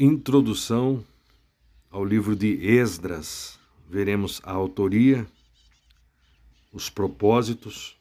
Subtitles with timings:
[0.00, 1.02] Introdução
[1.90, 3.58] ao livro de Esdras.
[3.90, 5.26] Veremos a autoria,
[6.72, 7.96] os propósitos,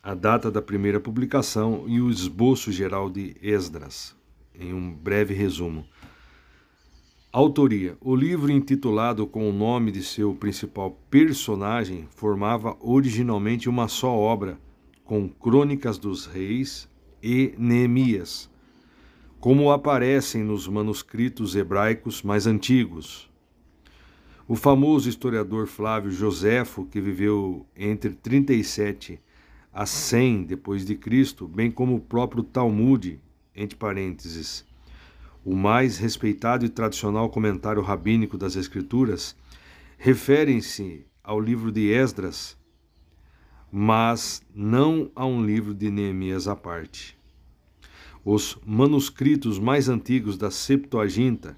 [0.00, 4.14] a data da primeira publicação e o esboço geral de Esdras,
[4.54, 5.84] em um breve resumo.
[7.32, 14.16] Autoria: O livro, intitulado com o nome de seu principal personagem, formava originalmente uma só
[14.16, 14.56] obra,
[15.02, 16.88] com Crônicas dos Reis
[17.20, 18.51] e Neemias
[19.42, 23.28] como aparecem nos manuscritos hebraicos mais antigos.
[24.46, 29.20] O famoso historiador Flávio Joséfo, que viveu entre 37
[29.72, 33.20] a 100 depois de Cristo, bem como o próprio Talmud,
[33.52, 34.64] entre parênteses,
[35.44, 39.34] o mais respeitado e tradicional comentário rabínico das Escrituras,
[39.98, 42.56] referem-se ao livro de Esdras,
[43.72, 47.20] mas não a um livro de Neemias à parte
[48.24, 51.56] os manuscritos mais antigos da Septuaginta,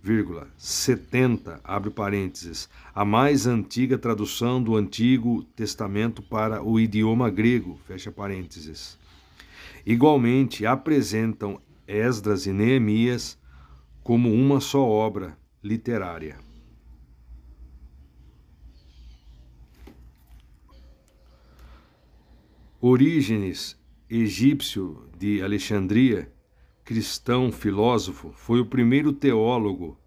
[0.00, 7.78] vírgula, 70, abre parênteses, a mais antiga tradução do Antigo Testamento para o idioma grego,
[7.86, 8.96] fecha parênteses.
[9.84, 13.38] Igualmente apresentam Esdras e Neemias
[14.02, 16.38] como uma só obra literária.
[22.80, 23.77] Orígenes
[24.10, 26.32] egípcio de Alexandria,
[26.84, 29.98] cristão filósofo, foi o primeiro teólogo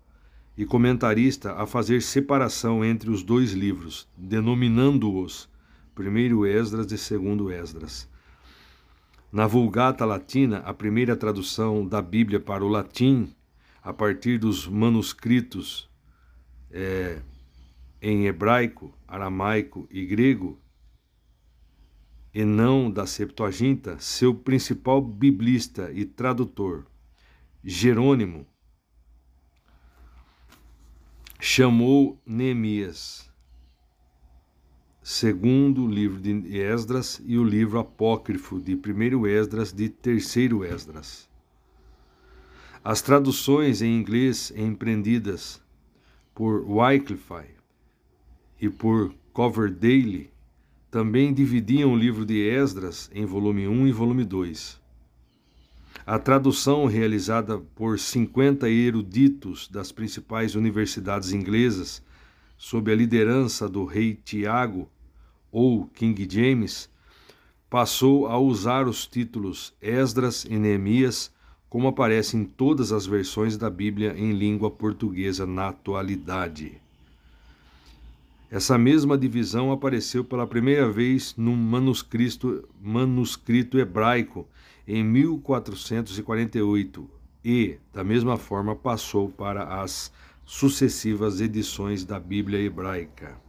[0.58, 5.48] e comentarista a fazer separação entre os dois livros, denominando-os
[5.94, 8.10] primeiro Esdras e segundo Esdras.
[9.32, 13.34] Na Vulgata Latina, a primeira tradução da Bíblia para o latim,
[13.84, 15.90] a partir dos manuscritos
[16.70, 17.22] é,
[18.02, 20.61] em hebraico, aramaico e grego,
[22.34, 26.86] e não da Septuaginta, seu principal biblista e tradutor,
[27.64, 28.48] Jerônimo,
[31.40, 33.30] chamou Neemias,
[35.04, 41.30] segundo livro de Esdras e o livro apócrifo de primeiro Esdras de terceiro Esdras.
[42.84, 45.62] As traduções em inglês empreendidas
[46.34, 47.56] por Wycliffe
[48.60, 50.31] e por Coverdale
[50.92, 54.78] também dividiam o livro de Esdras em volume 1 e volume 2.
[56.06, 62.04] A tradução realizada por 50 eruditos das principais universidades inglesas,
[62.58, 64.90] sob a liderança do rei Tiago
[65.50, 66.90] ou King James,
[67.70, 71.32] passou a usar os títulos Esdras e Neemias,
[71.70, 76.81] como aparece em todas as versões da Bíblia em língua portuguesa na atualidade.
[78.52, 84.46] Essa mesma divisão apareceu pela primeira vez num manuscrito, manuscrito hebraico
[84.86, 87.10] em 1448
[87.46, 90.12] e, da mesma forma, passou para as
[90.44, 93.40] sucessivas edições da Bíblia hebraica.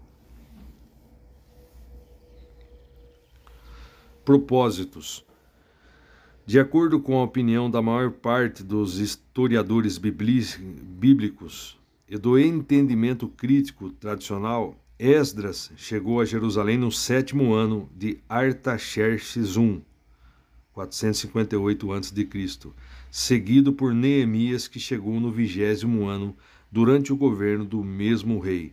[4.24, 5.26] Propósitos.
[6.46, 11.76] De acordo com a opinião da maior parte dos historiadores bíblicos
[12.08, 19.82] e do entendimento crítico tradicional, Esdras chegou a Jerusalém no sétimo ano de Artaxerxes I,
[20.72, 22.70] 458 a.C.,
[23.10, 26.36] seguido por Neemias, que chegou no vigésimo ano,
[26.70, 28.72] durante o governo do mesmo rei.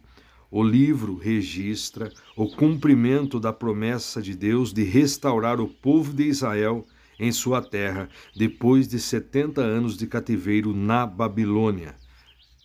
[0.52, 6.86] O livro registra o cumprimento da promessa de Deus de restaurar o povo de Israel
[7.20, 11.96] em sua terra, depois de 70 anos de cativeiro na Babilônia.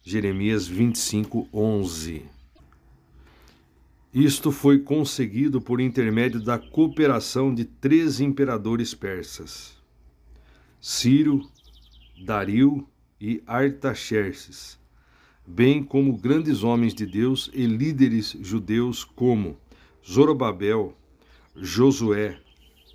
[0.02, 2.33] Jeremias 25, 11.
[4.14, 9.76] Isto foi conseguido por intermédio da cooperação de três imperadores persas:
[10.80, 11.50] Ciro,
[12.24, 12.86] Dario
[13.20, 14.78] e Artaxerxes,
[15.44, 19.58] bem como grandes homens de Deus e líderes judeus como
[20.08, 20.96] Zorobabel,
[21.56, 22.38] Josué,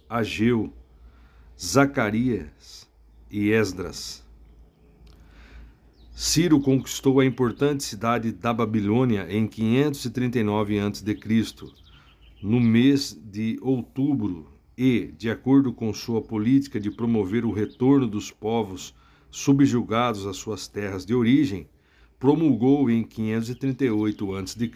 [0.09, 0.71] Ageu,
[1.59, 2.87] Zacarias
[3.29, 4.23] e Esdras.
[6.21, 11.17] Ciro conquistou a importante cidade da Babilônia em 539 a.C.,
[12.43, 14.45] no mês de outubro,
[14.77, 18.93] e, de acordo com sua política de promover o retorno dos povos
[19.31, 21.69] subjugados às suas terras de origem,
[22.19, 24.71] promulgou em 538 a.C.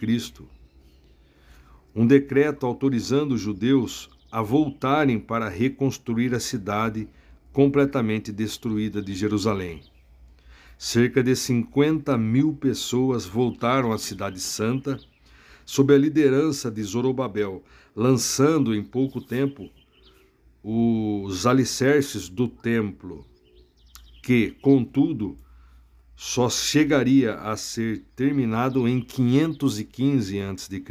[1.94, 7.06] um decreto autorizando os judeus a voltarem para reconstruir a cidade
[7.52, 9.82] completamente destruída de Jerusalém.
[10.86, 15.00] Cerca de 50 mil pessoas voltaram à Cidade Santa
[15.64, 17.64] sob a liderança de Zorobabel,
[17.96, 19.70] lançando em pouco tempo
[20.62, 23.24] os alicerces do templo,
[24.22, 25.38] que, contudo,
[26.14, 30.84] só chegaria a ser terminado em 515 a.C.,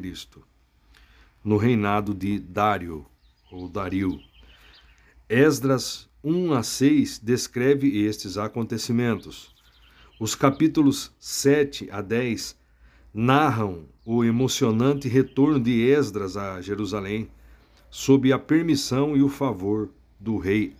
[1.43, 3.05] no reinado de Dário
[3.51, 4.19] ou Dario.
[5.29, 9.52] Esdras 1 a 6 descreve estes acontecimentos.
[10.23, 12.57] Os capítulos 7 a 10
[13.13, 17.29] narram o emocionante retorno de Esdras a Jerusalém,
[17.89, 20.77] sob a permissão e o favor do rei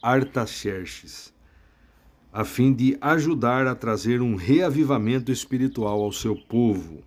[0.00, 1.30] Artaxerxes,
[2.32, 7.04] a fim de ajudar a trazer um reavivamento espiritual ao seu povo.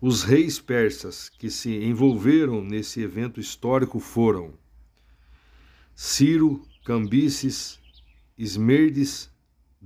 [0.00, 4.54] Os reis persas que se envolveram nesse evento histórico foram
[5.94, 7.78] Ciro, Cambises,
[8.36, 9.35] Esmerdes,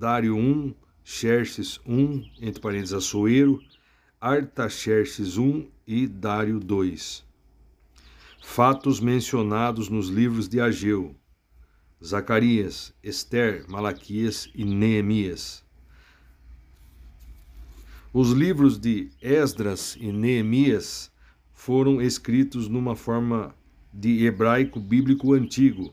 [0.01, 0.75] Dário I,
[1.05, 3.61] Xerxes I, entre parênteses Assuero,
[4.19, 6.97] Artaxerxes I e Dário II.
[8.43, 11.15] Fatos mencionados nos livros de Ageu,
[12.03, 15.63] Zacarias, Esther, Malaquias e Neemias.
[18.11, 21.13] Os livros de Esdras e Neemias
[21.53, 23.55] foram escritos numa forma
[23.93, 25.93] de hebraico bíblico antigo,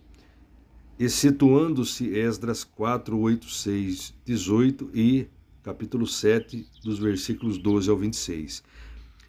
[1.00, 5.28] excetuando-se Esdras 4, 8, 6, 18 e
[5.64, 8.64] capítulo 7, dos versículos 12 ao 26.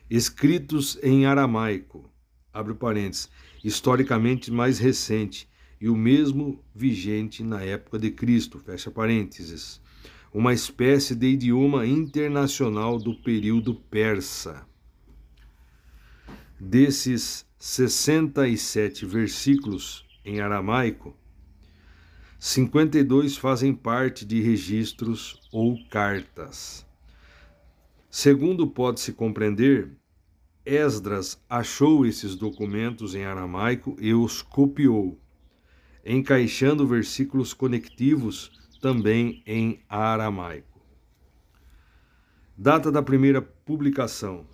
[0.09, 2.09] Escritos em aramaico,
[2.53, 3.29] abre parênteses,
[3.63, 5.49] historicamente mais recente
[5.81, 9.81] e o mesmo vigente na época de Cristo, fecha parênteses
[10.33, 14.67] uma espécie de idioma internacional do período persa.
[16.61, 21.17] Desses 67 versículos em aramaico,
[22.39, 26.87] 52 fazem parte de registros ou cartas.
[28.09, 29.91] Segundo pode-se compreender,
[30.65, 35.19] Esdras achou esses documentos em aramaico e os copiou,
[36.07, 40.81] encaixando versículos conectivos também em aramaico.
[42.57, 44.47] Data da primeira publicação.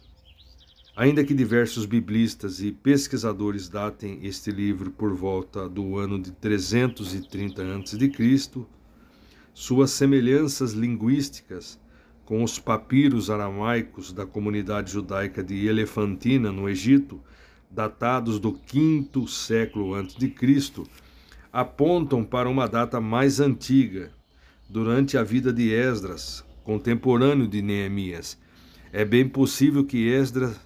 [0.96, 7.62] Ainda que diversos biblistas e pesquisadores datem este livro por volta do ano de 330
[7.62, 8.64] a.C.,
[9.52, 11.80] suas semelhanças linguísticas
[12.24, 17.20] com os papiros aramaicos da comunidade judaica de Elefantina, no Egito,
[17.68, 19.94] datados do quinto século
[20.36, 20.84] Cristo,
[21.52, 24.12] apontam para uma data mais antiga,
[24.68, 28.38] durante a vida de Esdras, contemporâneo de Neemias.
[28.92, 30.56] É bem possível que Esdras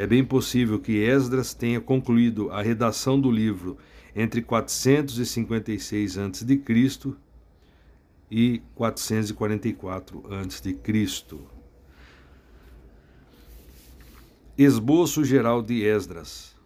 [0.00, 3.76] é bem possível que Esdras tenha concluído a redação do livro
[4.16, 6.62] entre 456 a.C.
[8.30, 10.78] e 444 a.C.
[14.56, 16.56] Esboço geral de Esdras.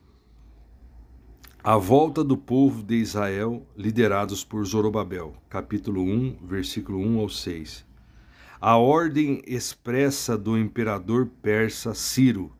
[1.60, 7.84] A volta do povo de Israel, liderados por Zorobabel, capítulo 1, versículo 1 ao 6.
[8.60, 12.52] A ordem expressa do imperador persa Ciro,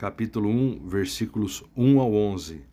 [0.00, 2.64] capítulo 1, versículos 1 ao 11.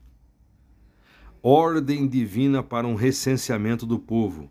[1.44, 4.50] Ordem divina para um recenseamento do povo,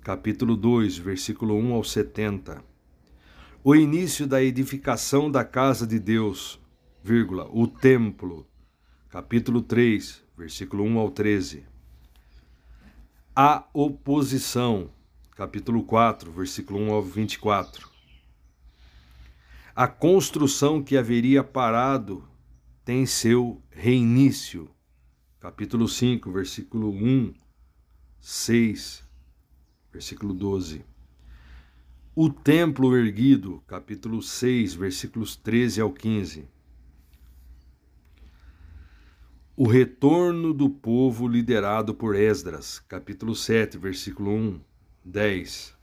[0.00, 2.64] capítulo 2, versículo 1 ao 70.
[3.62, 6.60] O início da edificação da casa de Deus,
[7.00, 8.44] vírgula, o templo,
[9.08, 11.64] capítulo 3, versículo 1 ao 13.
[13.36, 14.90] A oposição,
[15.30, 17.95] capítulo 4, versículo 1 ao 24.
[19.76, 22.26] A construção que haveria parado
[22.82, 24.70] tem seu reinício,
[25.38, 27.34] capítulo 5, versículo 1,
[28.18, 29.04] 6,
[29.92, 30.82] versículo 12.
[32.14, 36.48] O templo erguido, capítulo 6, versículos 13 ao 15
[39.58, 44.60] o retorno do povo liderado por Esdras, capítulo 7, versículo 1,
[45.02, 45.75] 10.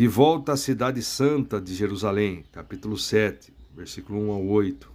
[0.00, 4.90] De volta à cidade santa de Jerusalém, capítulo 7, versículo 1 ao 8.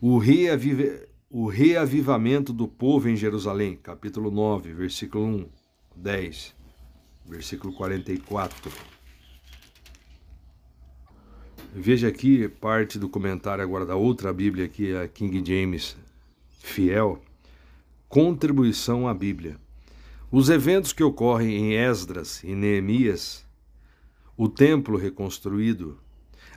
[0.00, 1.06] O, reaviv...
[1.30, 5.48] o reavivamento do povo em Jerusalém, capítulo 9, versículo 1,
[5.94, 6.56] 10,
[7.24, 8.72] versículo 44.
[11.72, 15.96] Veja aqui parte do comentário agora da outra Bíblia aqui, a King James
[16.58, 17.22] Fiel.
[18.08, 19.56] Contribuição à Bíblia.
[20.32, 23.44] Os eventos que ocorrem em Esdras e Neemias,
[24.36, 25.98] o templo reconstruído,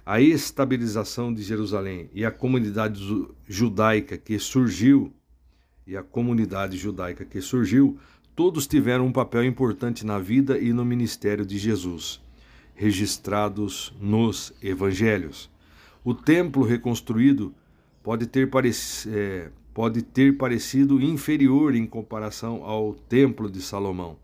[0.05, 3.01] a estabilização de Jerusalém e a comunidade
[3.47, 5.13] judaica que surgiu,
[5.85, 7.97] e a comunidade judaica que surgiu,
[8.35, 12.21] todos tiveram um papel importante na vida e no ministério de Jesus
[12.77, 15.49] registrados nos evangelhos.
[16.05, 17.53] O templo reconstruído
[18.03, 18.47] pode ter,
[19.07, 24.15] é, pode ter parecido inferior em comparação ao templo de Salomão,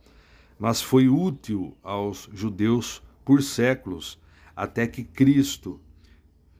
[0.60, 4.20] mas foi útil aos judeus por séculos,
[4.56, 5.80] até que Cristo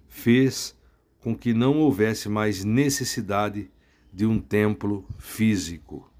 [0.08, 0.75] fez
[1.20, 3.72] com que não houvesse mais necessidade
[4.12, 6.12] de um templo físico.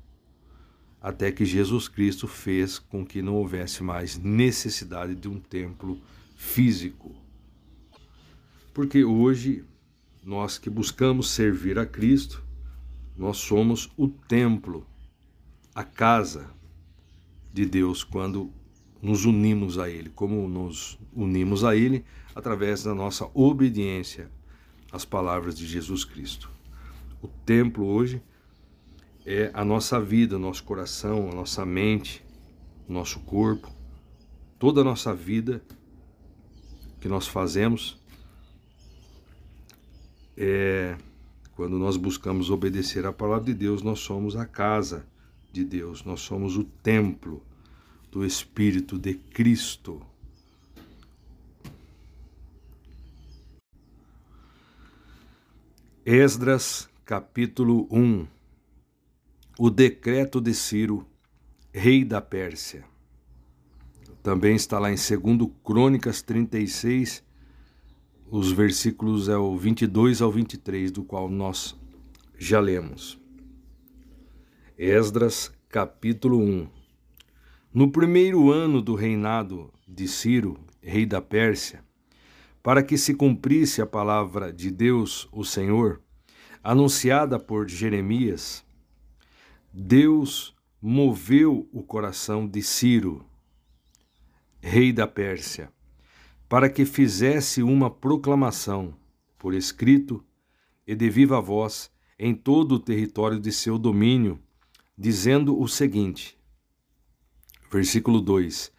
[1.02, 6.00] Até que Jesus Cristo fez com que não houvesse mais necessidade de um templo
[6.36, 7.14] físico.
[8.74, 9.66] Porque hoje,
[10.24, 12.44] nós que buscamos servir a Cristo,
[13.16, 14.88] nós somos o templo,
[15.76, 16.50] a casa
[17.54, 18.52] de Deus quando
[19.04, 20.10] nos unimos a Ele.
[20.10, 22.06] Como nos unimos a Ele?
[22.34, 24.32] Através da nossa obediência
[24.90, 26.50] às palavras de Jesus Cristo.
[27.22, 28.24] O templo hoje
[29.26, 32.24] é a nossa vida, nosso coração, a nossa mente,
[32.88, 33.70] o nosso corpo,
[34.58, 35.62] toda a nossa vida
[37.02, 38.02] que nós fazemos
[40.38, 40.96] é
[41.56, 45.06] quando nós buscamos obedecer à palavra de Deus, nós somos a casa
[45.52, 47.44] de Deus, nós somos o templo
[48.14, 50.00] do Espírito de Cristo.
[56.06, 58.28] Esdras, capítulo 1
[59.58, 61.08] O decreto de Ciro,
[61.74, 62.86] rei da Pérsia.
[64.22, 67.24] Também está lá em 2 Crônicas 36,
[68.30, 71.76] os versículos é o 22 ao 23, do qual nós
[72.38, 73.20] já lemos.
[74.78, 76.83] Esdras, capítulo 1
[77.74, 81.84] No primeiro ano do reinado de Ciro, rei da Pérsia,
[82.62, 86.00] para que se cumprisse a palavra de Deus, o Senhor,
[86.64, 88.64] anunciada por Jeremias,
[89.74, 93.26] Deus moveu o coração de Ciro,
[94.62, 95.74] rei da Pérsia,
[96.48, 98.94] para que fizesse uma proclamação
[99.36, 100.24] por escrito
[100.86, 101.90] e de viva voz
[102.20, 104.40] em todo o território de seu domínio
[104.96, 106.38] dizendo o seguinte:
[107.74, 108.72] versículo 2: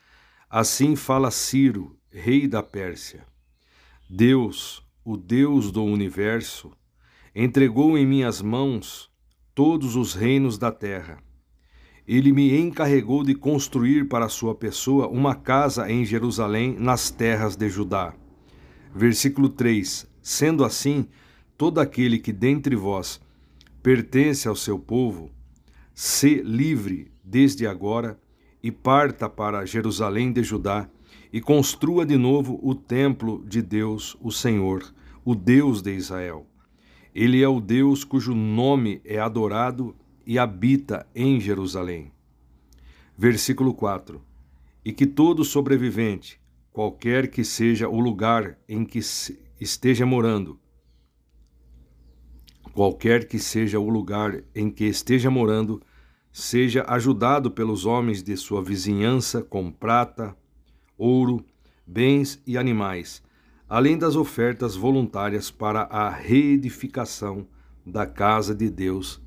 [0.49, 3.27] Assim fala Ciro, rei da Pérsia:
[4.09, 6.71] Deus, o Deus do universo,
[7.35, 9.11] entregou em minhas mãos
[9.53, 11.19] todos os reinos da terra.
[12.07, 17.69] Ele me encarregou de construir para sua pessoa uma casa em Jerusalém, nas terras de
[17.69, 18.15] Judá.
[18.95, 21.09] Versículo 3: Sendo assim,
[21.59, 23.21] todo aquele que dentre vós
[23.83, 25.33] pertence ao seu povo,
[25.93, 28.19] se livre desde agora
[28.65, 30.89] e parta para Jerusalém de Judá
[31.31, 34.83] e construa de novo o templo de Deus, o Senhor,
[35.23, 36.47] o Deus de Israel.
[37.15, 39.95] Ele é o Deus cujo nome é adorado
[40.27, 42.11] e habita em Jerusalém.
[43.19, 44.23] Versículo 4:
[44.83, 46.41] E que todo sobrevivente,
[46.73, 49.01] qualquer que seja o lugar em que
[49.61, 50.59] esteja morando,
[52.73, 55.83] qualquer que seja o lugar em que esteja morando,
[56.35, 60.37] seja ajudado pelos homens de sua vizinhança com prata,
[60.99, 61.45] ouro,
[61.87, 63.23] bens e animais,
[63.69, 67.47] além das ofertas voluntárias para a reedificação
[67.87, 69.23] da casa de Deus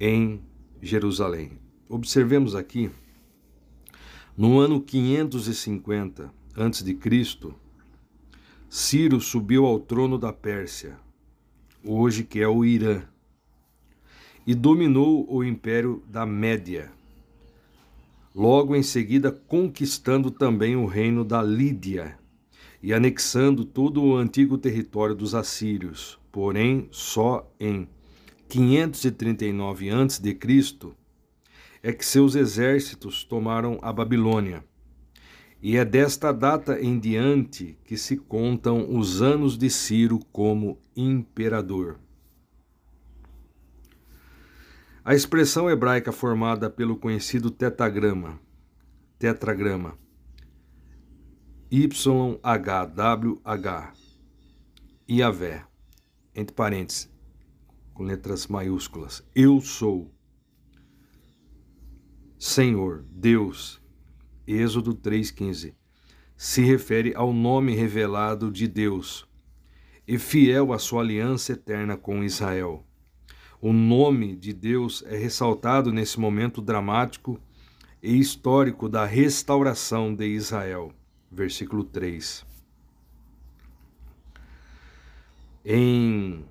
[0.00, 0.42] em
[0.82, 1.52] Jerusalém.
[1.88, 2.90] Observemos aqui,
[4.36, 6.98] no ano 550 a.C.,
[8.68, 10.98] Ciro subiu ao trono da Pérsia
[11.84, 13.02] hoje que é o Irã,
[14.46, 16.90] e dominou o império da Média.
[18.34, 22.18] Logo em seguida, conquistando também o reino da Lídia
[22.82, 26.18] e anexando todo o antigo território dos assírios.
[26.32, 27.88] Porém, só em
[28.48, 30.38] 539 a.C.
[31.82, 34.64] é que seus exércitos tomaram a Babilônia
[35.62, 41.98] e é desta data em diante que se contam os anos de Ciro como imperador.
[45.02, 48.38] A expressão hebraica formada pelo conhecido tetagrama,
[49.18, 49.98] tetragrama,
[51.72, 52.42] YHWH,
[55.08, 55.64] Iavé,
[56.34, 57.10] entre parênteses,
[57.94, 60.14] com letras maiúsculas, eu sou,
[62.38, 63.80] Senhor, Deus,
[64.46, 65.74] Êxodo 3,15,
[66.36, 69.26] se refere ao nome revelado de Deus
[70.06, 72.86] e fiel à sua aliança eterna com Israel.
[73.62, 77.38] O nome de Deus é ressaltado nesse momento dramático
[78.02, 80.92] e histórico da restauração de Israel.
[81.30, 82.46] Versículo 3.
[85.62, 86.42] Em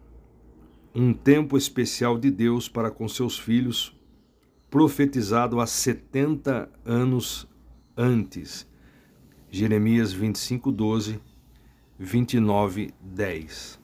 [0.93, 3.97] um tempo especial de Deus para com seus filhos,
[4.69, 7.47] profetizado há 70 anos
[7.97, 8.67] antes.
[9.49, 11.19] Jeremias 25, 12,
[11.97, 13.79] 29, 10.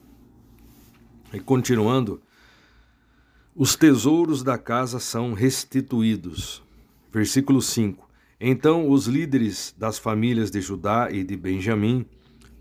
[1.34, 2.22] E continuando,
[3.58, 6.62] os tesouros da casa são restituídos.
[7.10, 8.06] Versículo 5:
[8.38, 12.06] Então os líderes das famílias de Judá e de Benjamim,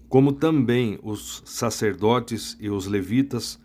[0.09, 3.59] como também os sacerdotes e os levitas,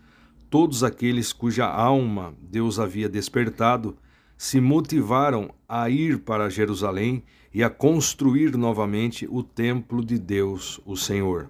[0.50, 3.96] todos aqueles cuja alma Deus havia despertado,
[4.36, 7.22] se motivaram a ir para Jerusalém
[7.54, 11.48] e a construir novamente o templo de Deus, o Senhor.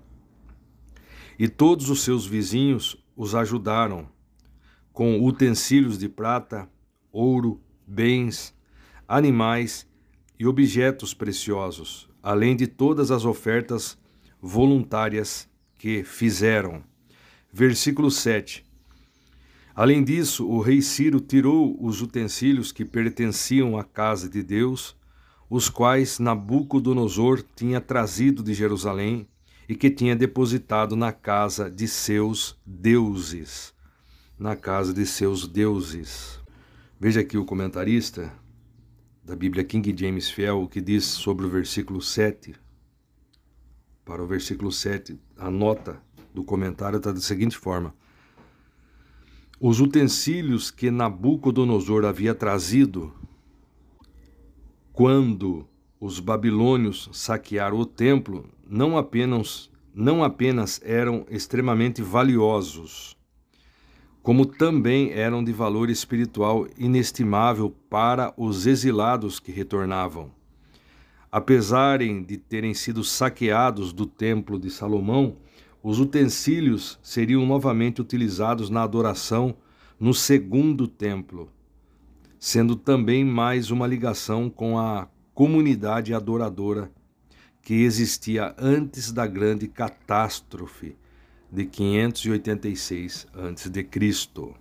[1.39, 4.07] E todos os seus vizinhos os ajudaram
[5.00, 6.69] com utensílios de prata,
[7.11, 8.54] ouro, bens,
[9.09, 9.88] animais
[10.38, 13.97] e objetos preciosos, além de todas as ofertas
[14.42, 16.85] voluntárias que fizeram.
[17.50, 18.62] Versículo 7.
[19.75, 24.95] Além disso, o rei Ciro tirou os utensílios que pertenciam à casa de Deus,
[25.49, 29.26] os quais Nabucodonosor tinha trazido de Jerusalém
[29.66, 33.73] e que tinha depositado na casa de seus deuses.
[34.41, 36.41] Na casa de seus deuses.
[36.99, 38.33] Veja aqui o comentarista
[39.23, 42.55] da Bíblia King James Fiel, que diz sobre o versículo 7.
[44.03, 46.01] Para o versículo 7, a nota
[46.33, 47.95] do comentário está da seguinte forma:
[49.61, 53.13] Os utensílios que Nabucodonosor havia trazido
[54.91, 55.69] quando
[56.01, 63.20] os babilônios saquearam o templo não apenas, não apenas eram extremamente valiosos,
[64.23, 70.31] como também eram de valor espiritual inestimável para os exilados que retornavam.
[71.33, 75.37] Apesar de terem sido saqueados do templo de Salomão,
[75.83, 79.55] os utensílios seriam novamente utilizados na adoração
[79.99, 81.50] no segundo templo,
[82.39, 86.91] sendo também mais uma ligação com a comunidade adoradora
[87.62, 90.97] que existia antes da grande catástrofe
[91.52, 94.54] de 586 a.C.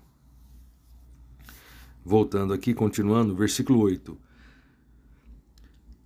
[2.03, 4.17] Voltando aqui, continuando, versículo 8.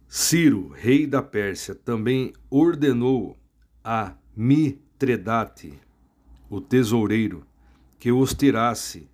[0.08, 3.38] Ciro, rei da Pérsia, também ordenou
[3.84, 5.80] a Mitredate,
[6.50, 7.46] o tesoureiro,
[7.98, 9.10] que os tirasse,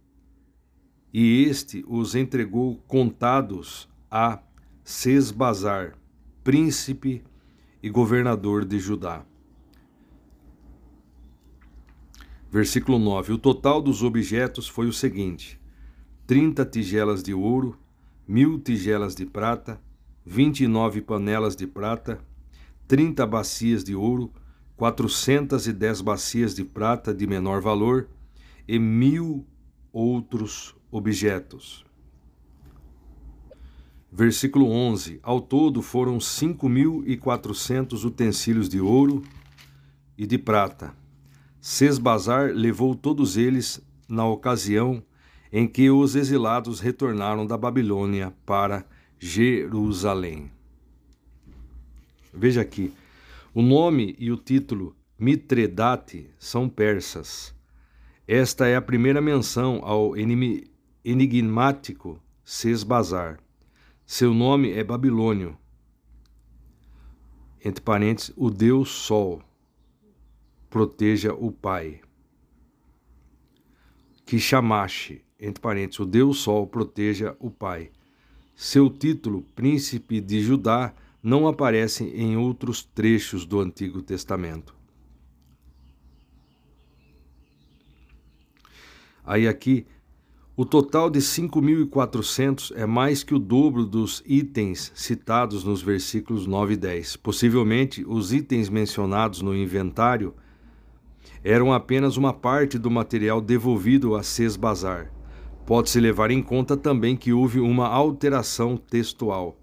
[1.14, 4.42] e este os entregou contados a
[4.84, 5.98] Sesbazar,
[6.44, 7.24] príncipe
[7.82, 9.26] e governador de Judá.
[12.52, 15.60] Versículo 9: O total dos objetos foi o seguinte:
[16.26, 17.78] 30 tigelas de ouro,
[18.28, 19.80] mil tigelas de prata,
[20.26, 22.20] 29 panelas de prata,
[22.88, 24.34] 30 bacias de ouro,
[24.78, 28.10] 410 bacias de prata de menor valor
[28.68, 29.46] e mil
[29.94, 31.86] outros objetos.
[34.12, 39.22] Versículo 11: Ao todo foram 5.400 utensílios de ouro
[40.18, 40.99] e de prata
[41.62, 45.04] Sesbazar levou todos eles na ocasião
[45.52, 48.86] em que os exilados retornaram da Babilônia para
[49.20, 50.52] Jerusalém.
[52.34, 52.94] Veja aqui,
[53.54, 57.54] o nome e o título Mitredate são persas.
[58.28, 60.14] Esta é a primeira menção ao
[61.04, 63.40] enigmático Sesbazar.
[64.06, 65.58] Seu nome é babilônio.
[67.66, 69.42] Entre parênteses, o Deus Sol
[70.70, 72.02] proteja o Pai.
[74.26, 77.90] Que chamaste, entre parênteses, o Deus Sol proteja o Pai.
[78.56, 84.76] Seu título, Príncipe de Judá, não aparece em outros trechos do Antigo Testamento.
[89.26, 89.86] Aí aqui,
[90.56, 96.74] o total de 5.400 é mais que o dobro dos itens citados nos versículos 9
[96.74, 97.16] e 10.
[97.16, 100.34] Possivelmente, os itens mencionados no inventário
[101.44, 105.12] eram apenas uma parte do material devolvido a Sesbazar.
[105.66, 109.58] Pode-se levar em conta também que houve uma alteração textual,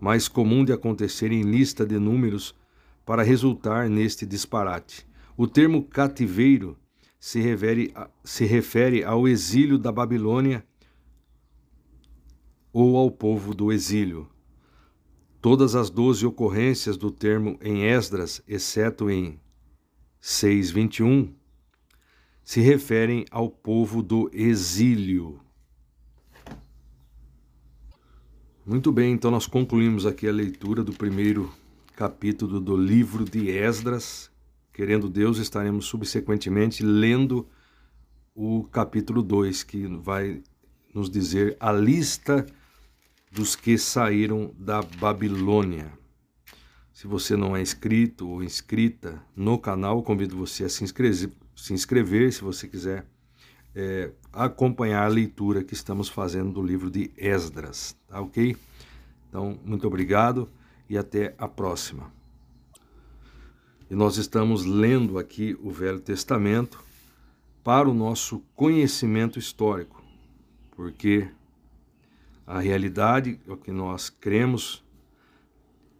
[0.00, 2.54] mais comum de acontecer em lista de números,
[3.04, 5.06] para resultar neste disparate.
[5.36, 6.76] O termo cativeiro
[7.18, 10.64] se refere, a, se refere ao exílio da Babilônia
[12.72, 14.28] ou ao povo do exílio.
[15.40, 19.40] Todas as doze ocorrências do termo em Esdras, exceto em
[20.20, 21.32] 6:21
[22.44, 25.40] se referem ao povo do exílio.
[28.64, 31.52] Muito bem, então nós concluímos aqui a leitura do primeiro
[31.96, 34.30] capítulo do livro de Esdras.
[34.72, 37.48] Querendo Deus, estaremos subsequentemente lendo
[38.34, 40.42] o capítulo 2, que vai
[40.94, 42.46] nos dizer a lista
[43.32, 45.92] dos que saíram da Babilônia.
[46.98, 51.72] Se você não é inscrito ou inscrita no canal, convido você a se inscrever, se,
[51.72, 53.06] inscrever, se você quiser
[53.72, 58.56] é, acompanhar a leitura que estamos fazendo do livro de Esdras, tá ok?
[59.28, 60.50] Então, muito obrigado.
[60.90, 62.12] e até a próxima.
[63.88, 66.82] E nós estamos lendo aqui o Velho Testamento
[67.62, 70.02] para o nosso conhecimento histórico,
[70.72, 71.28] porque
[72.44, 74.82] a realidade é o que nós cremos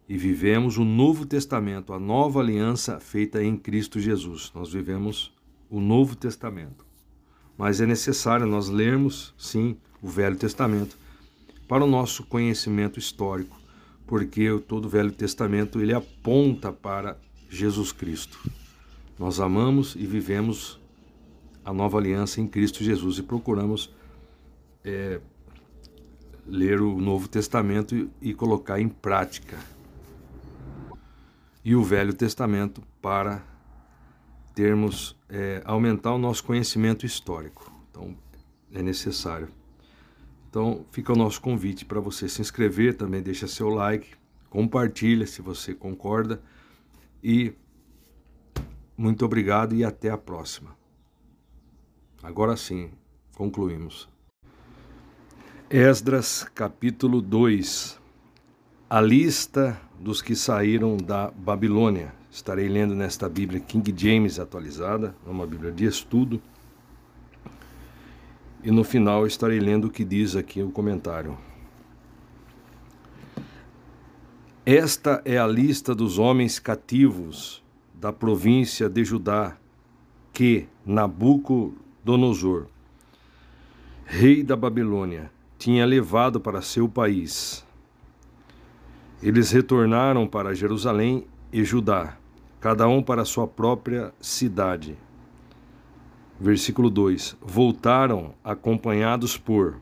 [0.08, 4.50] e vivemos o Novo Testamento, a nova aliança feita em Cristo Jesus.
[4.54, 5.34] Nós vivemos
[5.68, 6.86] o Novo Testamento.
[7.58, 10.96] Mas é necessário nós lermos, sim, o Velho Testamento
[11.66, 13.60] para o nosso conhecimento histórico,
[14.06, 17.18] porque todo o Velho Testamento ele aponta para
[17.50, 18.40] Jesus Cristo.
[19.18, 20.80] Nós amamos e vivemos
[21.62, 23.94] a nova aliança em Cristo Jesus e procuramos
[24.82, 25.20] é,
[26.46, 29.58] ler o Novo Testamento e, e colocar em prática
[31.68, 33.44] e o Velho Testamento para
[34.54, 37.70] termos é, aumentar o nosso conhecimento histórico.
[37.90, 38.16] Então
[38.72, 39.48] é necessário.
[40.48, 44.16] Então fica o nosso convite para você se inscrever, também deixa seu like,
[44.48, 46.40] compartilha se você concorda
[47.22, 47.52] e
[48.96, 50.74] muito obrigado e até a próxima.
[52.22, 52.90] Agora sim,
[53.36, 54.08] concluímos.
[55.68, 58.00] Esdras capítulo 2
[58.88, 62.14] A lista dos que saíram da Babilônia.
[62.30, 66.40] Estarei lendo nesta Bíblia King James atualizada, uma Bíblia de estudo.
[68.62, 71.36] E no final estarei lendo o que diz aqui o comentário.
[74.64, 79.56] Esta é a lista dos homens cativos da província de Judá
[80.32, 82.66] que Nabucodonosor,
[84.04, 87.66] rei da Babilônia, tinha levado para seu país
[89.22, 92.16] eles retornaram para Jerusalém e Judá,
[92.60, 94.96] cada um para sua própria cidade.
[96.38, 99.80] Versículo 2: Voltaram acompanhados por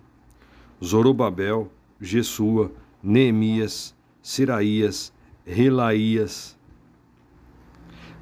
[0.83, 1.71] Zorobabel,
[2.01, 2.73] Jesua,
[3.03, 5.13] Neemias, Siraías,
[5.45, 6.57] Relaías,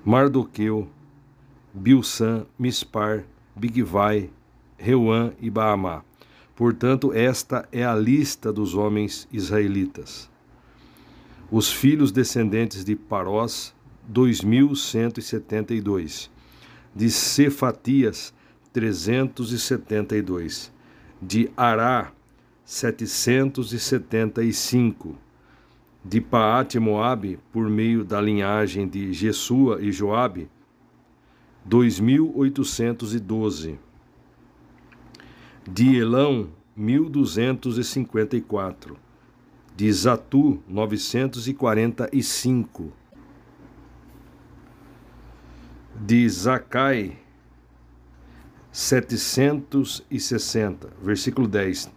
[0.05, 0.89] Mardoqueu,
[1.73, 3.25] Bilsan, Mispar,
[3.55, 4.31] Bigvai,
[4.77, 6.05] Reuã e Baamá.
[6.57, 10.34] Portanto, esta é a lista dos homens israelitas.
[11.57, 13.73] Os filhos descendentes de Parós,
[14.09, 16.29] 2172.
[16.93, 18.35] De Cefatias,
[18.73, 20.73] 372.
[21.23, 22.13] De Ará,
[22.65, 25.17] 775.
[26.05, 30.51] De Paate Moabe, por meio da linhagem de Jesua e Joabe,
[31.65, 33.79] 2812.
[35.71, 39.04] De Elão, 1254
[39.77, 42.93] de Zatu 945,
[46.01, 47.19] de Zacai
[48.71, 51.91] 760, versículo 10,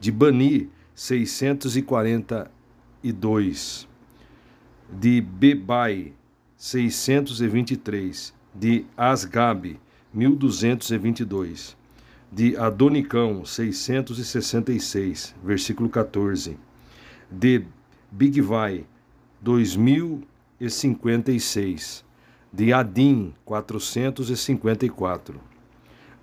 [0.00, 3.88] de Bani 642,
[4.92, 6.12] de Bebai
[6.56, 9.78] 623, de Asgabe
[10.12, 11.76] 1222,
[12.32, 16.58] de Adonicão 666, versículo 14
[17.30, 17.64] de
[18.10, 18.84] Bigvai
[19.40, 22.04] 2056,
[22.52, 25.40] de Adim 454,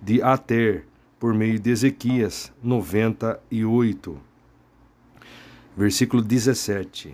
[0.00, 0.84] de Ater
[1.18, 4.20] por meio de Ezequias 98.
[5.76, 7.12] Versículo 17.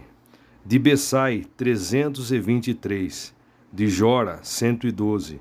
[0.65, 3.35] De Bessai 323,
[3.71, 5.41] de Jora 112,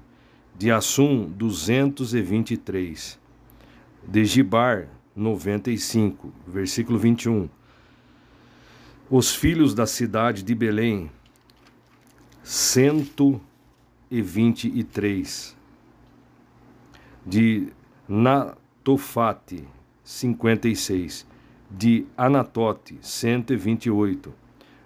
[0.59, 3.17] de Assum 223,
[4.05, 7.49] de Gibar 95, versículo 21
[9.15, 11.11] os filhos da cidade de Belém,
[12.41, 13.39] cento
[14.09, 15.55] e vinte e três.
[17.23, 17.67] De
[18.09, 19.67] Natofate,
[20.03, 21.27] cinquenta e seis.
[21.69, 24.33] De Anatote, cento e vinte e oito.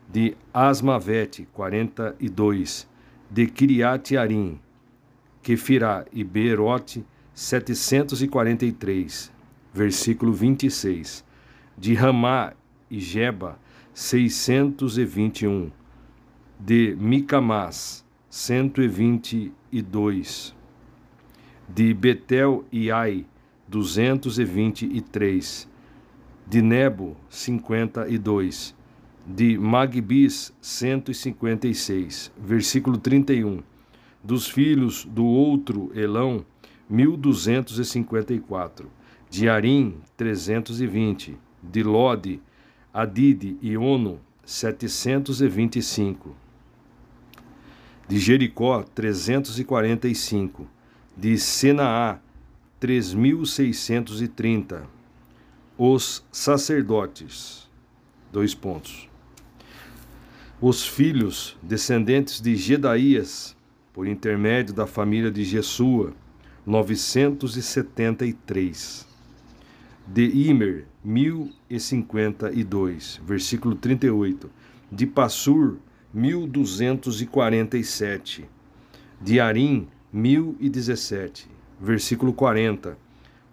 [0.09, 2.85] De Asmavete, quarenta e dois.
[3.31, 4.59] De Kiriat Arim,
[5.41, 9.31] Kefirá e Beerote, setecentos e quarenta e três.
[9.73, 11.23] Versículo vinte e seis.
[11.77, 12.51] De Ramá
[12.91, 13.57] e Jeba,
[13.99, 15.71] 621,
[16.59, 20.55] de Micamás, 122,
[21.67, 23.25] de Betel e Ai,
[23.67, 25.67] 223,
[26.45, 28.75] de Nebo, 52,
[29.25, 33.63] de Magbis, 156, versículo 31,
[34.23, 36.45] dos filhos do outro Elão,
[36.87, 38.91] 1254,
[39.27, 42.39] de Arim, 320, de Lode,
[42.97, 46.35] Adide e Ono, 725.
[48.07, 50.67] De Jericó, 345.
[51.15, 52.19] De Senaá,
[52.79, 54.87] 3630.
[55.77, 57.69] Os sacerdotes.
[58.33, 59.07] Dois pontos.
[60.59, 63.55] Os filhos descendentes de Gedaías,
[63.93, 66.15] por intermédio da família de Jesua,
[66.65, 69.06] 973.
[70.09, 74.49] De Imer, 1052, versículo 38.
[74.89, 75.79] De Passur,
[76.13, 78.45] 1247.
[79.19, 82.97] De Arim, 1017, versículo 40.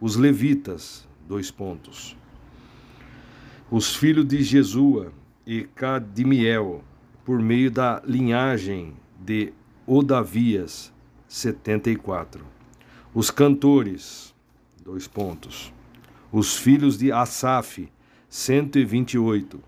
[0.01, 2.17] Os levitas, dois pontos.
[3.69, 5.13] Os filhos de Jesua
[5.45, 6.85] e Cadimiel,
[7.25, 9.53] por meio da linhagem de
[9.85, 10.93] Odavias,
[11.27, 12.47] 74.
[13.13, 14.33] Os cantores,
[14.85, 15.75] dois pontos.
[16.37, 17.89] Os filhos de Asaf,
[18.29, 19.61] 128.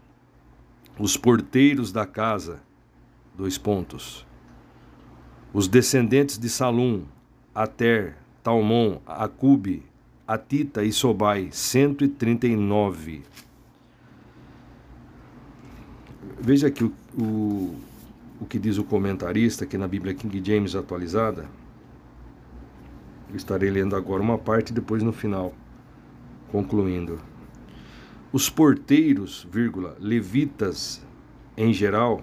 [0.98, 2.61] Os porteiros da casa,
[3.38, 4.26] dois pontos.
[5.52, 7.05] Os descendentes de Salum,
[7.55, 9.85] Ater, Talmon, Acube,
[10.26, 13.22] Atita e Sobai, 139.
[16.40, 17.76] Veja aqui o, o,
[18.40, 21.48] o que diz o comentarista aqui na Bíblia King James atualizada.
[23.31, 25.55] Eu estarei lendo agora uma parte e depois no final,
[26.50, 27.18] concluindo.
[28.32, 31.04] Os porteiros, vírgula, levitas
[31.56, 32.22] em geral,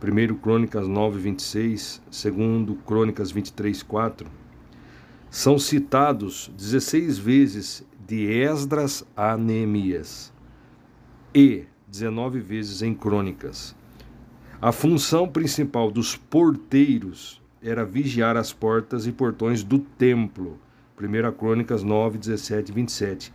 [0.00, 4.30] 1 Crônicas 9, 26, 2 Crônicas 23, 4,
[5.28, 10.32] são citados 16 vezes de Esdras a Neemias
[11.34, 13.74] e 19 vezes em Crônicas.
[14.60, 20.58] A função principal dos porteiros era vigiar as portas e portões do templo.
[21.00, 23.32] 1 Crônicas 9, 17 e 27.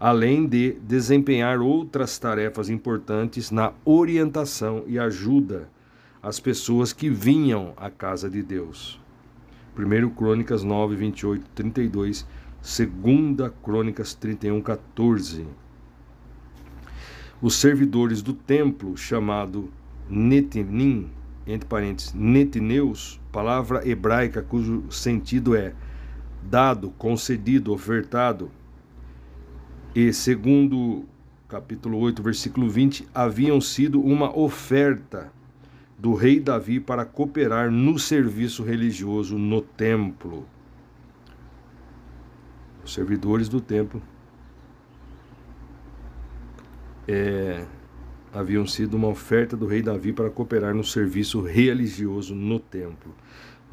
[0.00, 5.68] Além de desempenhar outras tarefas importantes na orientação e ajuda
[6.22, 9.00] às pessoas que vinham à casa de Deus.
[9.76, 12.26] 1 Crônicas 9, 28, 32,
[12.62, 15.46] 2 Crônicas 31, 14.
[17.42, 19.70] Os servidores do templo, chamado
[20.08, 21.10] Netinim,
[21.46, 25.74] entre parênteses, Netineus, palavra hebraica cujo sentido é
[26.48, 28.50] dado, concedido, ofertado,
[29.94, 31.04] e segundo
[31.48, 35.32] capítulo 8, versículo 20, haviam sido uma oferta
[35.96, 40.46] do rei Davi para cooperar no serviço religioso no templo.
[42.84, 44.02] Os servidores do templo
[47.06, 47.64] é,
[48.32, 53.14] haviam sido uma oferta do rei Davi para cooperar no serviço religioso no templo.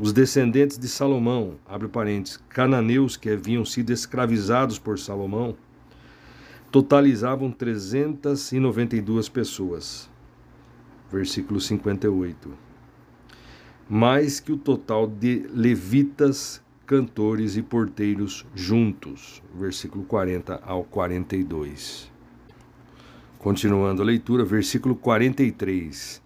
[0.02, 5.56] Os descendentes de Salomão, abre parênteses, cananeus que haviam sido escravizados por Salomão,
[6.72, 10.12] totalizavam 392 pessoas
[11.12, 12.50] versículo 58.
[13.90, 22.10] Mais que o total de levitas, cantores e porteiros juntos, versículo 40 ao 42.
[23.38, 26.22] Continuando a leitura, versículo 43.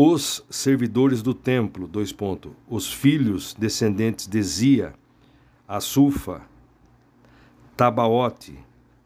[0.00, 4.94] Os servidores do templo, dois pontos, os filhos descendentes de Zia,
[5.66, 6.42] Assufa,
[7.76, 8.56] Tabaote,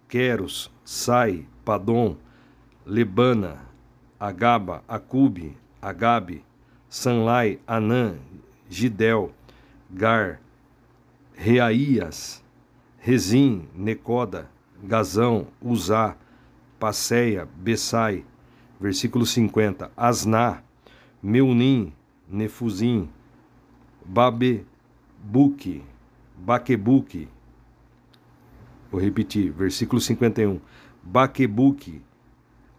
[0.06, 2.18] Queros, Sai, Padom,
[2.84, 3.62] Lebana,
[4.20, 6.44] Agaba, Acube, Agabe,
[6.90, 8.16] Sanlai, Anã,
[8.68, 9.32] Gidel,
[9.90, 10.42] Gar,
[11.34, 12.44] Reaías,
[12.98, 14.50] Rezim, Necoda,
[14.84, 16.16] Gazão, Uzá,
[16.78, 18.26] Passeia, Bessai,
[18.78, 20.62] versículo 50, Asná,
[21.22, 21.92] Meunim,
[22.28, 23.08] Nefuzim,
[24.04, 25.82] Babebuque,
[26.36, 27.28] Baquebuque,
[28.90, 30.60] vou repetir, versículo 51,
[31.02, 32.02] Baquebuque,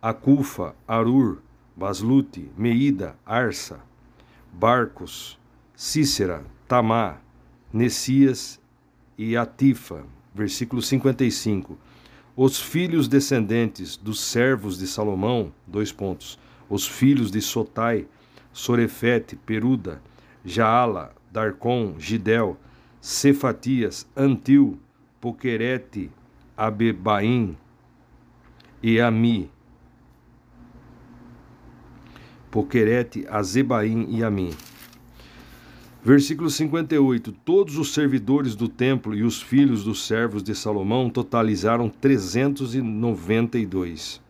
[0.02, 1.42] Acufa, Arur,
[1.76, 3.80] Baslute, Meida, Arsa,
[4.52, 5.40] Barcos,
[5.76, 7.18] Cícera, Tamá,
[7.72, 8.60] Nessias
[9.18, 10.06] e Atifa.
[10.36, 11.78] Versículo 55.
[12.36, 16.40] Os filhos descendentes dos servos de Salomão, dois pontos.
[16.70, 18.08] Os filhos de Sotai,
[18.54, 20.02] Sorefete, Peruda,
[20.46, 22.58] Jaala, Darcon, Gidel,
[23.02, 24.80] Cefatias, Antil,
[25.20, 26.10] Poquerete,
[26.56, 27.58] Abebaim
[28.82, 29.52] e Ami,
[32.54, 34.52] Poquerete, Azebaim e Amim.
[36.04, 37.32] Versículo 58.
[37.32, 44.22] Todos os servidores do templo e os filhos dos servos de Salomão totalizaram 392.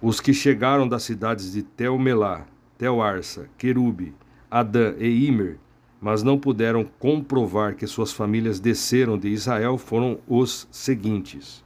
[0.00, 2.46] Os que chegaram das cidades de Telmelá,
[2.82, 4.12] Telarsa, Querube,
[4.50, 5.56] Adã e Imer,
[6.00, 11.64] mas não puderam comprovar que suas famílias desceram de Israel, foram os seguintes.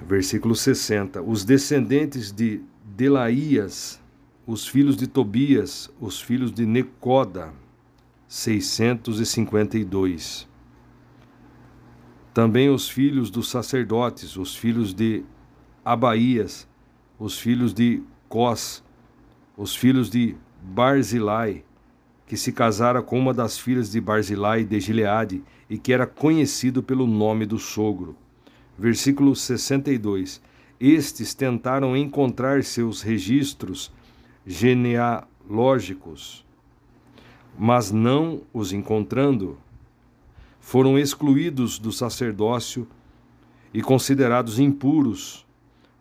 [0.00, 1.20] Versículo 60.
[1.20, 4.00] Os descendentes de Delaías,
[4.46, 7.52] os filhos de Tobias, os filhos de Necoda,
[8.26, 10.48] 652.
[12.32, 15.22] Também os filhos dos sacerdotes, os filhos de
[15.84, 16.66] Abaías,
[17.18, 18.82] os filhos de Cós,
[19.58, 21.62] os filhos de Barzilai,
[22.26, 26.82] que se casara com uma das filhas de Barzilai de Gileade e que era conhecido
[26.82, 28.16] pelo nome do sogro.
[28.78, 30.40] Versículo 62.
[30.80, 33.92] Estes tentaram encontrar seus registros
[34.46, 36.42] genealógicos,
[37.58, 39.58] mas não os encontrando,
[40.58, 42.88] foram excluídos do sacerdócio
[43.74, 45.46] e considerados impuros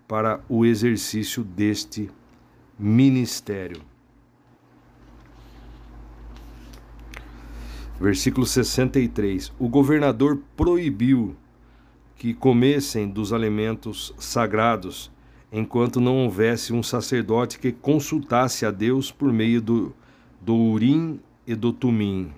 [0.07, 2.09] para o exercício deste
[2.81, 3.79] ministério.
[7.99, 9.53] Versículo 63.
[9.59, 11.35] O governador proibiu
[12.15, 15.11] que comessem dos alimentos sagrados,
[15.51, 19.93] enquanto não houvesse um sacerdote que consultasse a Deus por meio do,
[20.41, 22.33] do Urim e do Tumim.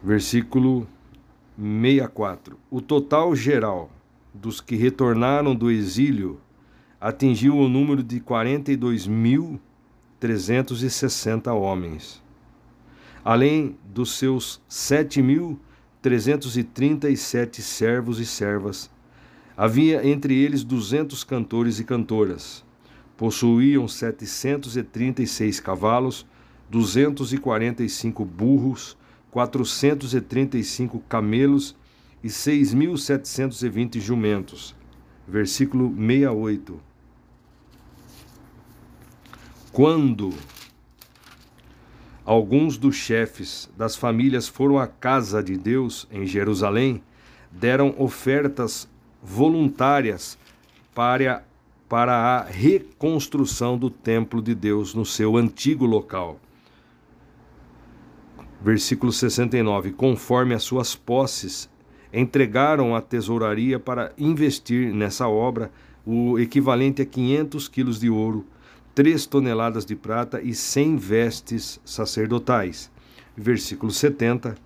[0.00, 0.86] Versículo
[1.58, 2.58] 64.
[2.70, 3.90] O total geral
[4.34, 6.40] dos que retornaram do exílio
[7.00, 9.60] atingiu o número de 42 mil
[10.18, 12.20] 360 homens,
[13.24, 18.90] além dos seus 7.337 servos e servas.
[19.56, 22.64] Havia entre eles 200 cantores e cantoras.
[23.16, 26.26] Possuíam 736 cavalos,
[26.70, 28.98] 245 burros,
[29.30, 31.76] 435 camelos
[32.24, 34.74] e 6.720 jumentos.
[35.28, 36.94] Versículo 68
[39.74, 40.32] quando
[42.24, 47.02] alguns dos chefes das famílias foram à casa de Deus em Jerusalém,
[47.50, 48.88] deram ofertas
[49.20, 50.38] voluntárias
[50.94, 51.44] para,
[51.88, 56.38] para a reconstrução do templo de Deus no seu antigo local.
[58.62, 61.68] Versículo 69: Conforme as suas posses,
[62.14, 65.70] entregaram a tesouraria para investir nessa obra
[66.06, 68.46] o equivalente a 500 quilos de ouro
[68.94, 72.90] três toneladas de prata e cem vestes sacerdotais.
[73.36, 74.56] Versículo 70.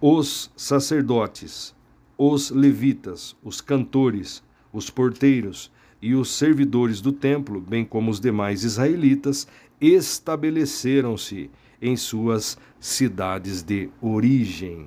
[0.00, 1.74] Os sacerdotes,
[2.16, 4.42] os levitas, os cantores,
[4.72, 9.46] os porteiros e os servidores do templo, bem como os demais israelitas,
[9.80, 14.86] estabeleceram-se em suas cidades de origem.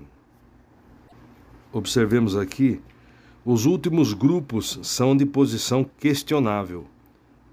[1.71, 2.81] Observemos aqui,
[3.45, 6.85] os últimos grupos são de posição questionável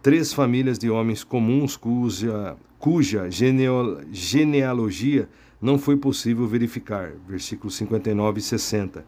[0.06, 5.28] três famílias de homens comuns cuja, cuja genealogia
[5.60, 9.04] não foi possível verificar, versículos 59 e 60,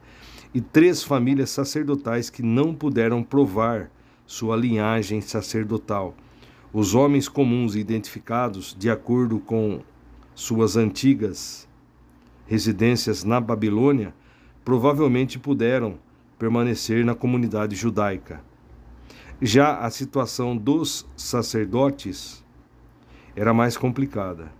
[0.52, 3.92] e três famílias sacerdotais que não puderam provar
[4.26, 6.16] sua linhagem sacerdotal.
[6.72, 9.78] Os homens comuns identificados de acordo com
[10.34, 11.68] suas antigas
[12.44, 14.12] residências na Babilônia
[14.68, 15.98] provavelmente puderam
[16.38, 18.44] permanecer na comunidade judaica.
[19.40, 22.44] Já a situação dos sacerdotes
[23.34, 24.52] era mais complicada.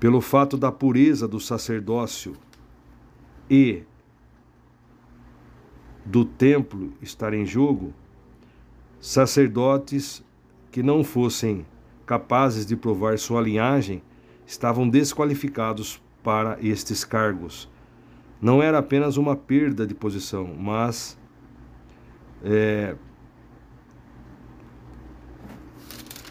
[0.00, 2.34] Pelo fato da pureza do sacerdócio
[3.50, 3.82] e
[6.02, 7.92] do templo estar em jogo,
[8.98, 10.24] sacerdotes
[10.70, 11.66] que não fossem
[12.06, 14.00] capazes de provar sua linhagem
[14.46, 17.68] estavam desqualificados para estes cargos.
[18.40, 21.18] Não era apenas uma perda de posição, mas
[22.42, 22.94] é,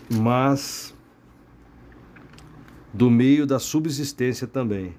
[0.09, 0.95] mas
[2.93, 4.93] do meio da subsistência também,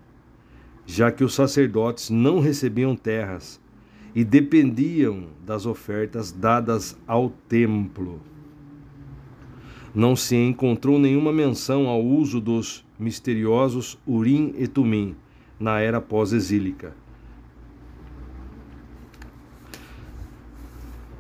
[0.85, 3.59] já que os sacerdotes não recebiam terras
[4.15, 8.21] e dependiam das ofertas dadas ao templo.
[9.95, 15.17] Não se encontrou nenhuma menção ao uso dos misteriosos Urim e Tumim
[15.59, 16.95] na era pós-exílica.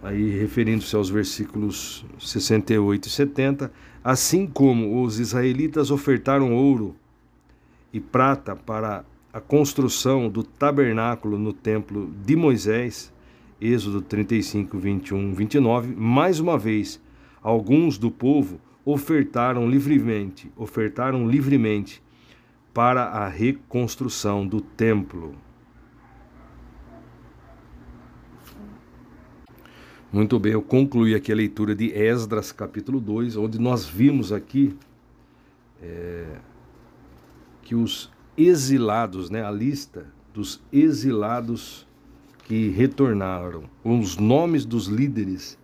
[0.03, 3.73] aí referindo-se aos versículos 68 e 70,
[4.03, 6.97] assim como os israelitas ofertaram ouro
[7.93, 13.13] e prata para a construção do tabernáculo no templo de Moisés,
[13.61, 17.01] Êxodo 35, 21, 29, mais uma vez,
[17.43, 22.03] alguns do povo ofertaram livremente, ofertaram livremente
[22.73, 25.35] para a reconstrução do templo.
[30.11, 34.75] Muito bem, eu concluí aqui a leitura de Esdras, capítulo 2, onde nós vimos aqui
[35.83, 36.39] é,
[37.63, 41.87] que os exilados, né, a lista dos exilados
[42.45, 45.59] que retornaram, os nomes dos líderes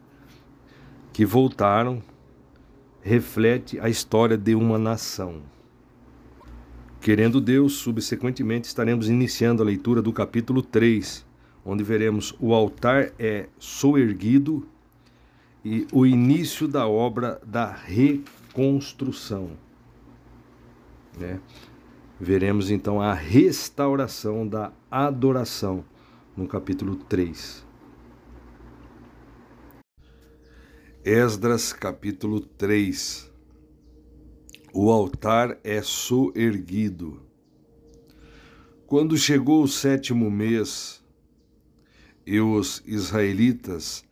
[1.13, 2.03] que voltaram,
[3.01, 5.54] reflete a história de uma nação.
[7.05, 11.23] Querendo Deus, subsequentemente estaremos iniciando a leitura do capítulo 3
[11.63, 14.67] onde veremos o altar é soerguido
[15.63, 19.51] e o início da obra da reconstrução.
[21.19, 21.39] Né?
[22.19, 25.85] Veremos então a restauração da adoração
[26.35, 27.67] no capítulo 3.
[31.05, 33.34] Esdras capítulo 3
[34.77, 37.22] O altar é soerguido.
[38.89, 41.01] Quando chegou o sétimo mês
[42.27, 44.05] e os israelitas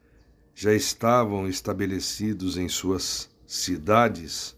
[0.54, 4.56] já estavam estabelecidos em suas cidades,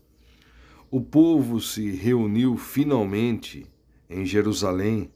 [0.90, 3.66] o povo se reuniu finalmente
[4.10, 5.10] em Jerusalém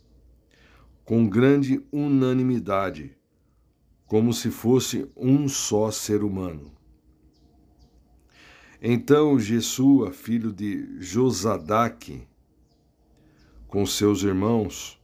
[1.04, 3.14] com grande unanimidade,
[4.06, 6.77] como se fosse um só ser humano.
[8.80, 12.28] Então Jesua, filho de Josadaque,
[13.66, 15.00] com seus irmãos,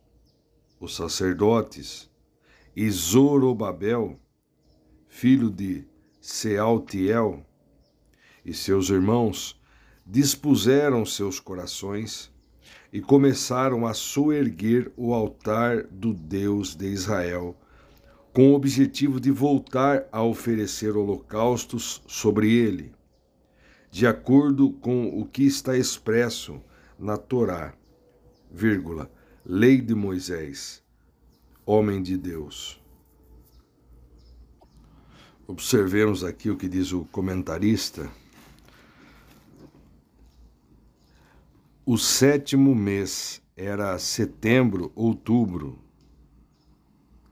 [0.79, 2.09] os sacerdotes,
[2.77, 4.17] e Zorobabel,
[5.09, 5.85] filho de
[6.21, 7.45] Sealtiel,
[8.45, 9.61] e seus irmãos,
[10.07, 12.33] dispuseram seus corações
[12.93, 17.57] e começaram a soerguer o altar do Deus de Israel,
[18.33, 22.93] com o objetivo de voltar a oferecer holocaustos sobre ele,
[23.95, 26.61] de acordo com o que está expresso
[26.99, 27.77] na Torá,
[28.51, 29.09] vírgula,
[29.47, 30.83] lei de Moisés,
[31.65, 32.83] homem de Deus.
[35.47, 38.11] Observemos aqui o que diz o comentarista
[41.87, 45.79] O sétimo mês era setembro, outubro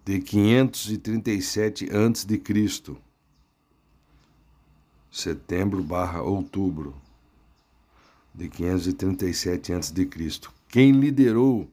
[0.05, 3.03] de 537 a.C.
[5.15, 6.97] Setembro barra outubro
[8.35, 10.09] de 537 a.C.
[10.67, 11.71] Quem liderou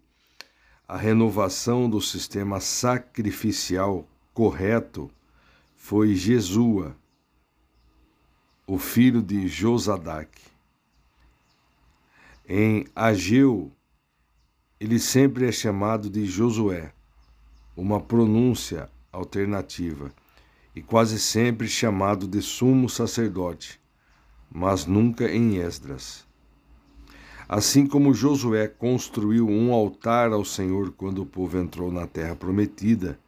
[0.86, 5.10] a renovação do sistema sacrificial correto
[5.78, 6.98] foi Jesua,
[8.68, 10.44] o filho de Josadaque.
[12.46, 13.72] Em Ageu,
[14.82, 16.92] ele sempre é chamado de Josué,
[17.74, 20.12] uma pronúncia alternativa,
[20.80, 23.82] e quase sempre chamado de sumo sacerdote,
[24.50, 26.26] mas nunca em Esdras.
[27.50, 33.20] Assim como Josué construiu um altar ao Senhor quando o povo entrou na terra prometida,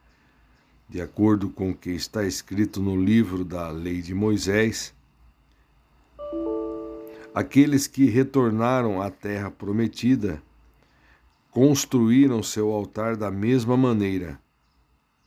[0.87, 4.93] de acordo com o que está escrito no livro da Lei de Moisés,
[7.33, 10.41] Aqueles que retornaram à terra prometida
[11.49, 14.37] construíram seu altar da mesma maneira,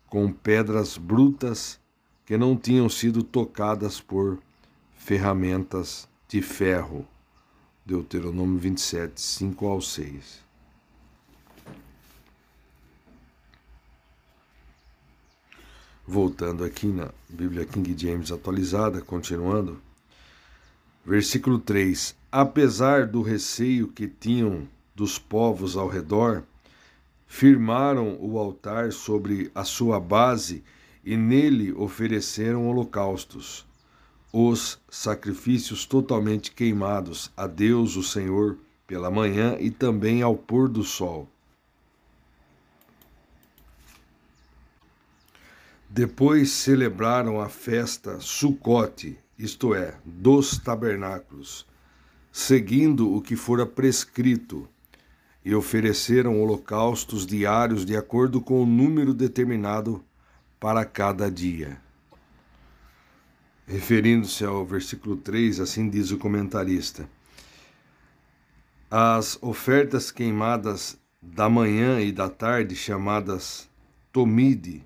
[0.09, 1.81] com pedras brutas
[2.25, 4.39] que não tinham sido tocadas por
[4.97, 7.07] ferramentas de ferro.
[7.85, 10.43] Deuteronômio 27, 5 ao 6.
[16.07, 19.81] Voltando aqui na Bíblia King James atualizada, continuando.
[21.05, 26.43] Versículo 3: Apesar do receio que tinham dos povos ao redor,
[27.27, 30.63] firmaram o altar sobre a sua base
[31.17, 33.67] nele ofereceram holocaustos,
[34.33, 40.83] os sacrifícios totalmente queimados a Deus, o Senhor, pela manhã e também ao pôr do
[40.83, 41.29] sol.
[45.89, 51.67] Depois celebraram a festa Sucote, isto é, dos tabernáculos,
[52.33, 54.69] seguindo o que fora prescrito,
[55.45, 60.03] e ofereceram holocaustos diários de acordo com o número determinado
[60.65, 61.79] para cada dia.
[63.67, 67.07] Referindo-se ao versículo 3, assim diz o comentarista:
[68.91, 73.69] As ofertas queimadas da manhã e da tarde, chamadas
[74.11, 74.83] tomide,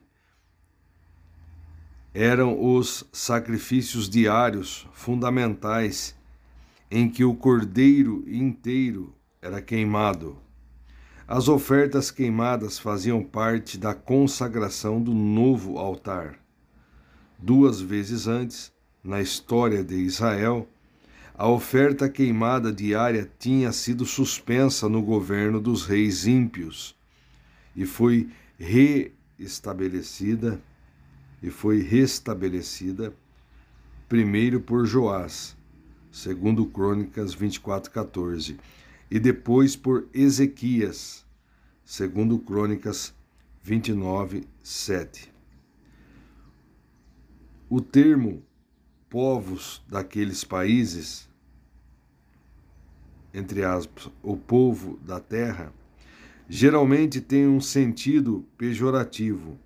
[2.12, 6.12] eram os sacrifícios diários fundamentais
[6.90, 10.36] em que o cordeiro inteiro era queimado.
[11.30, 16.38] As ofertas queimadas faziam parte da consagração do novo altar.
[17.38, 18.72] Duas vezes antes,
[19.04, 20.66] na história de Israel,
[21.34, 26.96] a oferta queimada diária tinha sido suspensa no governo dos reis ímpios
[27.76, 30.58] e foi reestabelecida
[31.42, 33.12] e foi restabelecida
[34.08, 35.54] primeiro por Joás,
[36.10, 38.56] segundo Crônicas 24:14,
[39.10, 41.24] e depois por Ezequias,
[41.84, 43.14] segundo Crônicas
[43.64, 45.30] 29:7.
[47.68, 48.42] O termo
[49.08, 51.28] povos daqueles países,
[53.32, 55.72] entre aspas, o povo da terra,
[56.48, 59.58] geralmente tem um sentido pejorativo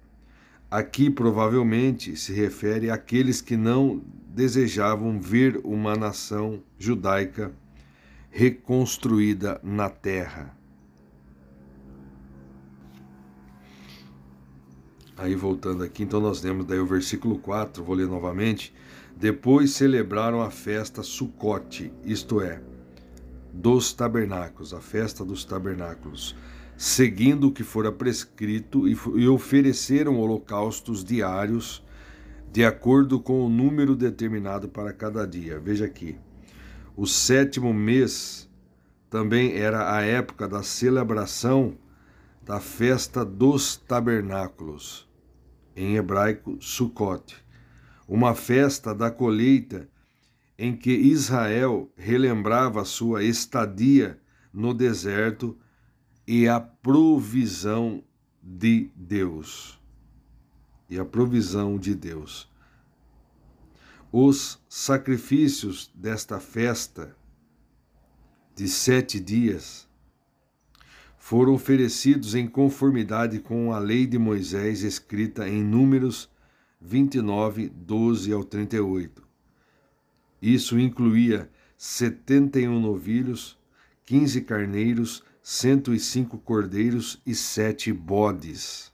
[0.73, 4.03] Aqui provavelmente se refere àqueles que não
[4.35, 7.53] desejavam ver uma nação judaica
[8.33, 10.57] reconstruída na terra.
[15.17, 18.75] Aí voltando aqui, então nós lemos daí o versículo 4, vou ler novamente.
[19.15, 22.61] Depois celebraram a festa Sucote, isto é,
[23.53, 26.35] dos tabernáculos, a festa dos tabernáculos,
[26.75, 31.85] seguindo o que fora prescrito e, e ofereceram holocaustos diários
[32.51, 35.61] de acordo com o número determinado para cada dia.
[35.61, 36.19] Veja aqui.
[36.95, 38.51] O sétimo mês
[39.09, 41.79] também era a época da celebração
[42.45, 45.09] da festa dos tabernáculos,
[45.75, 47.35] em hebraico Sukkot,
[48.07, 49.89] uma festa da colheita
[50.59, 54.21] em que Israel relembrava sua estadia
[54.53, 55.57] no deserto
[56.27, 58.05] e a provisão
[58.43, 59.81] de Deus.
[60.91, 62.52] E a provisão de Deus.
[64.15, 67.17] Os sacrifícios desta festa
[68.55, 69.89] de sete dias
[71.17, 76.29] foram oferecidos em conformidade com a lei de Moisés escrita em Números
[76.79, 79.23] 29, 12 ao 38.
[80.43, 83.59] Isso incluía 71 novilhos,
[84.05, 88.93] 15 carneiros, 105 cordeiros e sete bodes.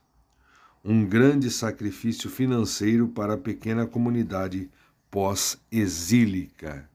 [0.81, 4.71] Um grande sacrifício financeiro para a pequena comunidade
[5.09, 6.89] pós-exílica.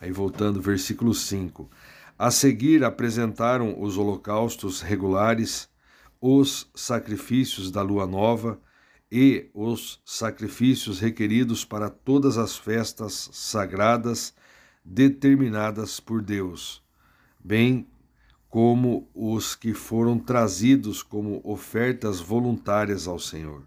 [0.00, 1.70] Aí voltando, versículo 5.
[2.18, 5.68] A seguir apresentaram os holocaustos regulares,
[6.20, 8.60] os sacrifícios da lua nova
[9.10, 14.34] e os sacrifícios requeridos para todas as festas sagradas
[14.84, 16.82] determinadas por Deus,
[17.42, 17.86] bem
[18.48, 23.64] como os que foram trazidos como ofertas voluntárias ao Senhor.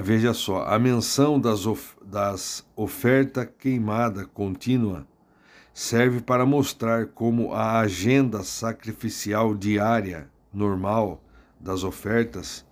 [0.00, 5.06] Veja só, a menção das, of das oferta queimada contínua
[5.74, 11.22] serve para mostrar como a agenda sacrificial diária normal
[11.60, 12.64] das ofertas,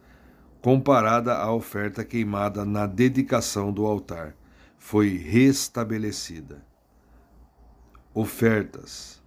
[0.63, 4.35] comparada à oferta queimada na dedicação do altar,
[4.79, 6.65] foi restabelecida.
[8.15, 9.23] Ofertas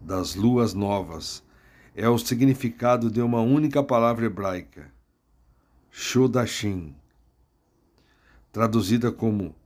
[0.00, 1.44] das luas novas
[1.94, 4.95] é o significado de uma única palavra hebraica
[5.98, 6.94] Shodashim,
[8.52, 9.56] traduzida como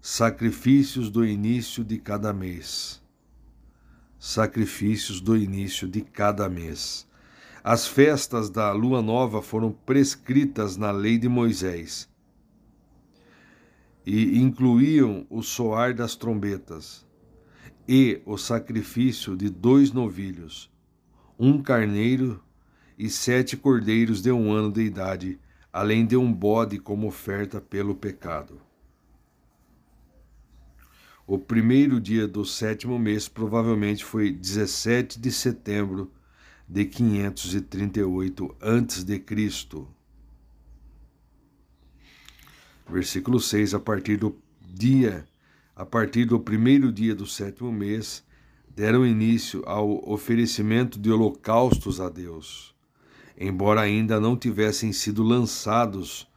[0.00, 3.02] sacrifícios do início de cada mês.
[4.18, 7.06] Sacrifícios do início de cada mês.
[7.62, 12.08] As festas da lua nova foram prescritas na lei de Moisés
[14.06, 17.06] e incluíam o soar das trombetas
[17.86, 20.72] e o sacrifício de dois novilhos,
[21.38, 22.42] um carneiro
[22.98, 25.38] e sete cordeiros de um ano de idade
[25.72, 28.60] além de um bode como oferta pelo pecado.
[31.26, 36.10] O primeiro dia do sétimo mês provavelmente foi 17 de setembro
[36.68, 39.24] de 538 a.C.
[42.88, 45.24] Versículo 6, a partir do dia,
[45.76, 48.24] a partir do primeiro dia do sétimo mês,
[48.68, 52.69] deram início ao oferecimento de holocaustos a Deus
[53.40, 56.28] embora ainda não tivessem sido lançados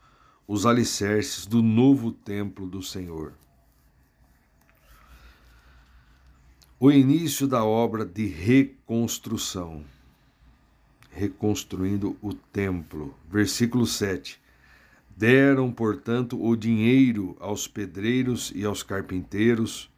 [0.48, 3.34] os alicerces do novo templo do Senhor.
[6.80, 9.84] O início da obra de reconstrução,
[11.10, 13.14] reconstruindo o templo.
[13.30, 14.40] Versículo 7.
[15.14, 19.90] Deram, portanto, o dinheiro aos pedreiros e aos carpinteiros,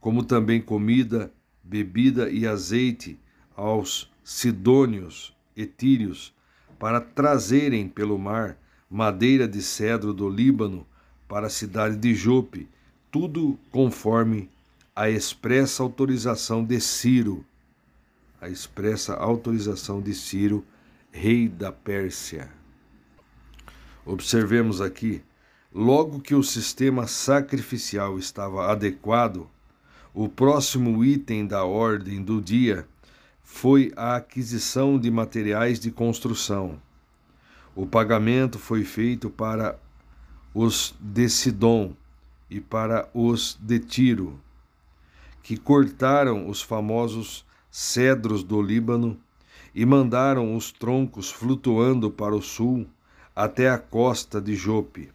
[0.00, 1.32] como também comida,
[1.62, 3.18] bebida e azeite
[3.54, 6.34] aos sidônios, etírios,
[6.78, 8.56] para trazerem pelo mar
[8.90, 10.86] madeira de cedro do Líbano
[11.28, 12.68] para a cidade de Jope,
[13.10, 14.48] tudo conforme
[14.94, 17.44] a expressa autorização de Ciro,
[18.40, 20.64] a expressa autorização de Ciro,
[21.10, 22.48] rei da Pérsia.
[24.04, 25.22] Observemos aqui,
[25.74, 29.50] logo que o sistema sacrificial estava adequado,
[30.14, 32.86] o próximo item da ordem do dia
[33.48, 36.82] foi a aquisição de materiais de construção.
[37.76, 39.78] O pagamento foi feito para
[40.52, 41.94] os de Sidom
[42.50, 44.38] e para os de Tiro,
[45.44, 49.16] que cortaram os famosos cedros do Líbano
[49.72, 52.84] e mandaram os troncos flutuando para o sul
[53.34, 55.10] até a costa de Jope,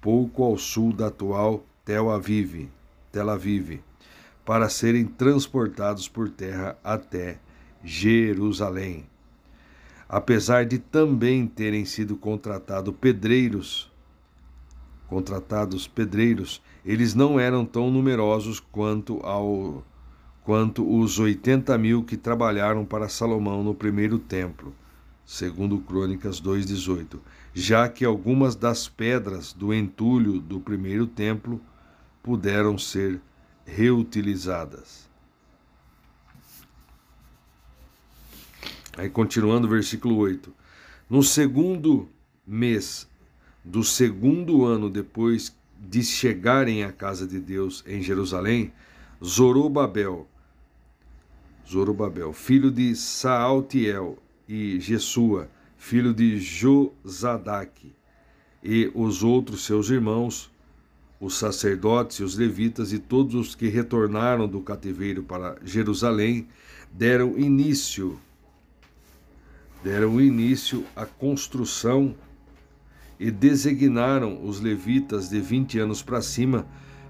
[0.00, 2.68] pouco ao sul da atual Tel Aviv,
[3.12, 3.80] Tel Aviv,
[4.44, 7.38] para serem transportados por terra até
[7.84, 9.06] Jerusalém.
[10.08, 13.90] Apesar de também terem sido contratados pedreiros,
[15.06, 19.84] contratados pedreiros, eles não eram tão numerosos quanto ao
[20.42, 24.74] quanto os 80 mil que trabalharam para Salomão no primeiro templo,
[25.22, 27.18] segundo Crônicas 2,18,
[27.52, 31.60] já que algumas das pedras do entulho do primeiro templo
[32.22, 33.20] puderam ser
[33.66, 35.07] reutilizadas.
[38.98, 40.52] Aí continuando, versículo 8.
[41.08, 42.08] No segundo
[42.44, 43.08] mês
[43.64, 48.72] do segundo ano depois de chegarem à casa de Deus em Jerusalém,
[49.24, 50.26] Zorobabel,
[51.64, 54.18] Zorobabel, filho de Saaltiel
[54.48, 57.94] e Jesua, filho de Josadaque,
[58.64, 60.50] e os outros seus irmãos,
[61.20, 66.48] os sacerdotes e os levitas e todos os que retornaram do cativeiro para Jerusalém,
[66.90, 68.18] deram início
[69.88, 72.14] deram início à construção
[73.18, 76.66] e designaram os levitas de 20 anos para cima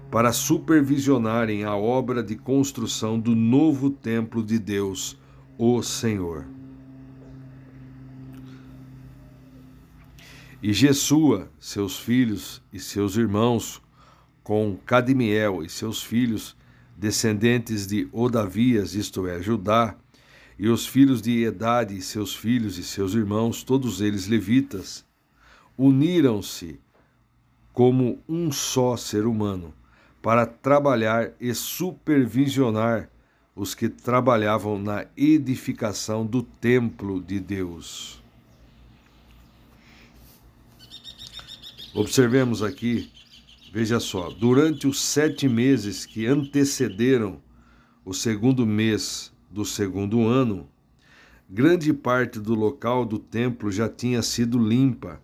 [0.09, 5.19] para supervisionarem a obra de construção do novo templo de Deus,
[5.57, 6.45] o Senhor.
[10.63, 13.81] E Jesua, seus filhos e seus irmãos,
[14.41, 16.55] com Cadmiel e seus filhos,
[16.97, 19.97] descendentes de Odavias, isto é, Judá,
[20.59, 25.05] e os filhos de Edade e seus filhos e seus irmãos, todos eles levitas,
[25.77, 26.77] uniram-se
[27.71, 29.73] como um só ser humano
[30.21, 33.09] para trabalhar e supervisionar
[33.55, 38.21] os que trabalhavam na edificação do templo de Deus.
[41.93, 43.09] Observemos aqui,
[43.71, 47.41] veja só, durante os sete meses que antecederam
[48.03, 50.69] o segundo mês do segundo ano,
[51.49, 55.21] grande parte do local do templo já tinha sido limpa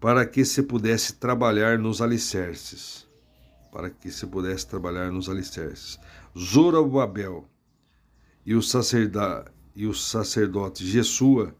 [0.00, 3.06] para que se pudesse trabalhar nos alicerces.
[3.72, 5.98] Para que se pudesse trabalhar nos alicerces.
[6.36, 7.48] Zorobabel
[8.46, 11.54] e o, sacerda, e o sacerdote Jesua,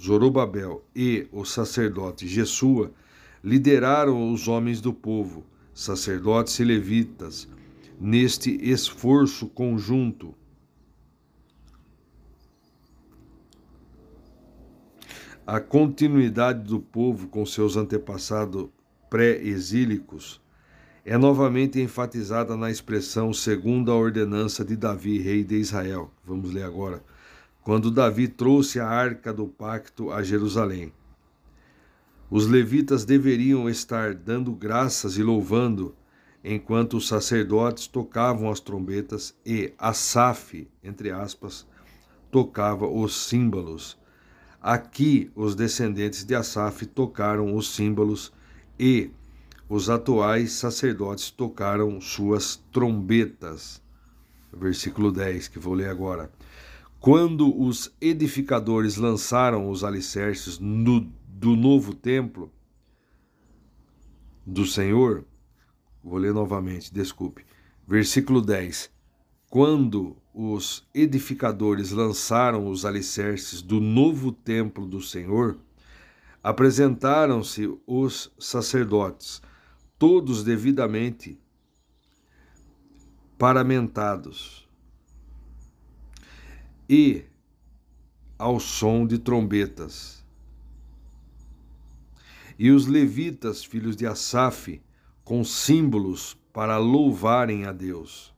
[0.00, 2.92] Zorobabel e o sacerdote Jesua
[3.42, 7.48] lideraram os homens do povo, sacerdotes e levitas,
[8.02, 10.34] neste esforço conjunto.
[15.46, 18.68] A continuidade do povo com seus antepassados
[19.08, 20.40] pré-exílicos
[21.04, 26.10] é novamente enfatizada na expressão segundo a ordenança de Davi, rei de Israel.
[26.24, 27.04] Vamos ler agora.
[27.62, 30.92] Quando Davi trouxe a arca do pacto a Jerusalém.
[32.28, 35.94] Os levitas deveriam estar dando graças e louvando
[36.44, 41.66] enquanto os sacerdotes tocavam as trombetas e Asaf, entre aspas,
[42.30, 43.96] tocava os símbolos.
[44.60, 48.32] Aqui os descendentes de Asaf tocaram os símbolos
[48.78, 49.10] e
[49.68, 53.80] os atuais sacerdotes tocaram suas trombetas.
[54.52, 56.30] Versículo 10, que vou ler agora.
[57.00, 62.52] Quando os edificadores lançaram os alicerces no, do novo templo
[64.46, 65.24] do Senhor,
[66.02, 67.44] Vou ler novamente, desculpe.
[67.86, 68.90] Versículo 10.
[69.48, 75.58] Quando os edificadores lançaram os alicerces do novo templo do Senhor,
[76.42, 79.40] apresentaram-se os sacerdotes,
[79.98, 81.38] todos devidamente
[83.38, 84.66] paramentados,
[86.88, 87.24] e
[88.38, 90.24] ao som de trombetas.
[92.58, 94.80] E os levitas, filhos de Asaf,
[95.24, 98.34] com símbolos para louvarem a Deus,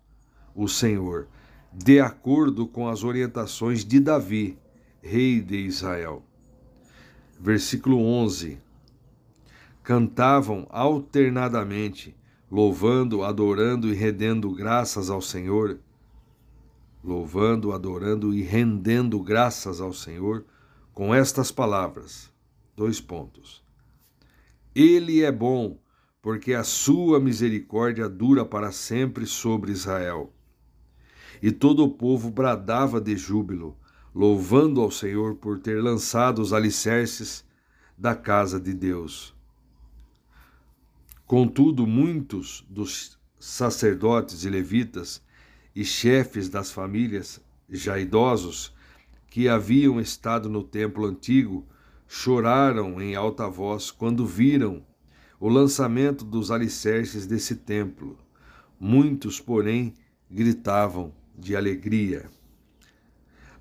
[0.54, 1.28] o Senhor,
[1.72, 4.58] de acordo com as orientações de Davi,
[5.02, 6.22] rei de Israel.
[7.40, 8.60] Versículo 11.
[9.82, 12.16] Cantavam alternadamente,
[12.50, 15.80] louvando, adorando e rendendo graças ao Senhor,
[17.02, 20.44] louvando, adorando e rendendo graças ao Senhor,
[20.92, 22.32] com estas palavras.
[22.76, 23.62] Dois pontos.
[24.74, 25.76] Ele é bom
[26.24, 30.32] porque a sua misericórdia dura para sempre sobre Israel.
[31.42, 33.76] E todo o povo bradava de júbilo,
[34.14, 37.44] louvando ao Senhor por ter lançado os alicerces
[37.98, 39.34] da casa de Deus.
[41.26, 45.22] Contudo, muitos dos sacerdotes e levitas
[45.76, 48.72] e chefes das famílias, já idosos,
[49.28, 51.68] que haviam estado no templo antigo,
[52.08, 54.82] choraram em alta voz quando viram
[55.44, 58.16] o lançamento dos alicerces desse templo.
[58.80, 59.92] Muitos, porém,
[60.30, 62.30] gritavam de alegria.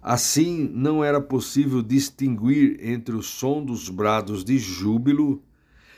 [0.01, 5.43] Assim, não era possível distinguir entre o som dos brados de júbilo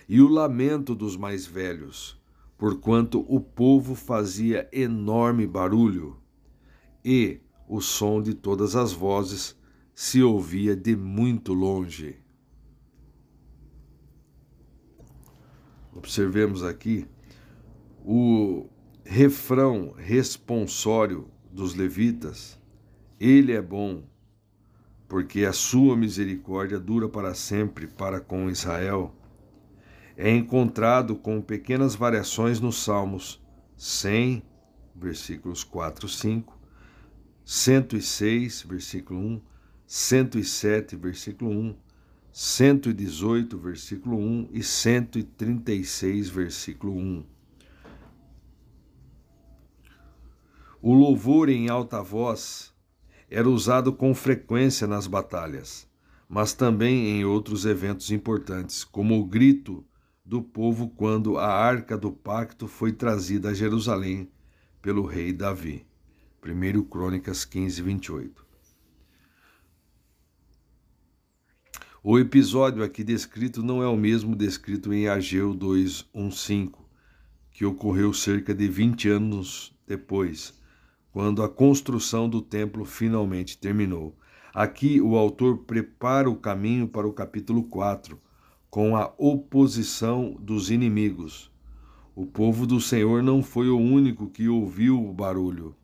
[0.09, 2.19] e o lamento dos mais velhos,
[2.57, 6.17] porquanto o povo fazia enorme barulho,
[7.05, 9.55] e o som de todas as vozes
[9.93, 12.24] se ouvia de muito longe.
[15.96, 17.08] Observemos aqui
[18.04, 18.68] o
[19.06, 22.60] refrão responsório dos levitas:
[23.18, 24.04] Ele é bom,
[25.08, 29.16] porque a sua misericórdia dura para sempre para com Israel.
[30.18, 33.41] É encontrado com pequenas variações nos Salmos
[33.78, 34.43] 100,
[34.93, 36.60] versículos 4 e 5,
[37.46, 39.41] 106, versículo 1,
[39.86, 41.76] 107, versículo 1,
[42.38, 47.25] 118, versículo 1 e 136, versículo 1.
[50.81, 52.73] O louvor em alta voz
[53.31, 55.88] era usado com frequência nas batalhas,
[56.27, 59.86] mas também em outros eventos importantes, como o grito
[60.25, 64.29] do povo quando a arca do pacto foi trazida a Jerusalém
[64.81, 65.88] pelo rei Davi.
[66.45, 68.45] 1 Crônicas 15, 28.
[72.08, 76.72] O episódio aqui descrito não é o mesmo descrito em Ageu 2:15,
[77.51, 80.53] que ocorreu cerca de 20 anos depois,
[81.12, 84.16] quando a construção do templo finalmente terminou.
[84.53, 88.22] Aqui o autor prepara o caminho para o capítulo 4,
[88.70, 91.51] com a oposição dos inimigos.
[92.16, 95.76] O povo do Senhor não foi o único que ouviu o barulho.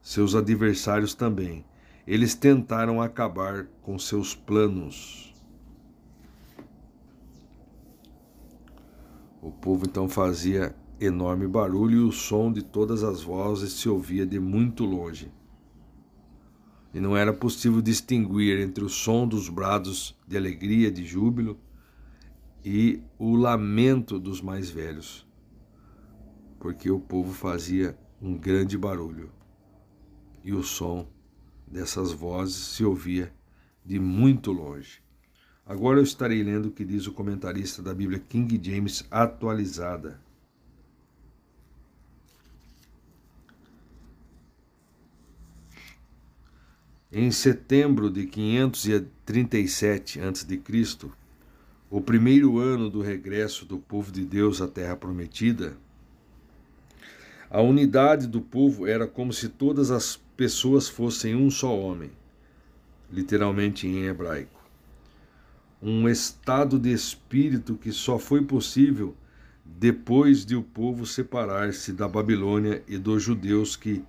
[0.00, 1.66] Seus adversários também
[2.06, 5.34] eles tentaram acabar com seus planos.
[9.40, 14.26] O povo então fazia enorme barulho e o som de todas as vozes se ouvia
[14.26, 15.30] de muito longe.
[16.92, 21.58] E não era possível distinguir entre o som dos brados de alegria, de júbilo,
[22.64, 25.26] e o lamento dos mais velhos,
[26.58, 29.30] porque o povo fazia um grande barulho
[30.42, 31.06] e o som
[31.74, 33.32] dessas vozes se ouvia
[33.84, 35.02] de muito longe.
[35.66, 40.20] Agora eu estarei lendo o que diz o comentarista da Bíblia King James atualizada.
[47.10, 50.62] Em setembro de 537 a.C.,
[51.90, 55.76] o primeiro ano do regresso do povo de Deus à Terra Prometida,
[57.50, 62.10] a unidade do povo era como se todas as pessoas fossem um só homem,
[63.10, 64.62] literalmente em hebraico.
[65.80, 69.14] Um estado de espírito que só foi possível
[69.64, 74.04] depois de o povo separar-se da Babilônia e dos judeus que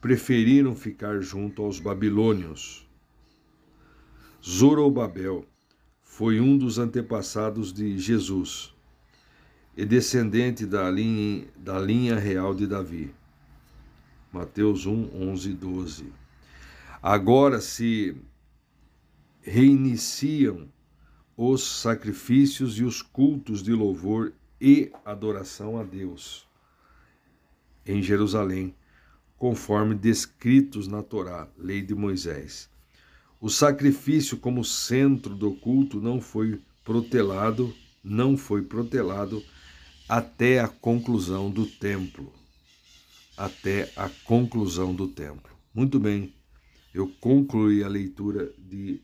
[0.00, 2.86] preferiram ficar junto aos babilônios.
[4.42, 5.46] Zorobabel
[6.02, 8.74] foi um dos antepassados de Jesus
[9.76, 13.12] e descendente da linha, da linha real de Davi.
[14.34, 16.12] Mateus 1, 11 e 12.
[17.00, 18.16] Agora se
[19.40, 20.68] reiniciam
[21.36, 26.48] os sacrifícios e os cultos de louvor e adoração a Deus
[27.86, 28.74] em Jerusalém,
[29.38, 32.68] conforme descritos na Torá, lei de Moisés.
[33.40, 37.72] O sacrifício como centro do culto não foi protelado,
[38.02, 39.44] não foi protelado
[40.08, 42.32] até a conclusão do templo.
[43.36, 45.52] Até a conclusão do templo.
[45.72, 46.34] Muito bem,
[46.92, 49.02] eu concluí a leitura de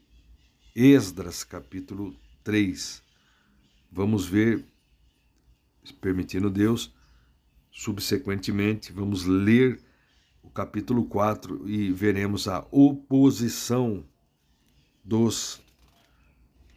[0.74, 2.14] Esdras, capítulo
[2.44, 3.02] 3.
[3.90, 4.64] Vamos ver,
[6.00, 6.94] permitindo Deus,
[7.72, 9.80] subsequentemente, vamos ler
[10.42, 14.04] o capítulo 4 e veremos a oposição
[15.04, 15.60] dos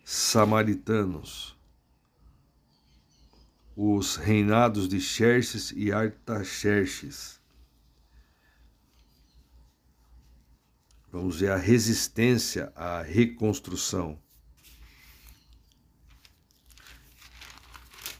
[0.03, 1.55] samaritanos
[3.75, 7.39] os reinados de Xerxes e Artaxerxes.
[11.13, 14.19] Vamos ver a resistência à reconstrução.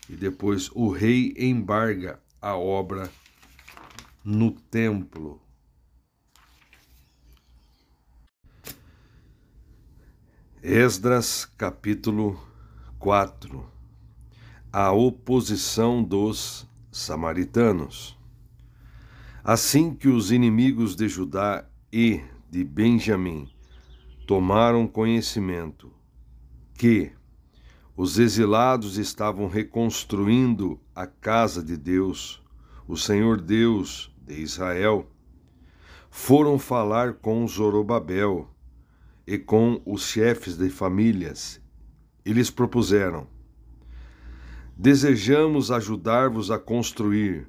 [0.07, 3.11] E depois o rei embarga a obra
[4.23, 5.41] no templo.
[10.61, 12.39] Esdras capítulo
[12.99, 13.73] 4
[14.71, 18.15] a oposição dos samaritanos.
[19.43, 22.23] Assim que os inimigos de Judá e
[22.53, 23.49] de Benjamim
[24.27, 25.91] tomaram conhecimento
[26.75, 27.11] que
[27.97, 32.43] os exilados estavam reconstruindo a casa de Deus,
[32.87, 35.09] o Senhor Deus de Israel,
[36.11, 38.47] foram falar com Zorobabel
[39.25, 41.59] e com os chefes de famílias.
[42.23, 43.25] E lhes propuseram:
[44.77, 47.47] Desejamos ajudar-vos a construir,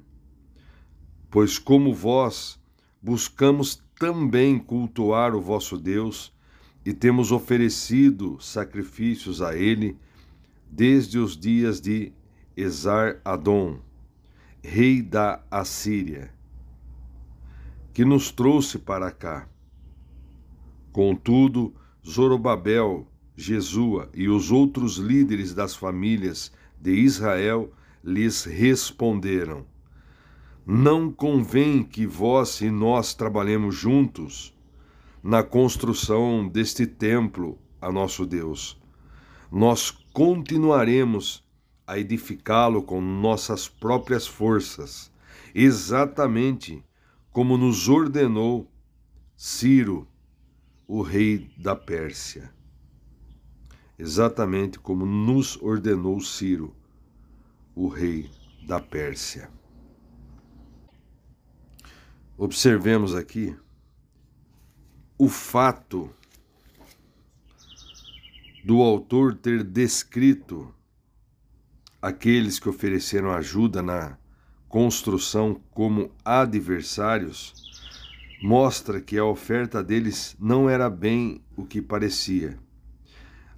[1.29, 2.59] pois, como vós,
[2.99, 6.33] buscamos também cultuar o vosso Deus
[6.85, 9.97] e temos oferecido sacrifícios a Ele
[10.69, 12.11] desde os dias de
[12.55, 13.79] Esar-Adom,
[14.61, 16.33] rei da Assíria,
[17.93, 19.47] que nos trouxe para cá.
[20.91, 21.73] Contudo,
[22.05, 27.73] Zorobabel, Jesua e os outros líderes das famílias de Israel
[28.03, 29.65] lhes responderam:
[30.65, 34.53] Não convém que vós e nós trabalhemos juntos
[35.21, 38.79] na construção deste templo a nosso Deus.
[39.51, 41.43] Nós continuaremos
[41.85, 45.11] a edificá-lo com nossas próprias forças,
[45.53, 46.83] exatamente
[47.31, 48.71] como nos ordenou
[49.35, 50.07] Ciro,
[50.87, 52.55] o rei da Pérsia
[53.97, 56.75] exatamente como nos ordenou Ciro,
[57.73, 58.29] o rei
[58.67, 59.49] da Pérsia.
[62.37, 63.55] Observemos aqui
[65.17, 66.09] o fato
[68.65, 70.73] do autor ter descrito
[72.01, 74.17] aqueles que ofereceram ajuda na
[74.67, 77.53] construção como adversários,
[78.43, 82.59] mostra que a oferta deles não era bem o que parecia.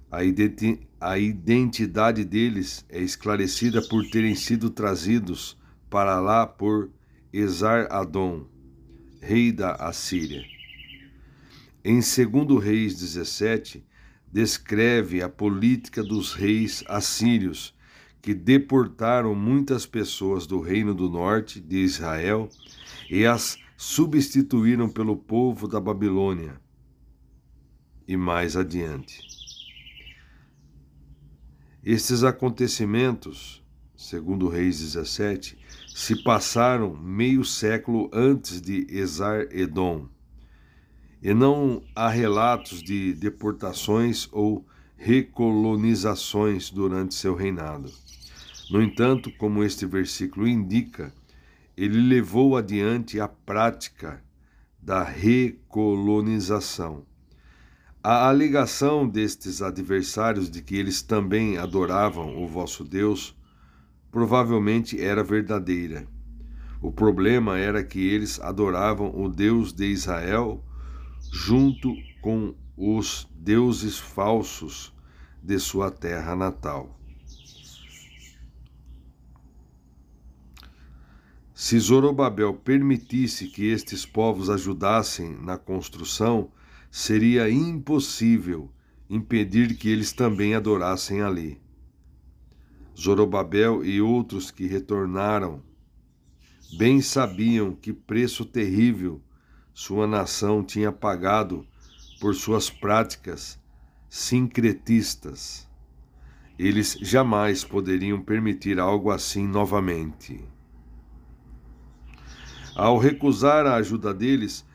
[0.08, 5.58] A, identi a identidade deles é esclarecida por terem sido trazidos
[5.90, 6.90] para lá por
[7.32, 8.46] Esar-Adom,
[9.20, 10.44] rei da Assíria.
[11.84, 13.84] Em 2 Reis 17,
[14.32, 17.74] descreve a política dos reis assírios,
[18.20, 22.48] que deportaram muitas pessoas do reino do norte de Israel
[23.08, 26.60] e as substituíram pelo povo da Babilônia.
[28.06, 29.20] E mais adiante.
[31.82, 33.62] Estes acontecimentos,
[33.96, 35.56] segundo Reis 17,
[35.98, 40.06] se passaram meio século antes de Esar-Edom,
[41.20, 44.64] e não há relatos de deportações ou
[44.96, 47.90] recolonizações durante seu reinado.
[48.70, 51.12] No entanto, como este versículo indica,
[51.76, 54.22] ele levou adiante a prática
[54.80, 57.04] da recolonização.
[58.00, 63.36] A alegação destes adversários de que eles também adoravam o vosso Deus
[64.10, 66.06] provavelmente era verdadeira.
[66.80, 70.64] O problema era que eles adoravam o Deus de Israel
[71.32, 74.94] junto com os deuses falsos
[75.42, 76.98] de sua terra natal.
[81.52, 86.52] Se Zorobabel permitisse que estes povos ajudassem na construção,
[86.88, 88.70] seria impossível
[89.10, 91.60] impedir que eles também adorassem ali.
[92.98, 95.62] Zorobabel e outros que retornaram
[96.76, 99.22] bem sabiam que preço terrível
[99.72, 101.64] sua nação tinha pagado
[102.20, 103.58] por suas práticas
[104.10, 105.68] sincretistas.
[106.58, 110.44] Eles jamais poderiam permitir algo assim novamente.
[112.74, 114.66] Ao recusar a ajuda deles,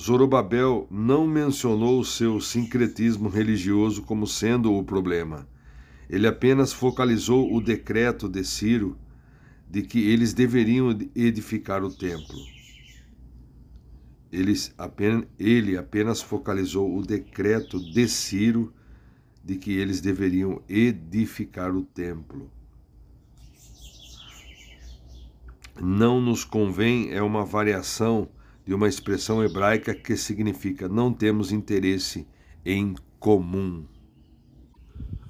[0.00, 5.48] Zorobabel não mencionou seu sincretismo religioso como sendo o problema.
[6.12, 8.98] Ele apenas focalizou o decreto de Ciro
[9.66, 12.38] de que eles deveriam edificar o templo.
[14.30, 18.74] Eles apenas, ele apenas focalizou o decreto de Ciro
[19.42, 22.50] de que eles deveriam edificar o templo.
[25.80, 28.28] Não nos convém é uma variação
[28.66, 32.26] de uma expressão hebraica que significa não temos interesse
[32.66, 33.86] em comum.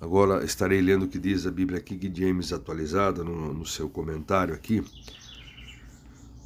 [0.02, 4.52] Agora estarei lendo o que diz a Bíblia King James atualizada no, no seu comentário
[4.52, 4.82] aqui.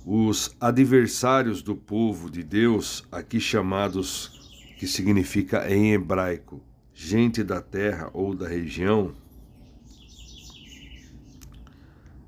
[0.05, 6.61] Os adversários do povo de Deus, aqui chamados, que significa em hebraico,
[6.93, 9.15] gente da terra ou da região,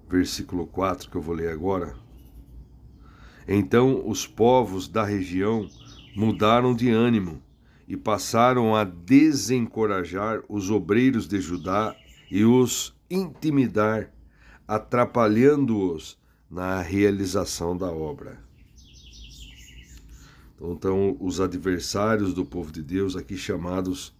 [0.08, 1.94] versículo 4 que eu vou ler agora,
[3.46, 5.68] então os povos da região
[6.16, 7.42] mudaram de ânimo
[7.88, 11.96] e passaram a desencorajar os obreiros de Judá
[12.30, 14.12] e os intimidar,
[14.66, 16.18] atrapalhando-os
[16.50, 18.38] na realização da obra.
[20.54, 24.14] Então, então, os adversários do povo de Deus, aqui chamados,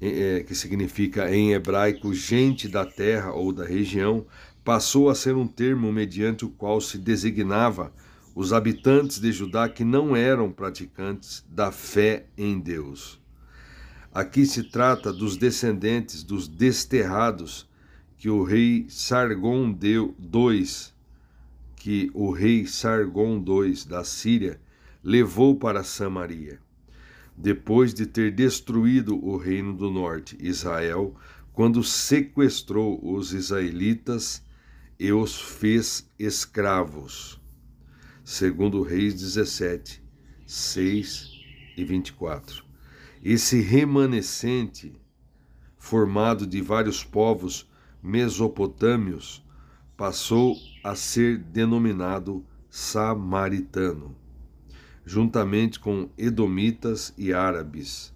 [0.00, 4.26] é, que significa em hebraico gente da terra ou da região,
[4.64, 7.92] passou a ser um termo mediante o qual se designava
[8.36, 13.18] os habitantes de Judá que não eram praticantes da fé em Deus.
[14.12, 17.66] Aqui se trata dos descendentes dos desterrados
[18.18, 20.94] que o rei Sargon deu dois,
[21.76, 24.60] que o rei Sargon II da Síria
[25.02, 26.58] levou para Samaria,
[27.34, 31.16] depois de ter destruído o reino do norte, Israel,
[31.54, 34.42] quando sequestrou os israelitas
[35.00, 37.40] e os fez escravos
[38.26, 40.02] segundo Reis 17,
[40.44, 41.30] 6
[41.76, 42.64] e 24.
[43.22, 45.00] Esse remanescente,
[45.78, 47.70] formado de vários povos
[48.02, 49.46] mesopotâmios,
[49.96, 54.16] passou a ser denominado samaritano,
[55.04, 58.12] juntamente com edomitas e árabes,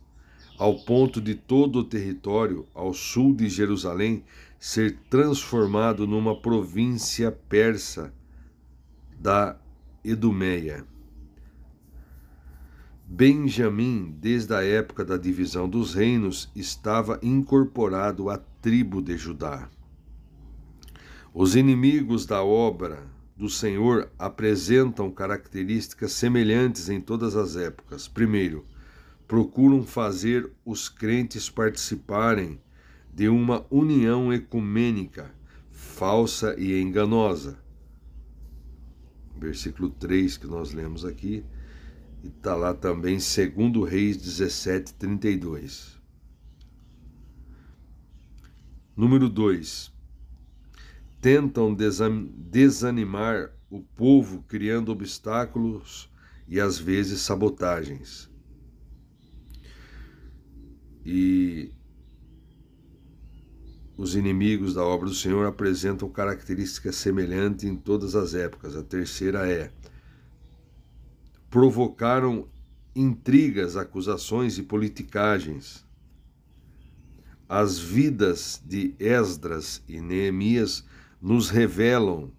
[0.58, 4.24] ao ponto de todo o território ao sul de Jerusalém
[4.58, 8.12] ser transformado numa província persa
[9.16, 9.56] da
[10.02, 10.86] Edumeia.
[13.06, 19.68] Benjamim, desde a época da divisão dos reinos, estava incorporado à tribo de Judá.
[21.34, 28.08] Os inimigos da obra do Senhor apresentam características semelhantes em todas as épocas.
[28.08, 28.64] Primeiro,
[29.28, 32.58] procuram fazer os crentes participarem
[33.12, 35.30] de uma união ecumênica
[35.70, 37.58] falsa e enganosa
[39.40, 41.44] versículo 3 que nós lemos aqui,
[42.22, 45.98] e está lá também, segundo Reis 17, 32.
[48.94, 49.90] Número 2.
[51.22, 56.10] Tentam desanimar o povo criando obstáculos
[56.46, 58.28] e às vezes sabotagens.
[61.04, 61.72] E
[64.00, 68.74] os inimigos da obra do Senhor apresentam características semelhantes em todas as épocas.
[68.74, 69.70] A terceira é:
[71.50, 72.48] provocaram
[72.96, 75.84] intrigas, acusações e politicagens.
[77.46, 80.82] As vidas de Esdras e Neemias
[81.20, 82.32] nos revelam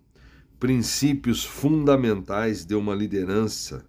[0.60, 3.86] princípios fundamentais de uma liderança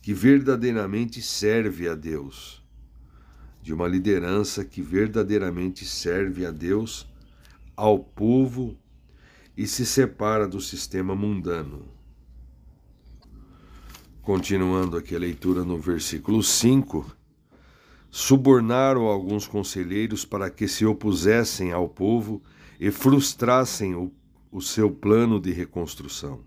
[0.00, 2.65] que verdadeiramente serve a Deus
[3.66, 7.04] de uma liderança que verdadeiramente serve a Deus,
[7.76, 8.78] ao povo
[9.56, 11.88] e se separa do sistema mundano.
[14.22, 17.10] Continuando aqui a leitura no versículo 5,
[18.08, 22.40] subornaram alguns conselheiros para que se opusessem ao povo
[22.78, 24.12] e frustrassem o,
[24.52, 26.44] o seu plano de reconstrução,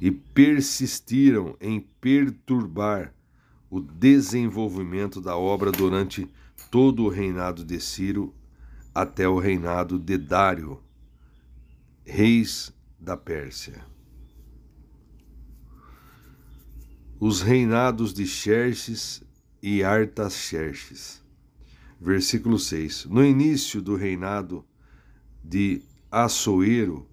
[0.00, 3.12] e persistiram em perturbar
[3.70, 6.28] o desenvolvimento da obra durante
[6.70, 8.34] todo o reinado de Ciro
[8.94, 10.80] até o reinado de Dário,
[12.04, 13.84] reis da Pérsia.
[17.20, 19.22] Os reinados de Xerxes
[19.62, 21.22] e Artaxerxes.
[22.00, 23.06] Versículo 6.
[23.06, 24.64] No início do reinado
[25.42, 27.08] de Assoero,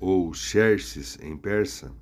[0.00, 1.92] ou Xerxes em persa,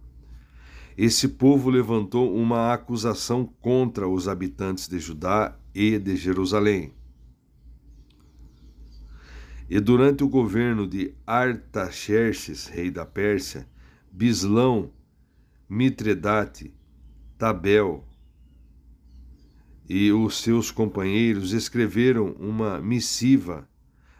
[0.96, 6.92] esse povo levantou uma acusação contra os habitantes de Judá e de Jerusalém.
[9.70, 13.66] E durante o governo de Artaxerxes, rei da Pérsia,
[14.10, 14.90] Bislão,
[15.68, 16.74] Mitredate,
[17.38, 18.04] Tabel
[19.88, 23.68] e os seus companheiros escreveram uma missiva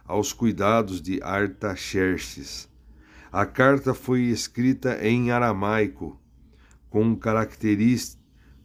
[0.05, 2.69] aos cuidados de Artaxerxes.
[3.31, 6.22] A carta foi escrita em aramaico
[6.93, 7.19] com,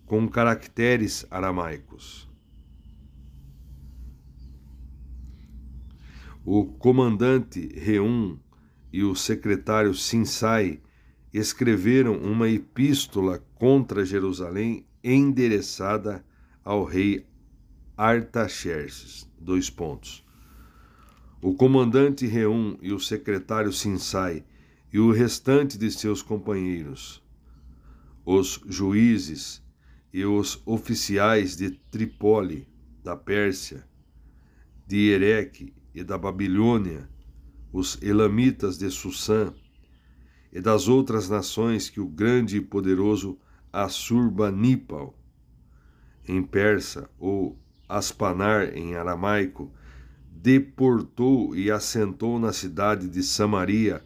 [0.05, 2.29] com caracteres aramaicos.
[6.43, 8.37] O comandante Reum
[8.91, 10.81] e o secretário Sinsai
[11.33, 16.23] escreveram uma epístola contra Jerusalém endereçada
[16.65, 17.25] ao rei
[17.95, 19.29] Artaxerxes.
[19.39, 20.25] Dois pontos.
[21.41, 24.43] O comandante Reum e o secretário Sinsai
[24.91, 27.25] e o restante de seus companheiros
[28.29, 29.63] os juízes
[30.11, 32.67] e os oficiais de Tripoli,
[33.01, 33.87] da Pérsia,
[34.85, 37.09] de Ereque e da Babilônia,
[37.71, 39.53] os elamitas de Sussã
[40.51, 43.39] e das outras nações que o grande e poderoso
[43.71, 45.17] Assurbanipal,
[46.27, 47.57] em persa, ou
[47.87, 49.71] Aspanar em aramaico,
[50.29, 54.03] deportou e assentou na cidade de Samaria,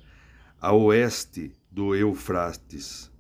[0.59, 3.11] a oeste do Eufrates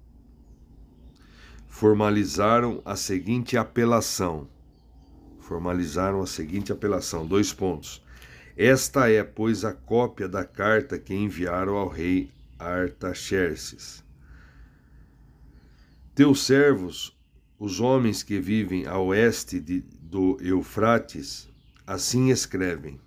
[1.71, 4.47] formalizaram a seguinte apelação.
[5.39, 8.03] Formalizaram a seguinte apelação, dois pontos.
[8.57, 14.03] Esta é, pois, a cópia da carta que enviaram ao rei Artaxerxes.
[16.13, 17.17] Teus servos,
[17.57, 21.49] os homens que vivem a oeste de, do Eufrates,
[21.87, 22.99] assim escrevem: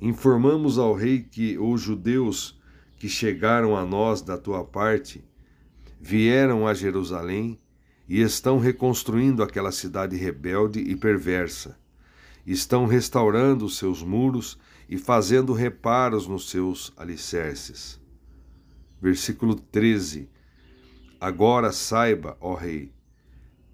[0.00, 2.58] Informamos ao rei que os judeus
[2.96, 5.24] que chegaram a nós da tua parte
[6.00, 7.60] vieram a Jerusalém
[8.08, 11.78] e estão reconstruindo aquela cidade rebelde e perversa.
[12.46, 18.00] Estão restaurando os seus muros e fazendo reparos nos seus alicerces.
[19.00, 20.28] Versículo 13.
[21.20, 22.92] Agora saiba, ó rei,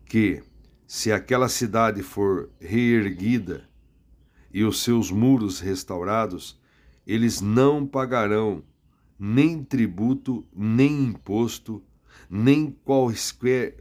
[0.06, 0.42] que,
[0.86, 3.68] se aquela cidade for reerguida
[4.52, 6.58] e os seus muros restaurados,
[7.06, 8.62] eles não pagarão
[9.18, 11.82] nem tributo, nem imposto,
[12.28, 13.76] nem quaisquer,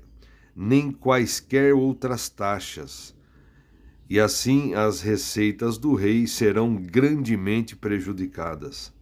[0.55, 3.15] nem quaisquer outras taxas.
[4.09, 8.93] E assim as receitas do rei serão grandemente prejudicadas.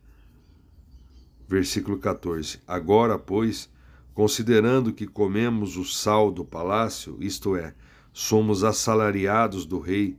[1.47, 2.59] Versículo 14.
[2.67, 3.69] Agora, pois,
[4.13, 7.73] considerando que comemos o sal do palácio, isto é,
[8.13, 10.17] somos assalariados do rei,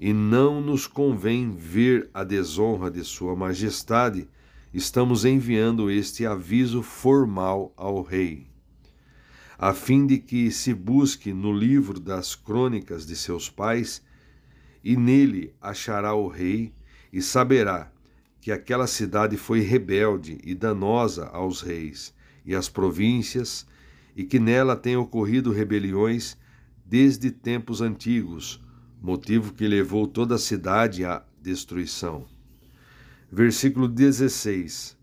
[0.00, 4.28] e não nos convém ver a desonra de Sua Majestade,
[4.72, 8.47] estamos enviando este aviso formal ao rei,
[9.58, 14.00] a fim de que se busque no livro das crônicas de seus pais,
[14.84, 16.72] e nele achará o rei
[17.12, 17.90] e saberá
[18.40, 22.14] que aquela cidade foi rebelde e danosa aos reis
[22.46, 23.66] e às províncias,
[24.16, 26.36] e que nela têm ocorrido rebeliões
[26.84, 28.64] desde tempos antigos,
[29.02, 32.26] motivo que levou toda a cidade à destruição.
[33.30, 34.96] Versículo 16.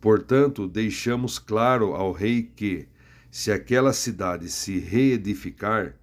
[0.00, 2.86] Portanto, deixamos claro ao rei que,
[3.30, 5.94] se aquela cidade se reedificar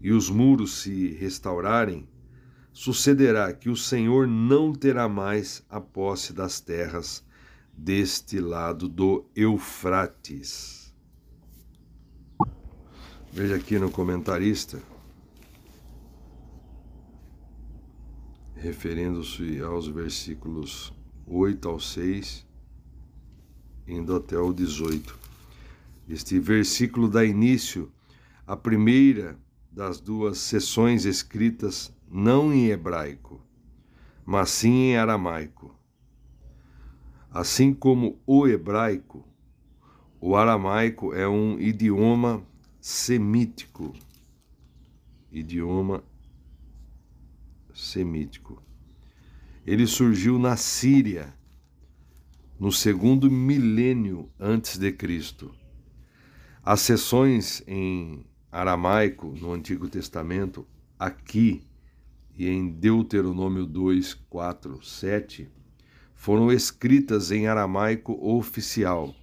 [0.00, 2.08] e os muros se restaurarem,
[2.72, 7.24] sucederá que o Senhor não terá mais a posse das terras
[7.72, 10.94] deste lado do Eufrates.
[13.32, 14.80] Veja aqui no comentarista,
[18.54, 20.92] referindo-se aos versículos
[21.26, 22.46] 8 ao 6,
[23.86, 25.19] indo até o 18.
[26.10, 27.88] Este versículo dá início
[28.44, 29.38] à primeira
[29.70, 33.40] das duas sessões escritas não em hebraico,
[34.26, 35.72] mas sim em aramaico.
[37.30, 39.24] Assim como o hebraico,
[40.20, 42.44] o aramaico é um idioma
[42.80, 43.94] semítico.
[45.30, 46.02] Idioma
[47.72, 48.60] semítico.
[49.64, 51.32] Ele surgiu na Síria
[52.58, 55.59] no segundo milênio antes de Cristo.
[56.62, 60.66] As sessões em aramaico no Antigo Testamento,
[60.98, 61.62] aqui
[62.36, 65.48] e em Deuteronômio 2, 4, 7,
[66.14, 69.14] foram escritas em aramaico oficial,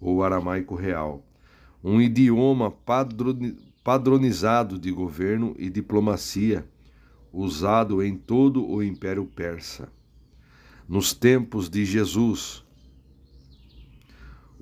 [0.00, 1.24] ou aramaico real,
[1.82, 2.72] um idioma
[3.84, 6.68] padronizado de governo e diplomacia,
[7.32, 9.92] usado em todo o Império Persa.
[10.88, 12.63] Nos tempos de Jesus,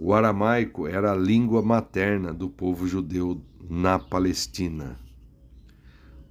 [0.04, 3.40] o aramaico era a língua materna do povo judeu
[3.70, 4.98] na Palestina.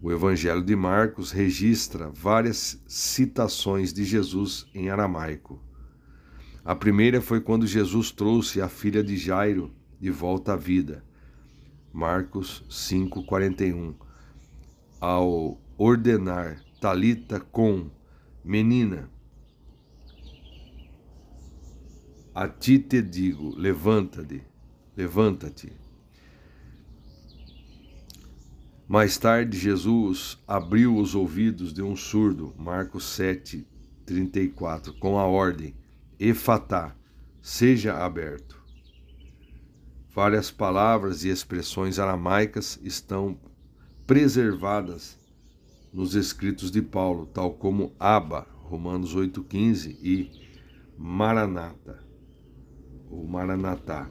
[0.01, 5.63] O Evangelho de Marcos registra várias citações de Jesus em aramaico.
[6.65, 11.01] A primeira foi quando Jesus trouxe a filha de Jairo de volta à vida.
[11.93, 13.95] Marcos 5:41.
[14.99, 17.89] Ao ordenar Talita com
[18.43, 19.09] menina,
[22.33, 24.43] a ti te digo, levanta-te,
[24.95, 25.71] levanta-te.
[28.87, 33.65] Mais tarde, Jesus abriu os ouvidos de um surdo, Marcos 7,
[34.05, 35.73] 34, com a ordem:
[36.19, 36.95] Efatá,
[37.41, 38.61] seja aberto.
[40.13, 43.39] Várias palavras e expressões aramaicas estão
[44.05, 45.17] preservadas
[45.93, 50.29] nos escritos de Paulo, tal como Abba, Romanos 8,15, e
[50.97, 52.00] Maranata,
[53.11, 54.09] ou Maranatá,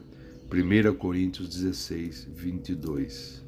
[0.51, 3.41] 1 Coríntios 16, 22.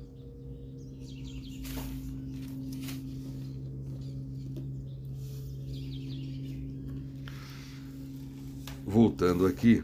[8.94, 9.84] voltando aqui,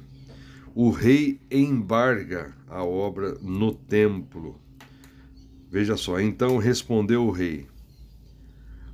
[0.76, 4.62] o rei embarga a obra no templo.
[5.68, 7.68] Veja só, então respondeu o rei: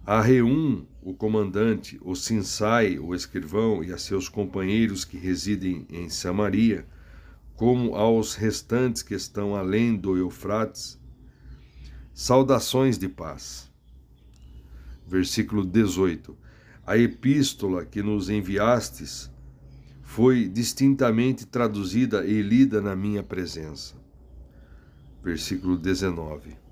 [0.07, 6.09] A Reum, o comandante, o Sinsai, o escrivão e a seus companheiros que residem em
[6.09, 6.85] Samaria,
[7.55, 11.01] como aos restantes que estão além do Eufrates,
[12.13, 13.71] saudações de paz.
[15.07, 16.37] Versículo 18.
[16.85, 19.31] A epístola que nos enviastes
[20.03, 23.95] foi distintamente traduzida e lida na minha presença.
[25.23, 26.64] versículo 19.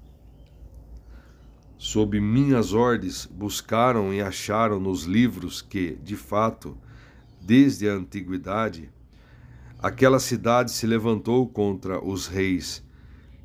[1.86, 6.78] Sob minhas ordens buscaram e acharam nos livros que, de fato,
[7.42, 8.90] desde a antiguidade,
[9.80, 12.82] aquela cidade se levantou contra os reis,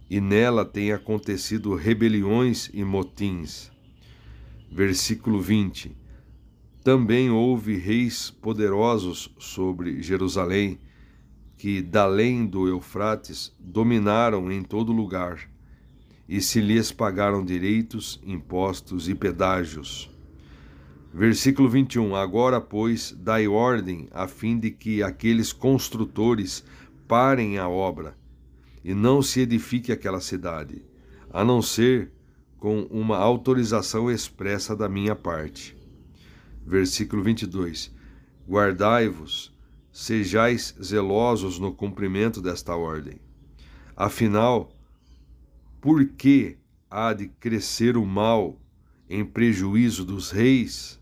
[0.08, 3.72] e nela têm acontecido rebeliões e motins.
[4.70, 5.96] Versículo 20.
[6.84, 10.78] Também houve reis poderosos sobre Jerusalém,
[11.56, 15.50] que, da além do Eufrates, dominaram em todo lugar,
[16.28, 20.10] e se lhes pagaram direitos, impostos e pedágios.
[21.12, 22.14] Versículo 21.
[22.14, 26.62] Agora, pois, dai ordem, a fim de que aqueles construtores
[27.06, 28.14] parem a obra,
[28.84, 30.84] e não se edifique aquela cidade,
[31.30, 32.12] a não ser
[32.58, 35.76] com uma autorização expressa da minha parte.
[36.66, 37.90] Versículo 22.
[38.46, 39.56] Guardai-vos
[39.90, 43.18] sejais zelosos no cumprimento desta ordem.
[43.96, 44.70] Afinal,
[45.80, 46.56] por que
[46.90, 48.60] há de crescer o mal
[49.08, 50.98] em prejuízo dos reis?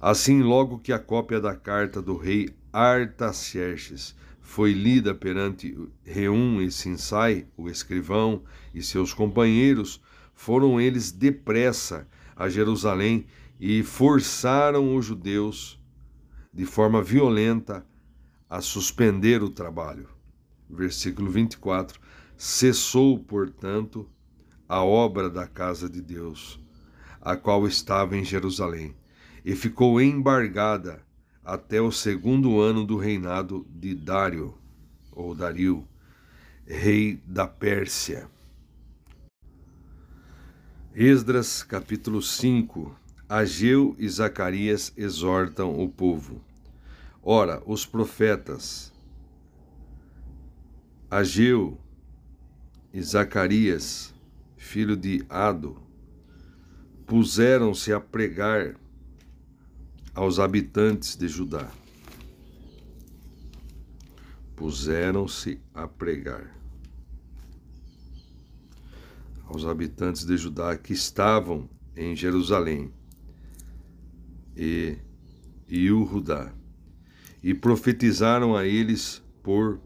[0.00, 6.70] Assim, logo que a cópia da carta do rei Artaxerxes foi lida perante Reum e
[6.70, 8.42] Sinsai, o escrivão,
[8.72, 10.00] e seus companheiros,
[10.34, 12.06] foram eles depressa
[12.36, 13.26] a Jerusalém
[13.60, 15.78] e forçaram os judeus
[16.54, 17.84] de forma violenta
[18.48, 20.08] a suspender o trabalho.
[20.70, 22.00] Versículo 24:
[22.40, 24.08] Cessou, portanto,
[24.68, 26.60] a obra da casa de Deus,
[27.20, 28.94] a qual estava em Jerusalém,
[29.44, 31.04] e ficou embargada
[31.44, 34.54] até o segundo ano do reinado de Dário,
[35.10, 35.84] ou Dario,
[36.64, 38.30] rei da Pérsia.
[40.94, 42.96] Esdras capítulo 5
[43.28, 46.40] Ageu e Zacarias exortam o povo.
[47.20, 48.92] Ora, os profetas
[51.10, 51.76] Ageu
[52.92, 54.14] e Zacarias,
[54.56, 55.80] filho de Ado,
[57.06, 58.76] puseram-se a pregar
[60.14, 61.70] aos habitantes de Judá.
[64.56, 66.58] Puseram-se a pregar
[69.46, 72.92] aos habitantes de Judá que estavam em Jerusalém
[74.56, 74.98] e
[75.68, 76.52] Iurudá
[77.42, 79.80] e profetizaram a eles por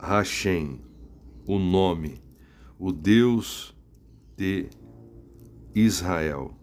[0.00, 0.80] Hashem,
[1.54, 2.22] o nome,
[2.78, 3.74] o Deus
[4.36, 4.68] de
[5.74, 6.54] Israel,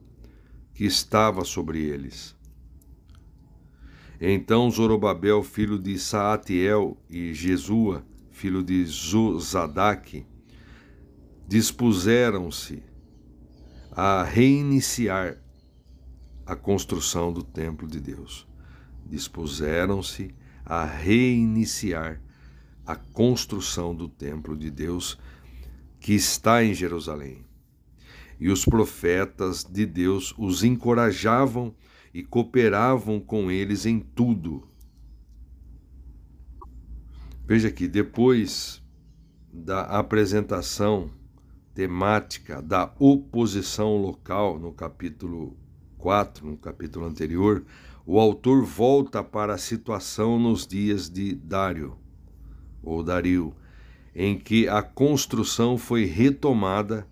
[0.73, 2.35] que estava sobre eles.
[4.19, 10.25] Então Zorobabel, filho de Saatiel, e Jesua, filho de Zozadaque,
[11.47, 12.83] dispuseram-se
[13.91, 15.41] a reiniciar
[16.45, 18.47] a construção do templo de Deus
[19.07, 20.35] dispuseram-se
[20.65, 22.21] a reiniciar
[22.87, 25.19] a construção do templo de Deus
[25.99, 27.45] que está em Jerusalém.
[28.39, 31.75] E os profetas de Deus os encorajavam
[32.13, 34.65] e cooperavam com eles em tudo.
[37.45, 38.81] Veja que depois
[39.51, 41.11] da apresentação
[41.73, 45.57] temática da oposição local no capítulo
[45.97, 47.65] 4, no capítulo anterior,
[48.05, 51.97] o autor volta para a situação nos dias de Dário,
[52.81, 53.53] ou Dario,
[54.15, 57.07] em que a construção foi retomada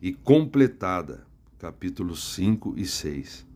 [0.00, 1.26] e completada,
[1.58, 3.46] capítulos 5 e 6.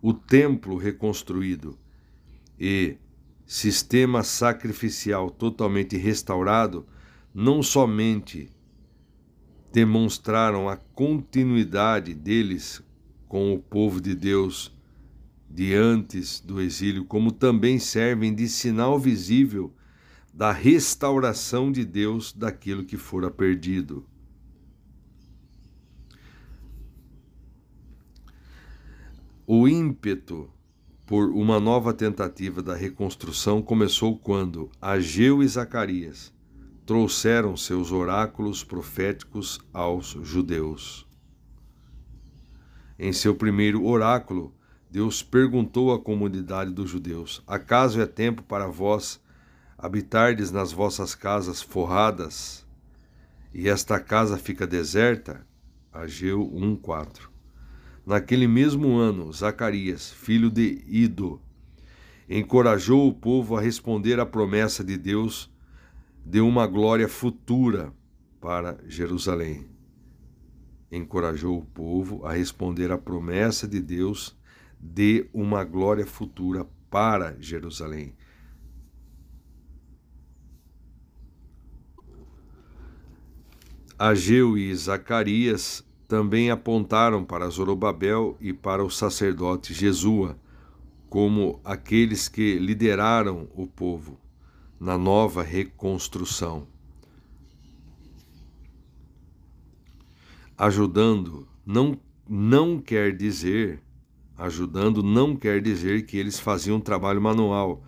[0.00, 1.78] O templo reconstruído
[2.58, 2.96] e
[3.46, 6.86] sistema sacrificial totalmente restaurado
[7.34, 8.50] não somente
[9.72, 12.82] demonstraram a continuidade deles
[13.26, 14.70] com o povo de Deus
[15.48, 19.72] de antes do exílio, como também servem de sinal visível
[20.32, 24.06] da restauração de Deus daquilo que fora perdido.
[29.46, 30.50] O ímpeto
[31.06, 36.32] por uma nova tentativa da reconstrução começou quando Ageu e Zacarias
[36.86, 41.06] trouxeram seus oráculos proféticos aos judeus.
[42.98, 44.54] Em seu primeiro oráculo,
[44.90, 49.20] Deus perguntou à comunidade dos judeus: Acaso é tempo para vós
[49.82, 52.64] habitardes nas vossas casas forradas
[53.52, 55.44] e esta casa fica deserta?
[55.92, 57.28] Ageu 1:4.
[58.06, 61.42] Naquele mesmo ano, Zacarias, filho de Ido,
[62.28, 65.52] encorajou o povo a responder à promessa de Deus
[66.24, 67.92] de uma glória futura
[68.40, 69.66] para Jerusalém.
[70.92, 74.38] Encorajou o povo a responder à promessa de Deus
[74.80, 78.14] de uma glória futura para Jerusalém.
[84.04, 90.36] Ageu e Zacarias também apontaram para Zorobabel e para o sacerdote Jesua
[91.08, 94.18] como aqueles que lideraram o povo
[94.80, 96.66] na nova reconstrução.
[100.58, 101.96] Ajudando não,
[102.28, 103.80] não quer dizer,
[104.36, 107.84] ajudando não quer dizer que eles faziam trabalho manual,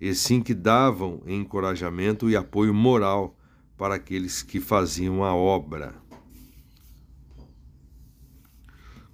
[0.00, 3.36] e sim que davam encorajamento e apoio moral
[3.76, 5.94] para aqueles que faziam a obra.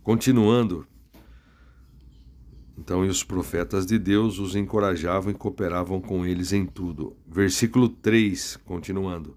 [0.02, 0.86] Continuando,
[2.78, 7.16] então, e os profetas de Deus os encorajavam e cooperavam com eles em tudo.
[7.26, 9.36] Versículo 3, continuando.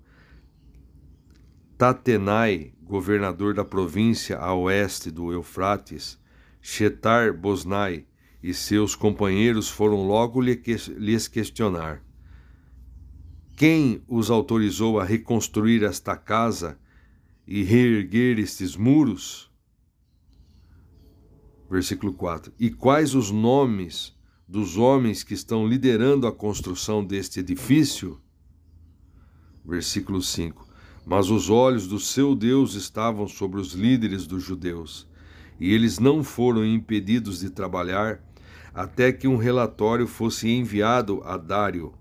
[1.76, 6.20] Tatenai, governador da província a oeste do Eufrates,
[6.62, 8.06] Shetar Bosnai
[8.44, 12.04] e seus companheiros foram logo lhes questionar:
[13.62, 16.80] Quem os autorizou a reconstruir esta casa
[17.46, 19.52] e reerguer estes muros?
[21.70, 22.52] versículo 4.
[22.60, 24.18] E quais os nomes
[24.48, 28.20] dos homens que estão liderando a construção deste edifício?
[29.64, 30.68] Versículo 5.
[31.06, 35.08] Mas os olhos do seu Deus estavam sobre os líderes dos judeus,
[35.60, 38.24] e eles não foram impedidos de trabalhar
[38.74, 41.94] até que um relatório fosse enviado a Dário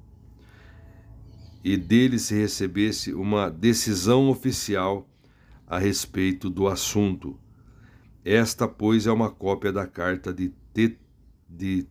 [1.63, 5.09] e dele se recebesse uma decisão oficial
[5.67, 7.39] a respeito do assunto.
[8.25, 10.99] Esta, pois, é uma cópia da carta de, Te,
[11.49, 11.87] de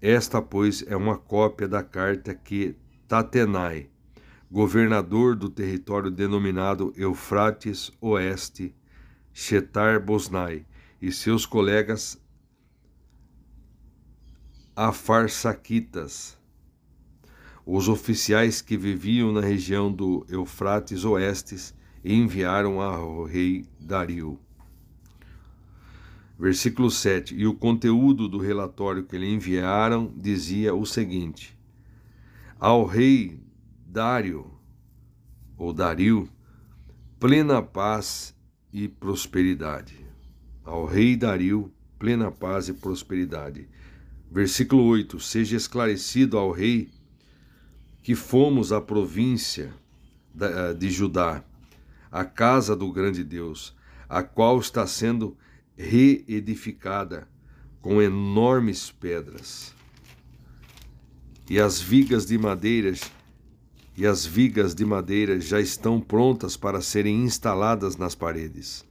[0.00, 2.76] Esta, pois, é uma cópia da carta que
[3.08, 3.88] Tatenai,
[4.50, 8.74] governador do território denominado Eufrates Oeste,
[9.32, 10.66] Shetar Bosnai,
[11.00, 12.20] e seus colegas
[14.74, 16.35] afarsaquitas,
[17.66, 21.74] os oficiais que viviam na região do Eufrates Oeste,
[22.04, 24.38] e enviaram ao rei Dario.
[26.38, 27.34] Versículo 7.
[27.34, 31.58] E o conteúdo do relatório que lhe enviaram dizia o seguinte:
[32.60, 33.40] Ao rei
[33.84, 34.48] Dário,
[35.58, 36.28] ou Dario,
[37.18, 38.32] plena paz
[38.72, 40.06] e prosperidade.
[40.64, 43.68] Ao rei Dario, plena paz e prosperidade.
[44.30, 46.90] Versículo 8: Seja esclarecido ao rei
[48.06, 49.74] que fomos à província
[50.78, 51.42] de Judá
[52.08, 53.74] a casa do grande Deus,
[54.08, 55.36] a qual está sendo
[55.76, 57.28] reedificada
[57.80, 59.74] com enormes pedras.
[61.50, 63.10] E as vigas de madeiras
[63.96, 68.86] e as vigas de madeira já estão prontas para serem instaladas nas paredes.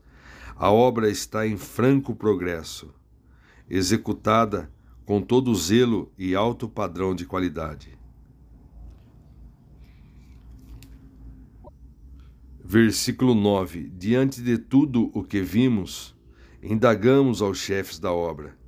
[0.54, 2.92] A obra está em franco progresso,
[3.66, 4.70] executada
[5.06, 7.96] com todo zelo e alto padrão de qualidade.
[12.68, 16.16] Versículo 9: Diante de tudo o que vimos,
[16.60, 18.58] indagamos aos chefes da obra: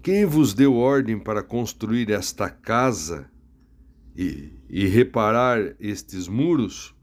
[0.00, 3.28] Quem vos deu ordem para construir esta casa
[4.16, 6.94] e, e reparar estes muros?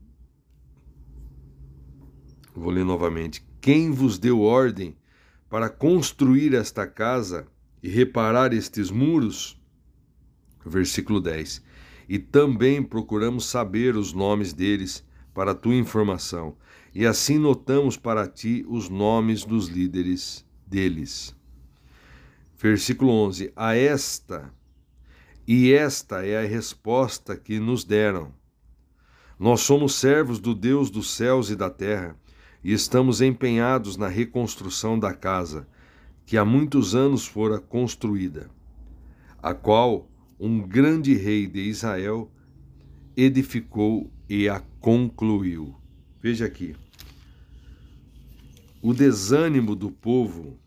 [2.55, 3.45] Vou ler novamente.
[3.59, 4.95] Quem vos deu ordem
[5.49, 7.45] para construir esta casa
[7.83, 9.61] e reparar estes muros?
[10.65, 11.61] Versículo 10.
[12.07, 15.03] E também procuramos saber os nomes deles
[15.33, 16.55] para tua informação,
[16.93, 21.35] e assim notamos para ti os nomes dos líderes deles.
[22.57, 24.53] Versículo 11: A esta,
[25.47, 28.33] e esta é a resposta que nos deram.
[29.39, 32.15] Nós somos servos do Deus dos céus e da terra,
[32.63, 35.67] e estamos empenhados na reconstrução da casa,
[36.25, 38.49] que há muitos anos fora construída,
[39.41, 40.07] a qual
[40.39, 42.31] um grande rei de Israel
[43.17, 45.75] edificou e a concluiu.
[46.21, 46.73] Veja aqui.
[48.81, 50.57] O desânimo do povo,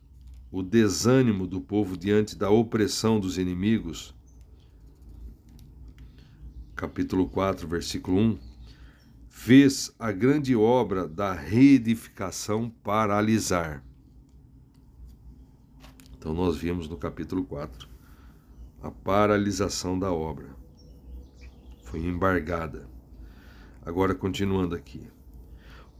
[0.52, 4.14] o desânimo do povo diante da opressão dos inimigos,
[6.76, 8.38] capítulo 4, versículo 1,
[9.30, 13.82] fez a grande obra da reedificação paralisar.
[16.18, 17.88] Então nós vimos no capítulo 4
[18.82, 20.54] a paralisação da obra.
[21.84, 22.92] Foi embargada.
[23.84, 25.06] Agora, continuando aqui.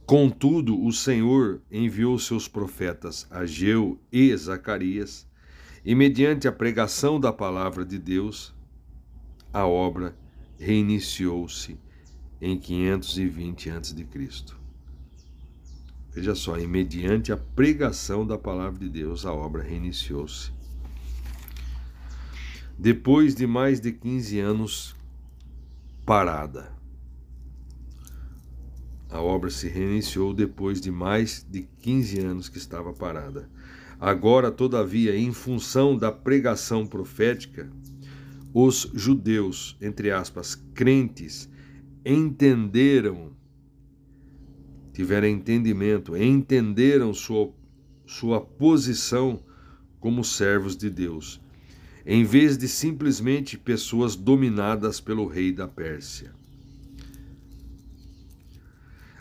[0.05, 5.27] Contudo, o Senhor enviou seus profetas Ageu e Zacarias,
[5.83, 8.53] e mediante a pregação da palavra de Deus,
[9.53, 10.15] a obra
[10.57, 11.79] reiniciou-se
[12.41, 14.07] em 520 a.C.
[16.11, 20.51] Veja só, e mediante a pregação da palavra de Deus, a obra reiniciou-se.
[22.77, 24.95] Depois de mais de 15 anos
[26.05, 26.74] parada.
[29.15, 33.49] A obra se reiniciou depois de mais de 15 anos que estava parada.
[33.97, 37.71] Agora, todavia, em função da pregação profética,
[38.53, 41.49] os judeus, entre aspas, crentes,
[42.05, 43.31] entenderam,
[44.91, 47.53] tiveram entendimento, entenderam sua,
[48.05, 49.41] sua posição
[49.97, 51.41] como servos de Deus,
[52.05, 56.33] em vez de simplesmente pessoas dominadas pelo rei da Pérsia.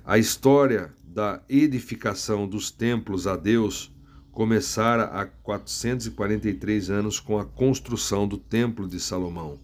[0.06, 3.90] A história da edificação dos templos a Deus
[4.32, 9.58] começara há 443 anos com a construção do Templo de Salomão,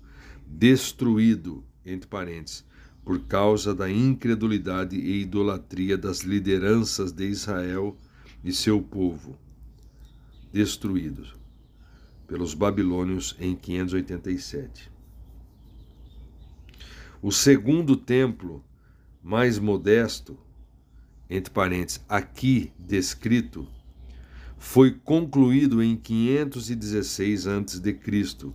[0.47, 2.65] destruído, entre parênteses,
[3.05, 7.95] por causa da incredulidade e idolatria das lideranças de Israel
[8.43, 9.37] e seu povo,
[10.51, 11.35] destruídos
[12.27, 14.91] pelos babilônios em 587.
[17.21, 18.65] O segundo templo,
[19.23, 20.39] mais modesto,
[21.29, 23.69] entre parênteses, aqui descrito,
[24.59, 28.53] foi concluído em 516 a.C.,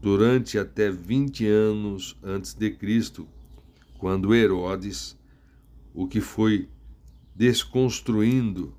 [0.00, 3.26] durante até 20 anos antes de Cristo,
[3.96, 5.16] quando Herodes,
[5.94, 6.68] o que foi
[7.34, 8.74] desconstruindo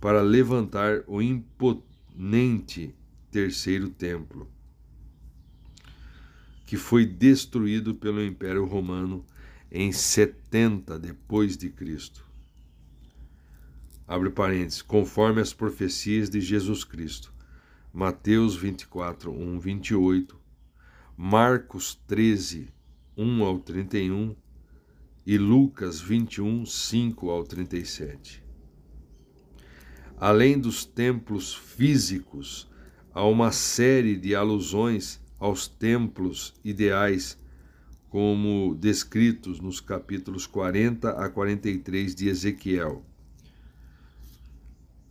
[0.00, 2.94] para levantar o imponente
[3.30, 4.48] terceiro templo,
[6.66, 9.24] que foi destruído pelo Império Romano
[9.72, 12.30] em 70 depois de Cristo
[14.12, 17.32] abre parênteses, conforme as profecias de Jesus Cristo.
[17.90, 20.38] Mateus 24, 1, 28,
[21.16, 22.68] Marcos 13,
[23.16, 24.36] 1 ao 31
[25.24, 28.44] e Lucas 21, 5 ao 37.
[30.18, 32.70] Além dos templos físicos,
[33.14, 37.38] há uma série de alusões aos templos ideais,
[38.12, 43.02] como descritos nos capítulos 40 a 43 de Ezequiel.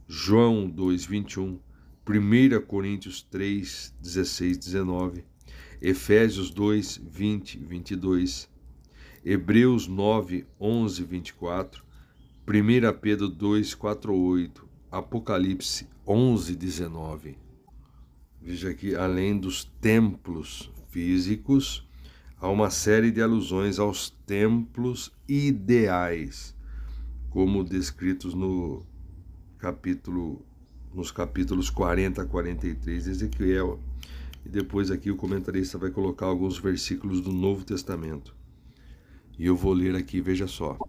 [0.07, 1.59] João 2, 21,
[2.07, 5.25] 1 Coríntios 3, 16, 19,
[5.81, 8.47] Efésios 2, 20, 22,
[9.25, 11.83] Hebreus 9, 11, 24,
[12.47, 17.35] 1 Pedro 2, 4, 8, Apocalipse 11, 19.
[18.39, 21.89] Veja aqui, além dos templos físicos,
[22.41, 26.55] há uma série de alusões aos templos ideais,
[27.29, 28.83] como descritos no
[29.59, 30.43] capítulo,
[30.91, 33.79] nos capítulos 40 a 43 de Ezequiel.
[34.43, 38.35] E depois aqui o comentarista vai colocar alguns versículos do Novo Testamento.
[39.37, 40.79] E eu vou ler aqui, veja só.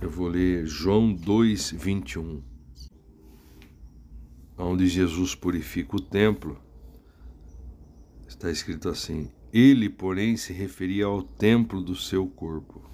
[0.00, 2.42] Eu vou ler João 2, 21.
[4.58, 6.60] Onde Jesus purifica o templo.
[8.26, 12.90] Está escrito assim: Ele, porém, se referia ao templo do seu corpo.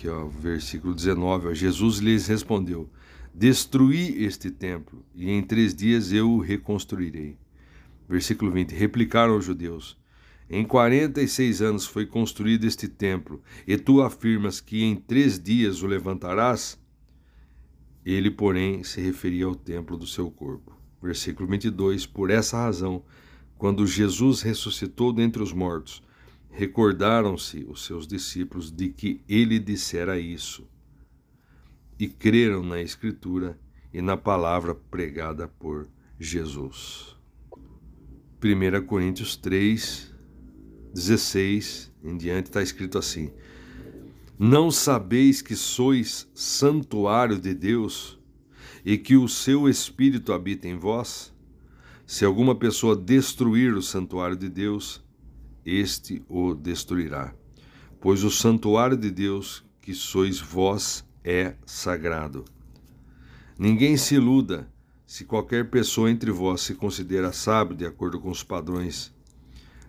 [0.00, 2.88] aqui, ó, versículo 19, ó, Jesus lhes respondeu:
[3.34, 7.36] Destruí este templo, e em três dias eu o reconstruirei.
[8.08, 9.98] Versículo 20: Replicaram os judeus:
[10.48, 15.38] Em quarenta e seis anos foi construído este templo, e tu afirmas que em três
[15.38, 16.79] dias o levantarás?
[18.04, 20.76] Ele, porém, se referia ao templo do seu corpo.
[21.02, 23.02] Versículo 22: Por essa razão,
[23.58, 26.02] quando Jesus ressuscitou dentre os mortos,
[26.50, 30.68] Recordaram-se os seus discípulos de que ele dissera isso
[31.98, 33.58] e creram na Escritura
[33.92, 37.16] e na palavra pregada por Jesus.
[38.42, 40.12] 1 Coríntios 3,
[40.92, 43.32] 16 em diante está escrito assim:
[44.42, 48.18] Não sabeis que sois santuário de Deus
[48.82, 51.30] e que o seu Espírito habita em vós?
[52.06, 55.04] Se alguma pessoa destruir o santuário de Deus,
[55.62, 57.34] este o destruirá.
[58.00, 62.46] Pois o santuário de Deus, que sois vós, é sagrado.
[63.58, 64.72] Ninguém se iluda
[65.04, 69.14] se qualquer pessoa entre vós se considera sábio de acordo com os padrões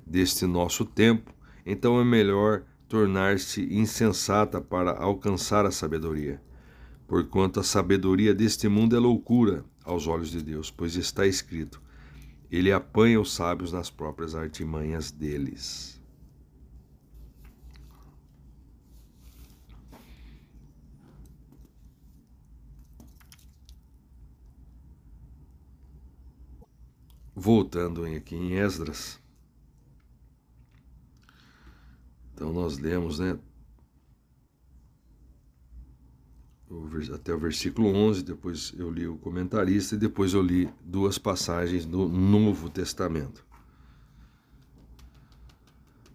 [0.05, 1.33] deste nosso tempo,
[1.65, 6.41] então é melhor tornar-se insensata para alcançar a sabedoria.
[7.07, 11.81] Porquanto a sabedoria deste mundo é loucura aos olhos de Deus, pois está escrito:
[12.51, 16.01] ele apanha os sábios nas próprias artimanhas deles.
[27.33, 29.20] Voltando aqui em Esdras.
[32.33, 33.37] Então nós lemos, né,
[37.13, 41.85] até o versículo 11, depois eu li o comentarista e depois eu li duas passagens
[41.85, 43.45] do Novo Testamento.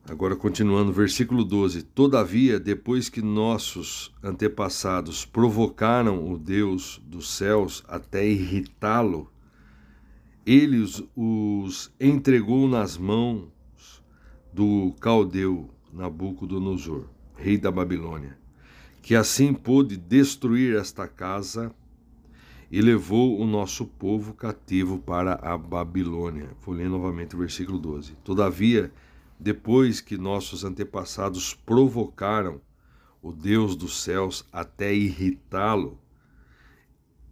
[0.08, 8.26] Agora, continuando, versículo 12: Todavia, depois que nossos antepassados provocaram o Deus dos céus até
[8.26, 9.30] irritá-lo,
[10.46, 10.78] ele
[11.16, 13.48] os, entregou nas mãos
[14.52, 17.06] do caldeu Nabucodonosor,
[17.36, 18.38] rei da Babilônia,
[19.00, 21.74] que assim pôde destruir esta casa
[22.70, 26.50] e levou o nosso povo cativo para a Babilônia.
[26.60, 28.12] Vou ler novamente o versículo 12.
[28.22, 28.92] Todavia,
[29.40, 32.60] depois que nossos antepassados provocaram
[33.22, 35.98] o Deus dos céus até irritá-lo,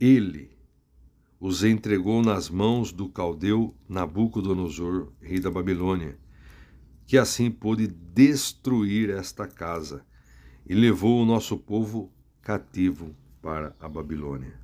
[0.01, 0.51] ele
[1.39, 6.19] os entregou nas mãos do caldeu Nabucodonosor, rei da Babilônia,
[7.07, 10.05] que assim pôde destruir esta casa
[10.67, 14.59] e levou o nosso povo cativo para a Babilônia.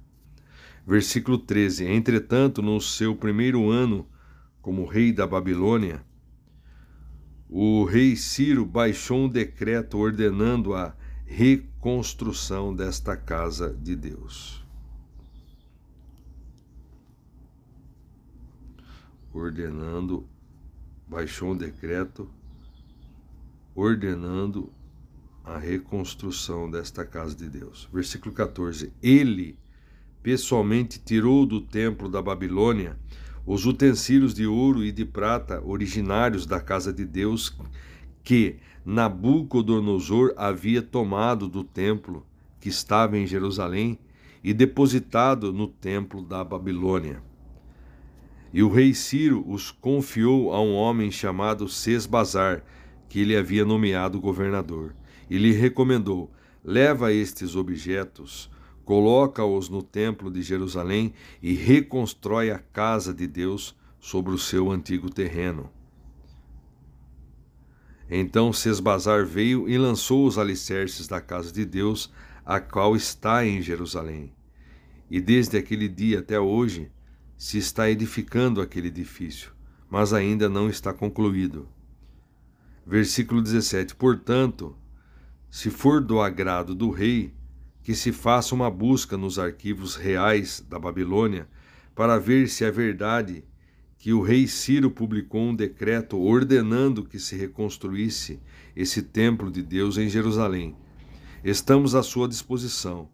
[0.87, 4.09] Versículo 13: Entretanto, no seu primeiro ano
[4.62, 6.05] como rei da Babilônia,
[7.49, 10.95] o rei Ciro baixou um decreto ordenando a
[11.27, 14.65] reconstrução desta casa de Deus.
[19.33, 20.29] Ordenando,
[21.11, 22.31] baixou um decreto
[23.74, 24.73] ordenando
[25.45, 27.89] a reconstrução desta casa de Deus.
[27.93, 29.59] Versículo 14: Ele
[30.23, 32.97] pessoalmente tirou do templo da Babilônia
[33.45, 37.57] os utensílios de ouro e de prata originários da casa de Deus
[38.23, 42.24] que Nabucodonosor havia tomado do templo
[42.61, 43.99] que estava em Jerusalém
[44.45, 47.30] e depositado no templo da Babilônia.
[48.52, 52.64] E o rei Ciro os confiou a um homem chamado Sesbazar,
[53.09, 54.94] que ele havia nomeado governador,
[55.28, 56.31] e lhe recomendou:
[56.64, 58.51] leva estes objetos
[58.90, 65.09] coloca-os no templo de Jerusalém e reconstrói a casa de Deus sobre o seu antigo
[65.09, 65.70] terreno.
[68.10, 72.12] Então Sesbazar veio e lançou os alicerces da casa de Deus,
[72.44, 74.32] a qual está em Jerusalém.
[75.09, 76.90] E desde aquele dia até hoje
[77.41, 79.51] se está edificando aquele edifício,
[79.89, 81.67] mas ainda não está concluído.
[82.87, 84.77] Versículo 17: Portanto,
[85.49, 87.33] se for do agrado do rei,
[87.83, 91.49] que se faça uma busca nos arquivos reais da Babilônia
[91.95, 93.43] para ver se é verdade
[93.97, 98.39] que o rei Ciro publicou um decreto ordenando que se reconstruísse
[98.77, 100.77] esse templo de Deus em Jerusalém.
[101.43, 103.09] Estamos à sua disposição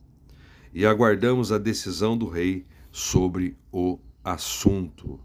[0.74, 5.20] e aguardamos a decisão do rei sobre o assunto.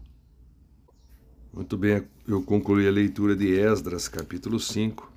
[1.52, 5.12] Muito bem, eu concluí a leitura de Esdras, capítulo 5.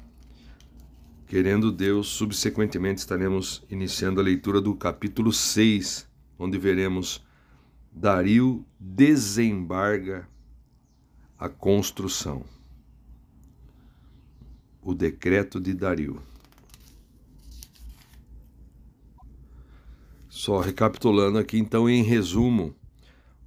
[1.27, 6.07] Querendo Deus, subsequentemente estaremos iniciando a leitura do capítulo 6,
[6.39, 7.23] onde veremos
[7.91, 10.27] Dario desembarga
[11.37, 12.43] a construção.
[14.81, 16.19] O decreto de Dario.
[20.27, 22.75] Só recapitulando aqui, então, em resumo,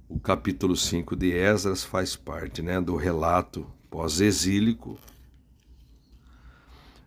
[0.09, 4.97] o capítulo 5 de Esdras faz parte né, do relato pós-exílico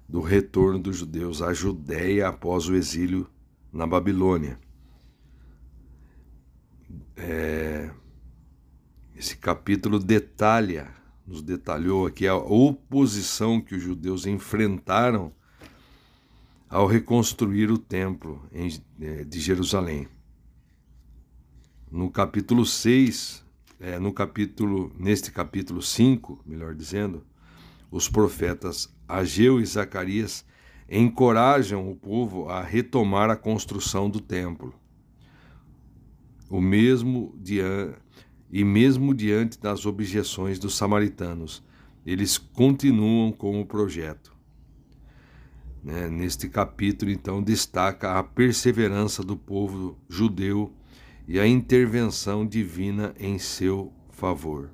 [0.08, 3.28] do retorno dos judeus à Judéia após o exílio
[3.72, 4.56] na Babilônia.
[7.16, 7.90] É,
[9.16, 10.94] esse capítulo detalha,
[11.26, 15.32] nos detalhou aqui a oposição que os judeus enfrentaram
[16.68, 18.48] ao reconstruir o templo
[19.00, 20.06] é, de Jerusalém.
[21.92, 23.44] No capítulo 6,
[23.78, 27.22] é, no capítulo, neste capítulo 5, melhor dizendo,
[27.90, 30.42] os profetas Ageu e Zacarias
[30.90, 34.74] encorajam o povo a retomar a construção do templo.
[36.48, 37.38] O mesmo
[38.50, 41.62] e mesmo diante das objeções dos samaritanos,
[42.06, 44.34] eles continuam com o projeto.
[45.84, 46.08] Né?
[46.08, 50.74] Neste capítulo, então, destaca a perseverança do povo judeu
[51.26, 54.70] e a intervenção divina em seu favor.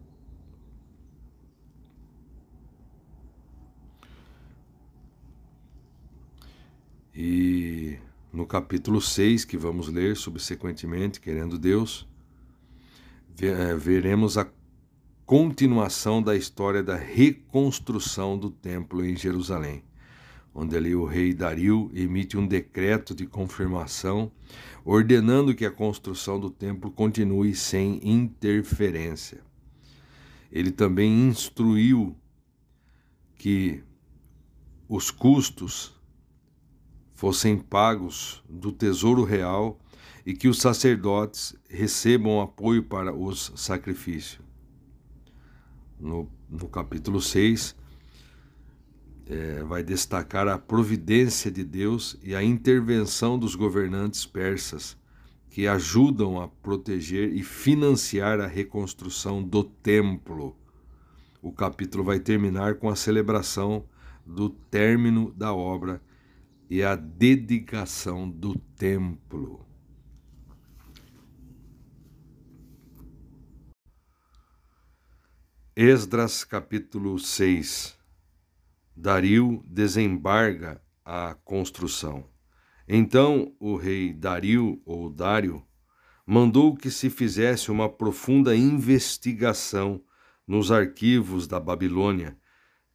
[7.14, 7.98] E
[8.32, 12.06] no capítulo 6, que vamos ler subsequentemente, querendo Deus,
[13.40, 14.48] eh, veremos a
[15.26, 19.82] continuação da história da reconstrução do templo em Jerusalém,
[20.60, 24.32] onde ali o rei Dario emite um decreto de confirmação
[24.85, 29.40] ordenando que a construção do templo continue sem interferência.
[30.51, 32.16] Ele também instruiu
[33.36, 33.85] que
[34.89, 35.94] os custos
[37.14, 39.78] fossem pagos do tesouro real
[40.26, 44.40] e que os sacerdotes recebam apoio para os sacrifícios.
[46.01, 47.76] No, no capítulo 6,
[49.28, 54.96] é, vai destacar a providência de Deus e a intervenção dos governantes persas,
[55.50, 60.56] que ajudam a proteger e financiar a reconstrução do templo.
[61.42, 63.84] O capítulo vai terminar com a celebração
[64.24, 66.00] do término da obra
[66.70, 69.66] e a dedicação do templo.
[75.76, 77.97] Esdras capítulo 6
[79.00, 82.28] Dario desembarga a construção.
[82.88, 85.62] Então o rei Dario, ou Dário,
[86.26, 90.02] mandou que se fizesse uma profunda investigação
[90.44, 92.36] nos arquivos da Babilônia,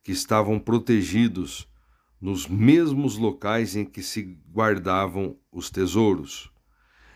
[0.03, 1.71] que estavam protegidos
[2.19, 6.51] nos mesmos locais em que se guardavam os tesouros.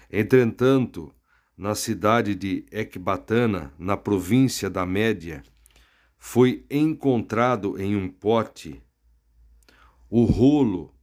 [0.10, 1.14] Entretanto,
[1.58, 5.44] na cidade de Ecbatana, na província da Média,
[6.18, 8.82] foi encontrado em um pote
[10.10, 10.94] o rolo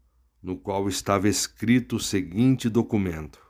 [0.42, 3.40] no qual estava escrito o seguinte documento.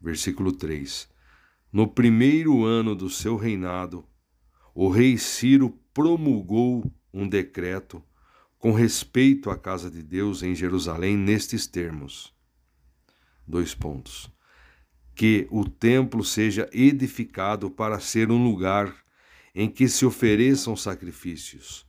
[0.00, 1.08] Versículo 3:
[1.72, 4.04] No primeiro ano do seu reinado,
[4.74, 8.02] o rei Ciro promulgou um decreto
[8.58, 12.34] com respeito à casa de Deus em Jerusalém nestes termos.
[13.46, 14.30] Dois pontos.
[15.14, 19.05] Que o templo seja edificado para ser um lugar
[19.56, 21.86] em que se ofereçam sacrifícios.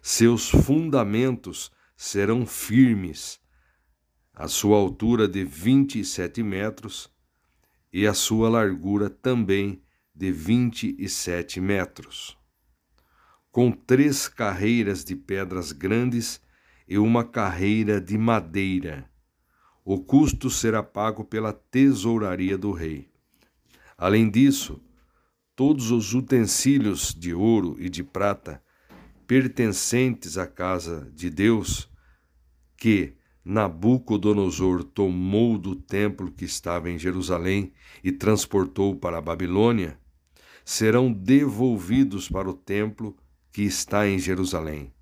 [0.00, 3.40] Seus fundamentos serão firmes,
[4.32, 7.12] a sua altura de 27 metros
[7.92, 9.82] e a sua largura também
[10.14, 12.38] de 27 metros.
[13.50, 16.40] Com três carreiras de pedras grandes
[16.86, 19.10] e uma carreira de madeira.
[19.84, 23.10] O custo será pago pela tesouraria do rei.
[23.96, 24.80] Além disso,
[25.58, 28.62] todos os utensílios de ouro e de prata
[29.26, 31.90] pertencentes à casa de Deus,
[32.76, 37.72] que Nabucodonosor tomou do templo que estava em Jerusalém
[38.04, 39.98] e transportou para a Babilônia,
[40.64, 43.16] serão devolvidos para o templo
[43.50, 44.94] que está em Jerusalém.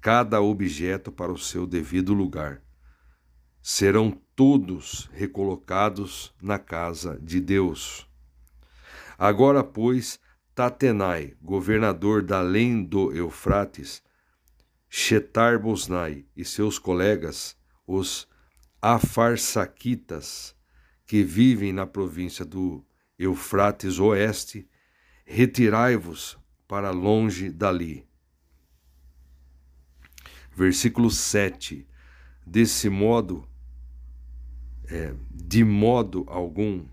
[0.00, 2.62] Cada objeto para o seu devido lugar.
[3.60, 8.11] Serão todos recolocados na casa de Deus.
[9.22, 10.18] Agora, pois,
[10.52, 14.02] Tatenai, governador da além do Eufrates,
[14.88, 18.26] Shetar-Bosnai e seus colegas, os
[18.82, 20.56] Afarsaquitas,
[21.06, 22.84] que vivem na província do
[23.16, 24.68] Eufrates Oeste,
[25.24, 26.36] retirai-vos
[26.66, 28.04] para longe dali.
[30.52, 31.86] Versículo 7.
[32.44, 33.48] Desse modo,
[34.88, 36.84] é, de modo algum,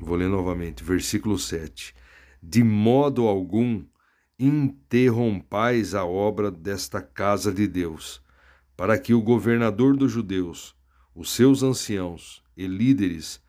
[0.00, 1.94] Vou ler novamente, versículo 7.
[2.42, 3.84] De modo algum
[4.38, 8.22] interrompais a obra desta casa de Deus,
[8.76, 10.76] para que o governador dos judeus,
[11.14, 13.42] os seus anciãos e líderes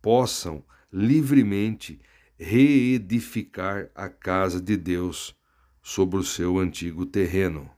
[0.00, 2.00] possam livremente
[2.36, 5.36] reedificar a casa de Deus
[5.80, 7.70] sobre o seu antigo terreno.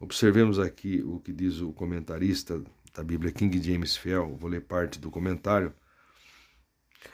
[0.00, 2.62] Observemos aqui o que diz o comentarista
[2.94, 5.74] da Bíblia King James Fell, vou ler parte do comentário.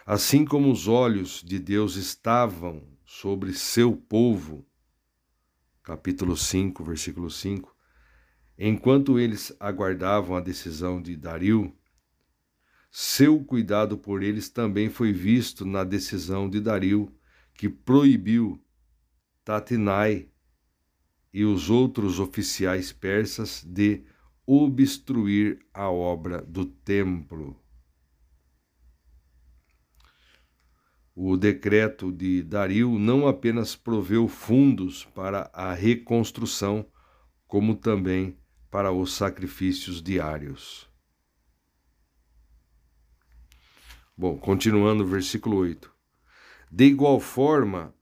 [0.05, 4.67] Assim como os olhos de Deus estavam sobre seu povo,
[5.83, 7.75] capítulo 5, versículo 5,
[8.59, 11.77] enquanto eles aguardavam a decisão de Dario,
[12.91, 17.11] seu cuidado por eles também foi visto na decisão de Dario,
[17.55, 18.63] que proibiu
[19.45, 20.29] Tatinai
[21.33, 24.05] e os outros oficiais persas de
[24.47, 27.62] obstruir a obra do templo.
[31.15, 36.87] O decreto de Dario não apenas proveu fundos para a reconstrução,
[37.47, 38.39] como também
[38.71, 40.91] para os sacrifícios diários.
[44.17, 45.93] Bom, continuando o versículo 8.
[46.71, 47.95] De igual forma,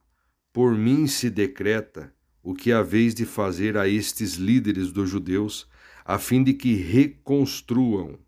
[0.52, 5.68] por mim se decreta o que haveis de fazer a estes líderes dos judeus,
[6.04, 8.18] a fim de que reconstruam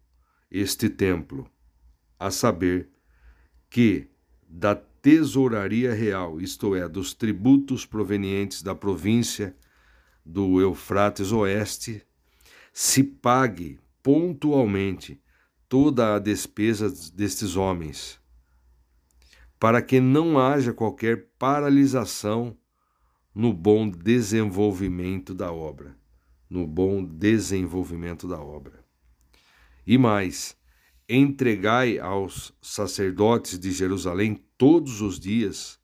[0.50, 1.48] este templo,
[2.18, 2.90] a saber,
[3.70, 4.11] que
[4.54, 9.56] da tesouraria real, isto é, dos tributos provenientes da província
[10.24, 12.06] do Eufrates Oeste,
[12.70, 15.18] se pague pontualmente
[15.68, 18.20] toda a despesa destes homens,
[19.58, 22.54] para que não haja qualquer paralisação
[23.34, 25.96] no bom desenvolvimento da obra,
[26.48, 28.84] no bom desenvolvimento da obra.
[29.86, 30.54] E mais,
[31.14, 35.78] entregai aos sacerdotes de Jerusalém todos os dias,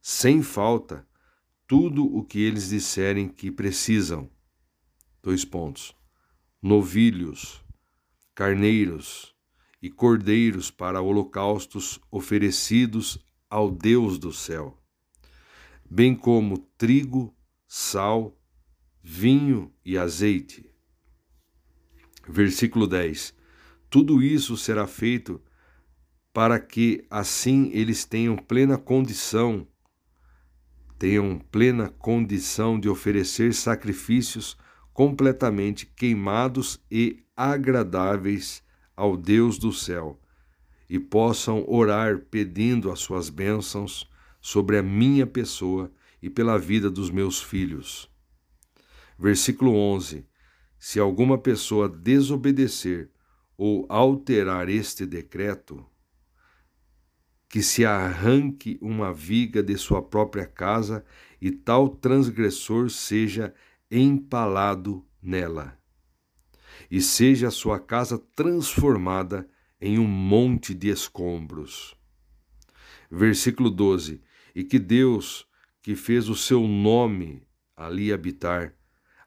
[0.00, 1.04] sem falta,
[1.66, 4.30] tudo o que eles disserem que precisam.
[5.20, 5.92] Dois pontos.
[6.62, 7.64] Novilhos,
[8.32, 9.34] carneiros
[9.82, 13.18] e cordeiros para holocaustos oferecidos
[13.48, 14.80] ao Deus do céu,
[15.90, 17.34] bem como trigo,
[17.66, 18.38] sal,
[19.02, 20.70] vinho e azeite.
[22.28, 23.39] Versículo 10.
[23.90, 25.42] Tudo isso será feito
[26.32, 29.66] para que assim eles tenham plena condição,
[30.96, 34.56] tenham plena condição de oferecer sacrifícios
[34.92, 38.62] completamente queimados e agradáveis
[38.94, 40.20] ao Deus do céu,
[40.88, 44.08] e possam orar pedindo as suas bênçãos
[44.40, 45.90] sobre a minha pessoa
[46.22, 48.08] e pela vida dos meus filhos.
[49.18, 50.24] Versículo 11:
[50.78, 53.10] Se alguma pessoa desobedecer
[53.62, 55.84] ou alterar este decreto,
[57.46, 61.04] que se arranque uma viga de sua própria casa
[61.38, 63.54] e tal transgressor seja
[63.90, 65.78] empalado nela,
[66.90, 69.46] e seja a sua casa transformada
[69.78, 71.94] em um monte de escombros.
[73.10, 74.22] Versículo 12:
[74.54, 75.46] E que Deus,
[75.82, 77.42] que fez o seu nome
[77.76, 78.74] ali habitar,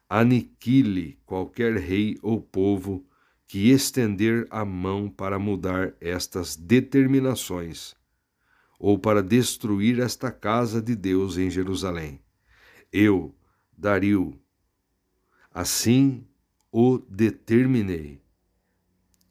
[0.08, 3.06] aniquile qualquer rei ou povo
[3.54, 7.94] que estender a mão para mudar estas determinações
[8.80, 12.20] ou para destruir esta casa de Deus em Jerusalém.
[12.92, 13.32] Eu,
[13.78, 14.36] Dario,
[15.52, 16.26] assim
[16.72, 18.20] o determinei.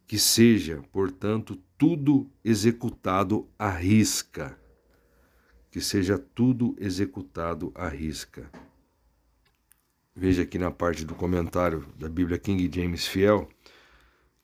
[0.08, 4.58] Que seja, portanto, tudo executado à risca.
[5.70, 8.50] Que seja tudo executado à risca.
[10.16, 13.50] Veja aqui na parte do comentário da Bíblia King James Fiel.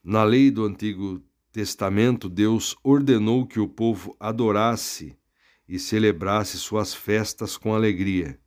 [0.04, 1.22] Na lei do Antigo
[1.52, 5.18] Testamento, Deus ordenou que o povo adorasse
[5.68, 8.40] e celebrasse suas festas com alegria.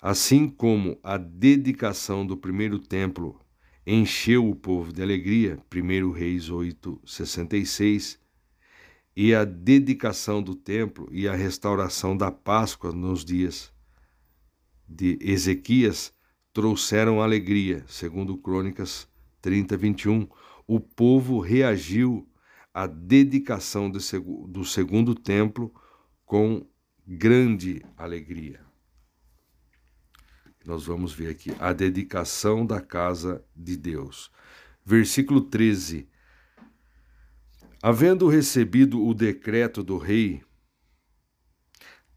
[0.00, 3.40] Assim como a dedicação do primeiro templo
[3.86, 8.20] encheu o povo de alegria, 1 Reis 8, 66,
[9.16, 13.72] e a dedicação do templo e a restauração da Páscoa nos dias
[14.88, 16.12] de Ezequias
[16.52, 19.09] trouxeram alegria, segundo Crônicas
[19.40, 20.28] 30, 21,
[20.66, 22.28] o povo reagiu
[22.72, 25.74] à dedicação do segundo templo
[26.24, 26.66] com
[27.06, 28.60] grande alegria.
[30.64, 34.30] Nós vamos ver aqui a dedicação da casa de Deus.
[34.84, 36.08] Versículo 13.
[37.82, 40.42] Havendo recebido o decreto do rei,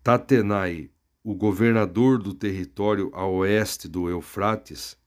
[0.04, 0.92] Tatenai,
[1.24, 4.98] o governador do território a oeste do Eufrates,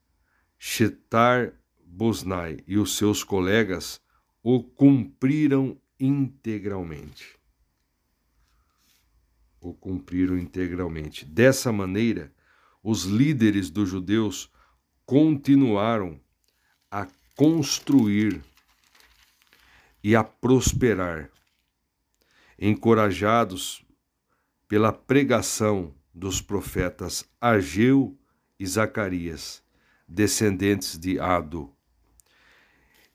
[0.57, 1.53] Shetar
[1.97, 3.99] Bosnai e os seus colegas
[4.43, 7.35] o cumpriram integralmente.
[9.59, 11.25] O cumpriram integralmente.
[11.25, 12.31] Dessa maneira,
[12.83, 14.47] os líderes dos judeus
[15.07, 16.21] continuaram
[16.91, 18.43] a construir
[20.03, 21.31] e a prosperar,
[22.59, 23.83] encorajados
[24.67, 28.15] pela pregação dos profetas Ageu
[28.59, 29.63] e Zacarias,
[30.07, 31.75] descendentes de Ado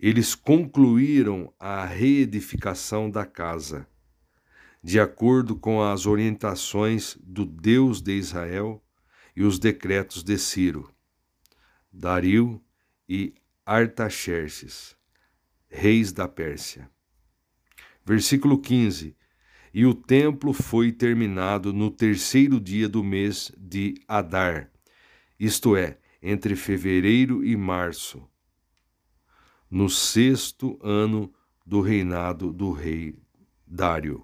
[0.02, 3.86] eles concluíram a reedificação da casa,
[4.82, 8.84] de acordo com as orientações do Deus de Israel
[9.36, 10.92] e os decretos de Ciro,
[11.92, 12.60] Dario
[13.08, 13.32] e
[13.64, 14.96] Artaxerxes,
[15.68, 16.90] reis da Pérsia.
[18.04, 19.16] Versículo 15:
[19.72, 24.68] E o templo foi terminado no terceiro dia do mês de Adar,
[25.38, 28.28] isto é, entre fevereiro e março
[29.72, 31.32] no sexto ano
[31.64, 33.18] do reinado do rei
[33.66, 34.22] Dário,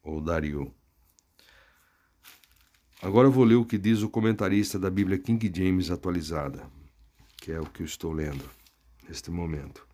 [0.00, 0.72] ou Dario.
[3.02, 6.70] Agora eu vou ler o que diz o comentarista da Bíblia King James atualizada,
[7.38, 8.48] que é o que eu estou lendo
[9.08, 9.84] neste momento.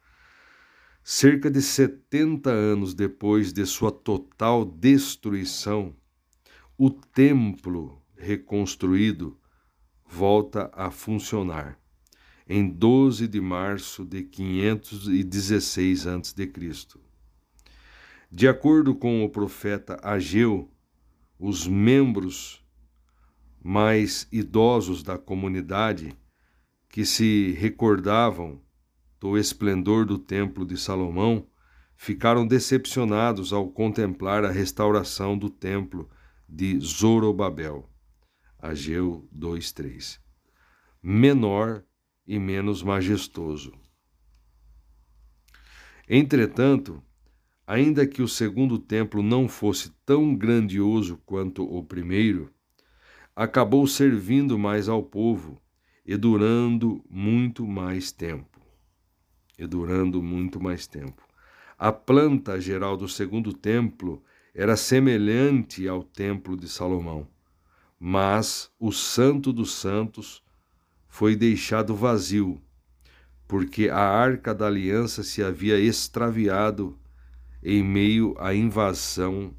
[1.03, 5.97] Cerca de 70 anos depois de sua total destruição,
[6.77, 9.41] o templo reconstruído
[10.05, 11.81] volta a funcionar
[12.49, 16.53] em 12 de março de 516 a.C.
[18.31, 20.71] De acordo com o profeta Ageu,
[21.39, 22.65] os membros
[23.63, 26.17] mais idosos da comunidade
[26.89, 28.63] que se recordavam
[29.19, 31.47] do esplendor do Templo de Salomão
[31.97, 36.09] ficaram decepcionados ao contemplar a restauração do Templo
[36.49, 37.91] de Zorobabel.
[38.59, 40.21] Ageu 2:3.
[41.03, 41.85] Menor
[42.27, 43.73] e menos majestoso.
[46.09, 47.03] Entretanto,
[47.67, 52.51] ainda que o segundo templo não fosse tão grandioso quanto o primeiro,
[53.35, 55.61] acabou servindo mais ao povo
[56.05, 58.61] e durando muito mais tempo.
[59.59, 61.27] E durando muito mais tempo.
[61.79, 64.23] A planta geral do segundo templo
[64.55, 67.29] era semelhante ao templo de Salomão,
[67.99, 70.43] mas o Santo dos Santos
[71.17, 72.61] foi deixado vazio,
[73.49, 76.99] porque a arca da aliança se havia extraviado
[77.63, 79.55] em meio à invasão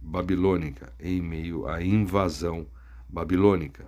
[0.00, 2.66] babilônica, em meio à invasão
[3.06, 3.86] babilônica.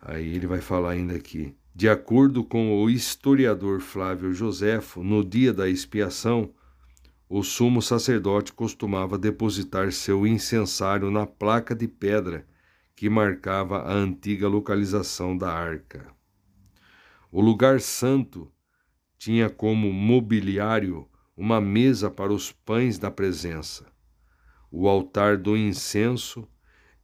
[0.00, 1.52] Aí ele vai falar ainda aqui.
[1.74, 6.54] De acordo com o historiador Flávio Joséfo, no dia da expiação,
[7.28, 12.46] o sumo sacerdote costumava depositar seu incensário na placa de pedra
[13.04, 16.10] que marcava a antiga localização da arca.
[17.30, 18.50] O lugar santo
[19.18, 21.06] tinha como mobiliário
[21.36, 23.84] uma mesa para os pães da presença,
[24.70, 26.48] o altar do incenso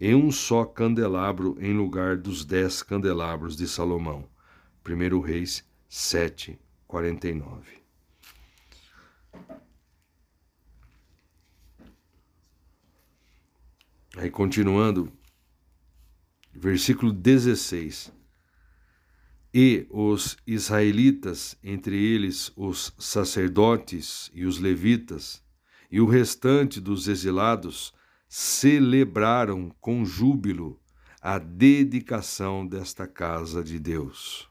[0.01, 4.27] e um só candelabro em lugar dos dez candelabros de Salomão.
[4.82, 6.59] 1 Reis 7,
[6.89, 7.78] 49.
[14.16, 15.12] Aí continuando,
[16.52, 18.12] versículo 16.
[19.52, 25.43] E os israelitas, entre eles os sacerdotes e os levitas,
[25.90, 27.93] e o restante dos exilados,
[28.28, 30.81] celebraram com júbilo
[31.20, 34.48] a dedicação desta casa de Deus.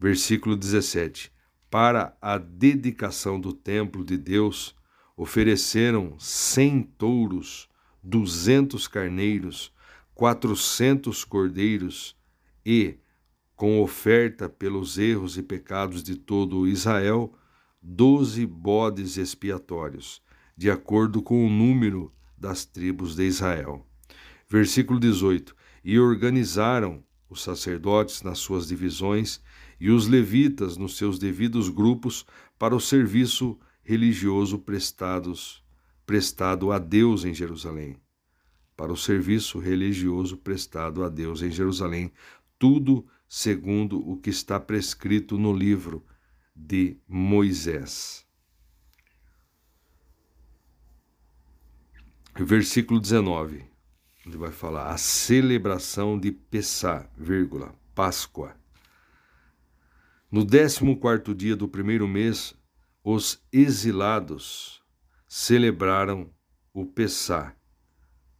[0.00, 1.30] Versículo 17:
[1.70, 4.74] Para a dedicação do templo de Deus,
[5.16, 7.67] ofereceram cem touros,
[8.08, 9.70] duzentos carneiros,
[10.14, 12.16] quatrocentos cordeiros
[12.64, 12.96] e,
[13.54, 17.34] com oferta pelos erros e pecados de todo Israel,
[17.82, 20.22] doze bodes expiatórios,
[20.56, 23.86] de acordo com o número das tribos de Israel.
[24.48, 25.54] Versículo 18:
[25.84, 29.38] E organizaram os sacerdotes nas suas divisões
[29.78, 32.24] e os levitas nos seus devidos grupos
[32.58, 35.62] para o serviço religioso prestados,
[36.08, 38.00] prestado a Deus em Jerusalém.
[38.74, 42.10] Para o serviço religioso prestado a Deus em Jerusalém,
[42.58, 46.02] tudo segundo o que está prescrito no livro
[46.56, 48.26] de Moisés.
[52.34, 53.66] Versículo 19,
[54.24, 58.56] ele vai falar a celebração de Pessá, vírgula, Páscoa.
[60.32, 62.54] No décimo quarto dia do primeiro mês,
[63.04, 64.78] os exilados
[65.28, 66.30] celebraram
[66.72, 67.54] o Pessá,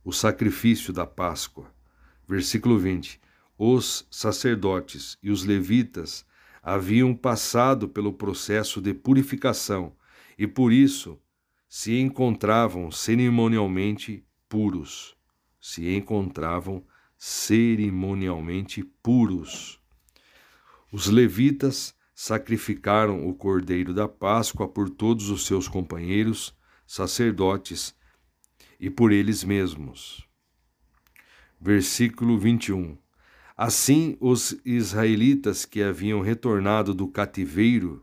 [0.02, 1.70] o sacrifício da Páscoa.
[2.26, 3.20] Versículo 20.
[3.58, 6.24] Os sacerdotes e os levitas
[6.62, 9.94] haviam passado pelo processo de purificação
[10.38, 11.20] e por isso
[11.68, 15.14] se encontravam cerimonialmente puros.
[15.60, 16.82] Se encontravam
[17.18, 19.78] cerimonialmente puros.
[20.90, 26.56] Os levitas sacrificaram o cordeiro da Páscoa por todos os seus companheiros,
[26.88, 27.94] sacerdotes,
[28.80, 30.26] e por eles mesmos.
[31.60, 32.96] Versículo 21.
[33.54, 38.02] Assim, os israelitas que haviam retornado do cativeiro,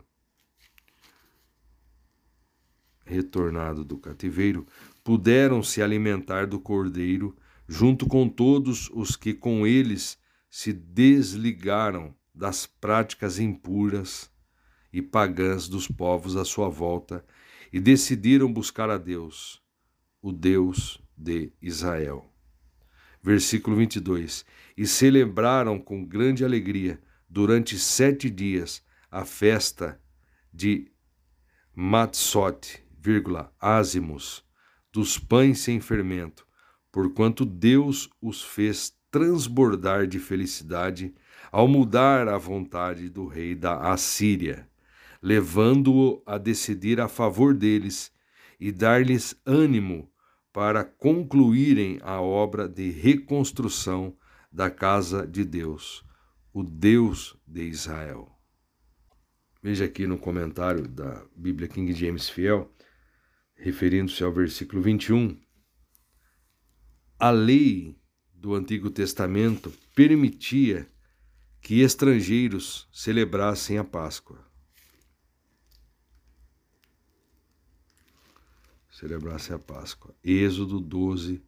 [3.04, 4.64] retornado do cativeiro,
[5.02, 7.36] puderam se alimentar do cordeiro,
[7.66, 10.16] junto com todos os que com eles
[10.48, 14.30] se desligaram das práticas impuras
[14.92, 17.24] e pagãs dos povos à sua volta
[17.76, 19.62] e decidiram buscar a Deus,
[20.22, 22.24] o Deus de Israel.
[23.22, 24.46] Versículo 22.
[24.74, 26.98] E celebraram com grande alegria
[27.28, 30.00] durante sete dias a festa
[30.50, 30.90] de
[31.74, 34.42] Matsot, vírgula, ázimos,
[34.90, 36.46] dos pães sem fermento,
[36.90, 41.14] porquanto Deus os fez transbordar de felicidade
[41.52, 44.66] ao mudar a vontade do rei da Assíria,
[45.22, 48.12] levando-o a decidir a favor deles
[48.58, 50.10] e dar-lhes ânimo
[50.52, 54.16] para concluírem a obra de reconstrução
[54.50, 56.02] da casa de Deus,
[56.52, 58.32] o Deus de Israel.
[59.62, 62.72] Veja aqui no comentário da Bíblia King James Fiel,
[63.54, 65.36] referindo-se ao versículo 21.
[67.18, 67.98] A lei
[68.32, 70.88] do Antigo Testamento permitia
[71.60, 74.45] que estrangeiros celebrassem a Páscoa.
[78.98, 80.14] Celebrassem a Páscoa.
[80.24, 81.42] Êxodo 12,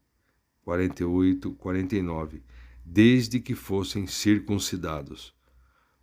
[0.61, 2.43] 48, 49.
[2.85, 5.35] Desde que fossem circuncidados.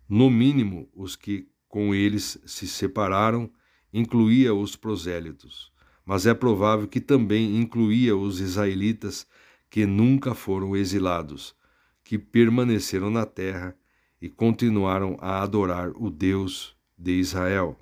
[0.08, 3.48] No mínimo, os que com eles se separaram
[3.92, 5.72] incluía os prosélitos,
[6.04, 9.24] mas é provável que também incluía os israelitas
[9.70, 11.54] que nunca foram exilados,
[12.02, 13.76] que permaneceram na terra
[14.20, 17.78] e continuaram a adorar o Deus de Israel.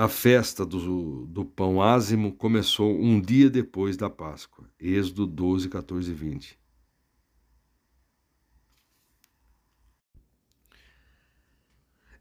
[0.00, 4.66] A festa do, do pão ázimo começou um dia depois da Páscoa.
[4.80, 6.58] Êxodo 12, 14 e 20.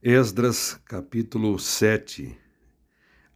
[0.04, 2.38] Esdras, capítulo 7.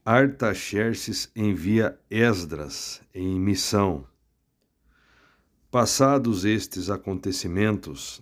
[0.03, 4.05] Artaxerxes envia Esdras em missão.
[5.71, 8.21] Passados estes acontecimentos,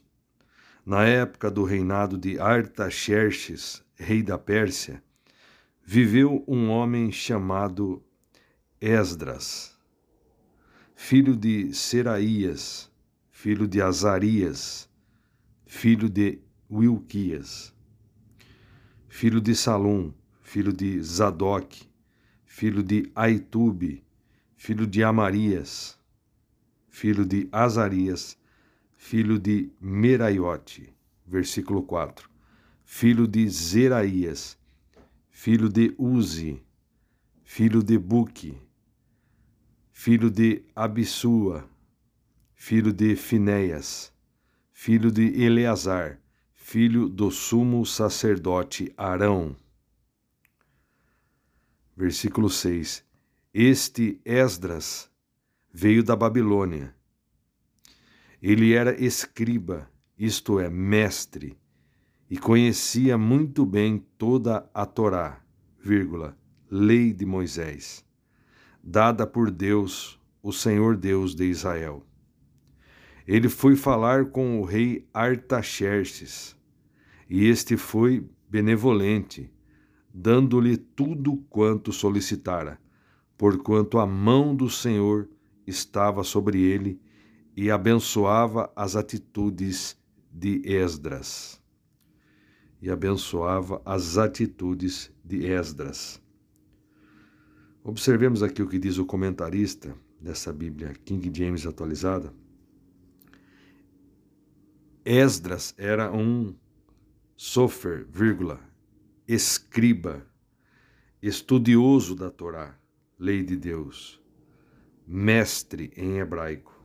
[0.86, 5.02] na época do reinado de Artaxerxes, rei da Pérsia,
[5.94, 8.02] viveu um homem chamado
[8.80, 9.78] Esdras,
[10.96, 12.90] filho de Seraías,
[13.30, 14.90] filho de Azarias,
[15.66, 16.40] filho de
[16.72, 17.76] Wilquias,
[19.10, 21.84] filho de Salum, filho de Zadok,
[22.46, 24.02] filho de Aitube,
[24.56, 26.00] filho de Amarias,
[26.88, 28.38] filho de Azarias,
[28.96, 30.96] filho de Meraiote,
[31.28, 32.30] versículo 4,
[32.86, 34.61] filho de Zeraías,
[35.32, 36.62] filho de Uzi,
[37.44, 38.62] filho de Buque,
[39.90, 41.68] filho de Abissua,
[42.54, 44.14] filho de Finéias,
[44.72, 46.20] filho de Eleazar,
[46.54, 49.56] filho do sumo sacerdote Arão.
[51.96, 53.04] Versículo 6.
[53.54, 55.10] Este Esdras
[55.74, 56.94] veio da Babilônia.
[58.42, 61.58] Ele era escriba, isto é, mestre,
[62.32, 65.44] e conhecia muito bem toda a Torá,
[65.84, 66.38] vírgula,
[66.70, 68.06] lei de Moisés,
[68.82, 72.06] dada por Deus, o Senhor Deus de Israel.
[73.28, 76.56] Ele foi falar com o rei Artaxerxes,
[77.30, 79.52] e este foi benevolente,
[80.14, 82.80] dando-lhe tudo quanto solicitara,
[83.38, 85.28] porquanto a mão do Senhor
[85.68, 86.98] estava sobre ele
[87.58, 90.02] e abençoava as atitudes
[90.32, 91.61] de Esdras
[92.82, 96.22] e abençoava as atitudes de Esdras.
[97.84, 102.34] Observemos aqui o que diz o comentarista dessa Bíblia King James atualizada.
[105.04, 106.56] Esdras era um
[107.36, 108.60] sofer, vírgula,
[109.28, 110.26] escriba,
[111.22, 112.78] estudioso da Torá,
[113.18, 114.22] lei de Deus,
[115.08, 116.80] mestre em hebraico.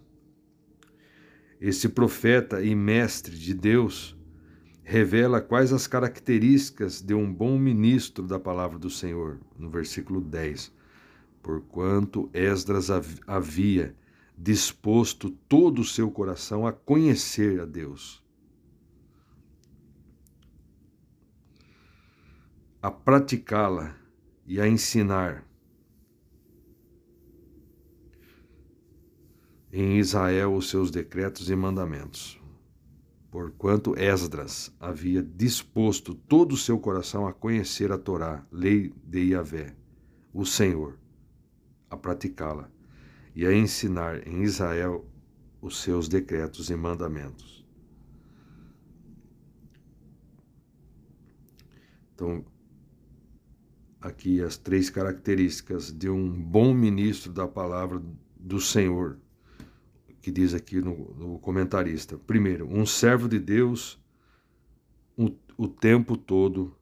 [1.61, 4.16] Esse profeta e mestre de Deus
[4.89, 10.73] revela quais as características de um bom ministro da palavra do Senhor, no versículo 10.
[11.43, 12.89] Porquanto Esdras
[13.27, 13.97] havia
[14.39, 18.23] disposto todo o seu coração a conhecer a Deus,
[22.81, 23.97] a praticá-la
[24.47, 25.45] e a ensinar.
[29.73, 32.41] Em Israel os seus decretos e mandamentos
[33.37, 39.77] porquanto Esdras havia disposto todo o seu coração a conhecer a Torá, lei de Yahvé,
[40.33, 40.99] o Senhor,
[41.91, 42.71] a praticá-la
[43.35, 45.05] e a ensinar em Israel
[45.61, 47.63] os seus decretos e mandamentos.
[52.15, 52.43] Então,
[54.01, 58.03] aqui as três características de um bom ministro da palavra
[58.35, 59.19] do Senhor
[60.27, 62.19] que diz aqui no, no comentarista.
[62.19, 63.97] Primeiro, um servo de Deus
[65.17, 66.75] o, o tempo todo,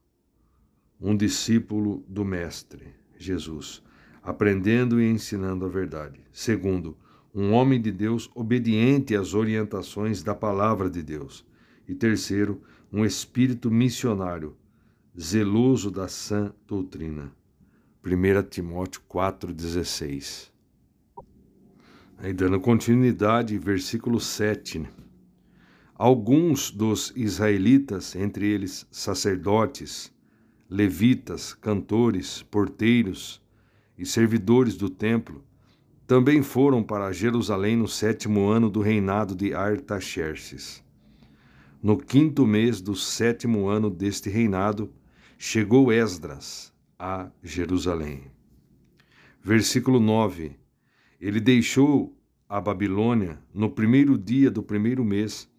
[0.98, 3.82] um discípulo do Mestre, Jesus,
[4.22, 6.22] aprendendo e ensinando a verdade.
[6.32, 6.96] Segundo,
[7.34, 11.44] um homem de Deus obediente às orientações da palavra de Deus.
[11.86, 14.56] E terceiro, um espírito missionário,
[15.20, 17.30] zeloso da sã doutrina.
[18.02, 20.53] 1 Timóteo 4,16
[22.24, 24.78] Aí dando continuidade, versículo 7.
[24.78, 24.88] Né?
[25.94, 30.10] Alguns dos israelitas, entre eles sacerdotes,
[30.66, 33.42] levitas, cantores, porteiros
[33.98, 35.44] e servidores do templo,
[36.06, 40.82] também foram para Jerusalém no sétimo ano do reinado de Artaxerxes.
[41.82, 44.90] No quinto mês do sétimo ano deste reinado,
[45.36, 48.22] chegou Esdras a Jerusalém.
[49.42, 50.64] Versículo 9
[51.24, 52.13] ele deixou
[52.54, 55.50] a Babilônia no primeiro dia do primeiro mês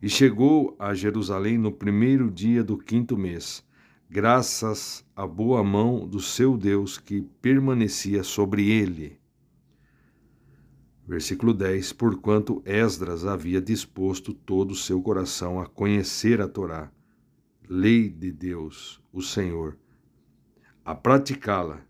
[0.00, 3.66] e chegou a Jerusalém no primeiro dia do quinto mês,
[4.08, 9.18] graças à boa mão do seu Deus que permanecia sobre ele.
[11.04, 16.92] Versículo 10: Porquanto Esdras havia disposto todo o seu coração a conhecer a Torá,
[17.68, 19.76] lei de Deus, o Senhor,
[20.84, 21.80] a praticá-la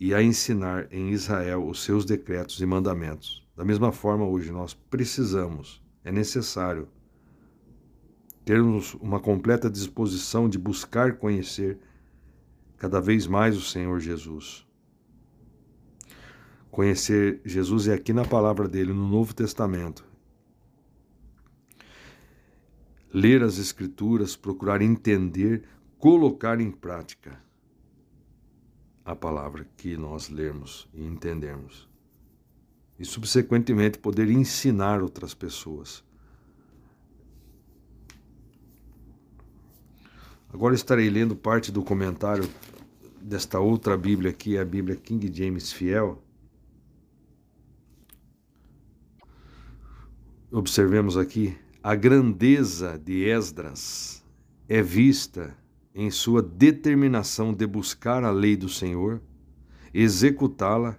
[0.00, 3.43] e a ensinar em Israel os seus decretos e mandamentos.
[3.56, 6.88] Da mesma forma, hoje nós precisamos, é necessário,
[8.44, 11.78] termos uma completa disposição de buscar conhecer
[12.76, 14.66] cada vez mais o Senhor Jesus.
[16.70, 20.04] Conhecer Jesus é aqui na palavra dele, no Novo Testamento.
[23.12, 25.62] Ler as Escrituras, procurar entender,
[25.98, 27.40] colocar em prática
[29.04, 31.93] a palavra que nós lermos e entendermos.
[32.98, 36.04] E, subsequentemente, poder ensinar outras pessoas.
[40.52, 42.48] Agora estarei lendo parte do comentário
[43.20, 46.22] desta outra Bíblia aqui, a Bíblia King James Fiel.
[50.52, 54.24] Observemos aqui a grandeza de Esdras
[54.68, 55.56] é vista
[55.94, 59.20] em sua determinação de buscar a lei do Senhor,
[59.92, 60.96] executá-la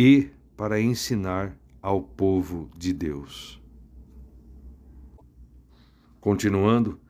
[0.00, 3.60] e para ensinar ao povo de Deus.
[6.20, 7.00] Continuando,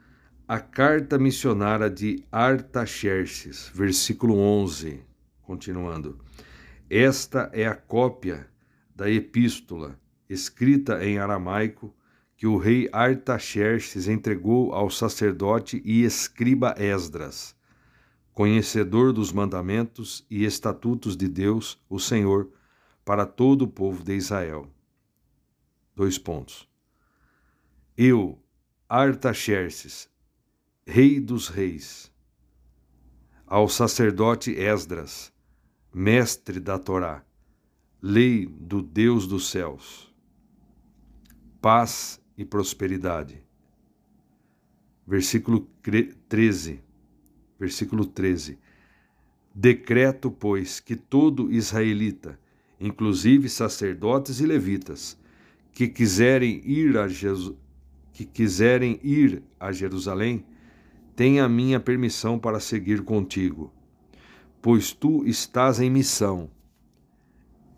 [0.49, 5.05] a carta missionária de Artaxerxes, versículo 11,
[5.43, 6.19] continuando.
[6.89, 8.49] Esta é a cópia
[8.97, 11.95] da epístola escrita em aramaico
[12.39, 17.55] que o rei Artaxerxes entregou ao sacerdote e escriba Esdras,
[18.33, 22.51] conhecedor dos mandamentos e estatutos de Deus, o Senhor,
[23.09, 24.71] para todo o povo de Israel.
[25.97, 26.69] Dois pontos.
[27.97, 28.39] Eu,
[28.87, 30.11] Artaxerxes,
[30.87, 32.13] Rei dos Reis,
[33.47, 35.33] ao sacerdote Esdras,
[35.91, 37.25] mestre da Torá,
[38.03, 40.15] lei do Deus dos céus,
[41.63, 43.43] paz e prosperidade.
[45.07, 45.61] Versículo
[46.29, 46.85] 13.
[47.59, 48.59] Versículo 13.
[49.55, 52.39] Decreto, pois, que todo israelita,
[52.81, 55.19] inclusive sacerdotes e levitas,
[55.73, 57.07] que quiserem ir a
[58.13, 60.45] que quiserem ir a Jerusalém,
[61.15, 63.73] tem a minha permissão para seguir contigo,
[64.61, 66.51] pois tu estás em missão,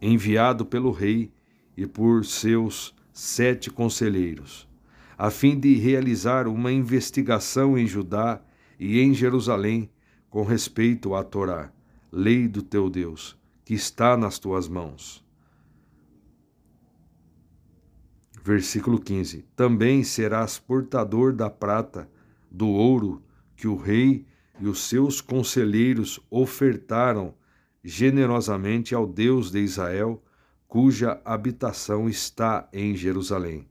[0.01, 1.31] enviado pelo rei
[1.77, 4.69] e por seus sete conselheiros,
[5.17, 8.43] a fim de realizar uma investigação em Judá
[8.79, 9.91] e em Jerusalém
[10.31, 11.71] com respeito à Torá,
[12.11, 13.40] lei do teu Deus,
[13.71, 15.25] que está nas tuas mãos.
[18.43, 22.11] Versículo 15: Também serás portador da prata,
[22.51, 23.23] do ouro,
[23.55, 24.27] que o rei
[24.59, 27.33] e os seus conselheiros ofertaram
[27.85, 30.21] generosamente ao Deus de Israel,
[30.67, 33.69] cuja habitação está em Jerusalém.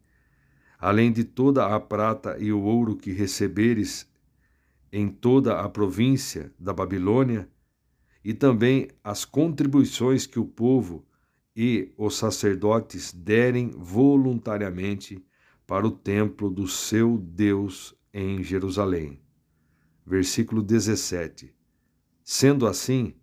[0.80, 4.09] Além de toda a prata e o ouro que receberes
[4.93, 7.49] em toda a província da Babilônia,
[8.30, 11.03] e também as contribuições que o povo
[11.56, 15.26] e os sacerdotes derem voluntariamente
[15.65, 19.19] para o templo do seu Deus em Jerusalém
[20.10, 21.53] versículo 17.
[22.23, 23.14] Sendo assim,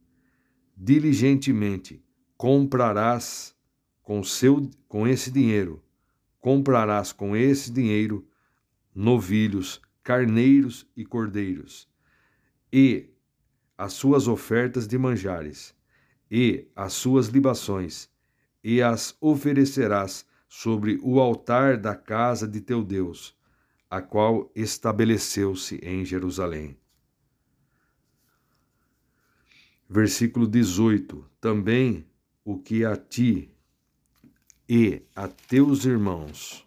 [0.76, 2.00] diligentemente
[2.36, 3.56] comprarás
[4.02, 5.82] com seu com esse dinheiro,
[6.38, 8.24] comprarás com esse dinheiro
[8.94, 11.88] novilhos, carneiros e cordeiros,
[12.72, 13.10] e
[13.76, 15.74] as suas ofertas de manjares,
[16.30, 18.08] e as suas libações,
[18.62, 23.36] e as oferecerás sobre o altar da casa de teu Deus,
[23.90, 26.76] a qual estabeleceu-se em Jerusalém.
[29.88, 32.06] Versículo 18: Também
[32.44, 33.50] o que a ti
[34.68, 36.66] e a teus irmãos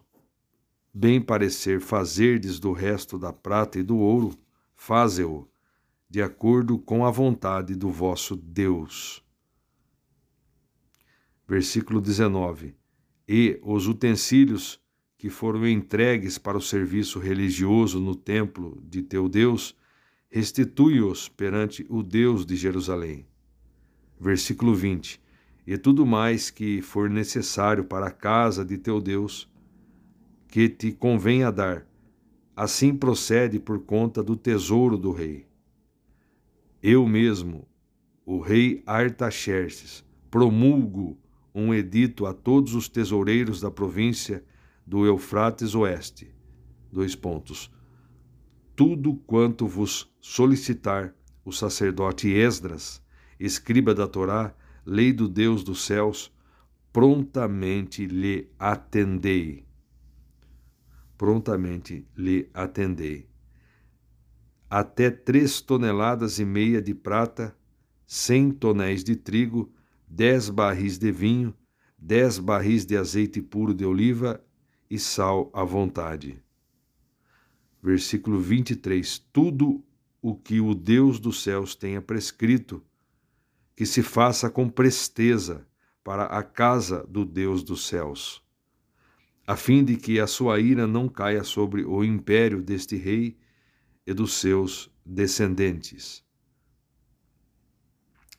[0.92, 4.36] bem parecer fazerdes do resto da prata e do ouro,
[4.74, 5.48] faze-o,
[6.10, 9.24] de acordo com a vontade do vosso Deus.
[11.46, 12.74] Versículo 19:
[13.28, 14.80] E os utensílios
[15.16, 19.76] que foram entregues para o serviço religioso no templo de teu Deus,
[20.28, 23.24] restitui-os perante o Deus de Jerusalém.
[24.18, 25.22] Versículo 20:
[25.64, 29.48] E tudo mais que for necessário para a casa de teu Deus,
[30.48, 31.86] que te convenha dar,
[32.56, 35.49] assim procede por conta do tesouro do rei.
[36.82, 37.68] Eu mesmo,
[38.24, 41.18] o rei Artaxerxes, promulgo
[41.54, 44.42] um edito a todos os tesoureiros da província
[44.86, 46.34] do Eufrates Oeste.
[46.90, 47.70] Dois pontos.
[48.74, 53.02] Tudo quanto vos solicitar o sacerdote Esdras,
[53.38, 54.54] escriba da Torá,
[54.86, 56.32] lei do Deus dos céus,
[56.90, 59.66] prontamente lhe atendei.
[61.18, 63.29] Prontamente lhe atendei.
[64.70, 67.56] Até três toneladas e meia de prata
[68.06, 69.72] cem tonéis de trigo,
[70.06, 71.52] dez barris de vinho,
[71.98, 74.40] dez barris de azeite puro de oliva
[74.88, 76.40] e sal à vontade.
[77.82, 79.82] Versículo 23: Tudo
[80.22, 82.80] o que o Deus dos céus tenha prescrito,
[83.74, 85.66] que se faça com presteza
[86.04, 88.40] para a casa do Deus dos céus,
[89.44, 93.39] a fim de que a sua ira não caia sobre o império deste rei
[94.06, 96.24] e dos seus descendentes.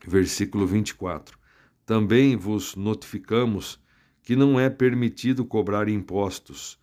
[0.05, 1.37] Versículo 24:
[1.85, 3.79] Também vos notificamos
[4.23, 6.79] que não é permitido cobrar impostos,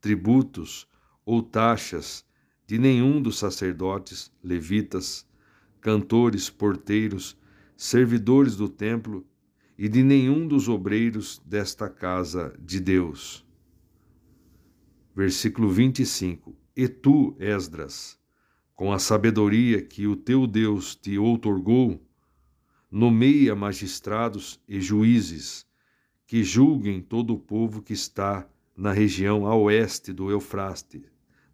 [0.00, 0.86] tributos
[1.24, 2.24] ou taxas
[2.66, 5.26] de nenhum dos sacerdotes, levitas,
[5.80, 7.36] cantores, porteiros,
[7.76, 9.26] servidores do templo
[9.76, 13.44] e de nenhum dos obreiros desta casa de Deus.
[15.14, 18.18] Versículo 25: E tu, Esdras,
[18.82, 22.04] com a sabedoria que o teu Deus te outorgou,
[22.90, 25.64] nomeia magistrados e juízes
[26.26, 28.44] que julguem todo o povo que está
[28.76, 31.04] na região a oeste do Eufraste,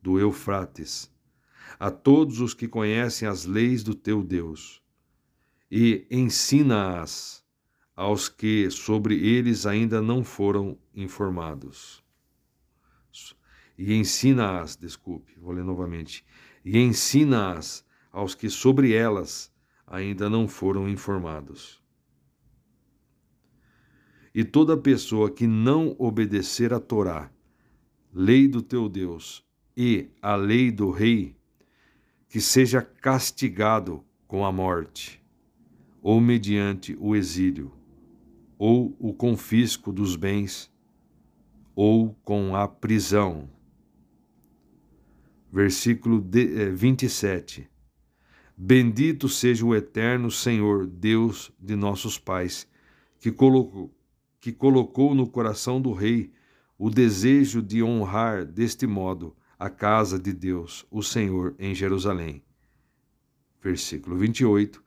[0.01, 1.13] do Eufrates,
[1.79, 4.83] a todos os que conhecem as leis do teu Deus,
[5.71, 7.45] e ensina-as
[7.95, 12.03] aos que sobre eles ainda não foram informados.
[13.77, 16.25] E ensina-as, desculpe, vou ler novamente,
[16.71, 17.83] e ensina-as
[18.13, 19.51] aos que sobre elas
[19.87, 21.83] ainda não foram informados.
[24.35, 27.31] E toda pessoa que não obedecer à Torá,
[28.13, 29.43] lei do teu Deus,
[29.75, 31.35] e à lei do rei,
[32.29, 35.25] que seja castigado com a morte,
[36.03, 37.73] ou mediante o exílio,
[38.59, 40.71] ou o confisco dos bens,
[41.75, 43.49] ou com a prisão.
[45.51, 46.25] Versículo
[46.75, 47.69] 27.
[48.57, 52.69] Bendito seja o eterno Senhor, Deus de nossos pais,
[53.19, 53.95] que colocou,
[54.41, 56.33] que colocou no coração do rei
[56.77, 62.43] o desejo de honrar deste modo a casa de Deus, o Senhor, em Jerusalém.
[63.61, 64.83] Versículo 28.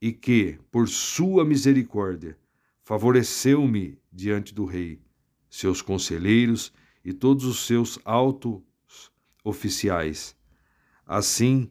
[0.00, 2.38] E que, por sua misericórdia,
[2.82, 5.00] favoreceu-me diante do rei,
[5.50, 6.72] seus conselheiros
[7.04, 8.60] e todos os seus altos
[9.48, 10.36] oficiais.
[11.06, 11.70] Assim,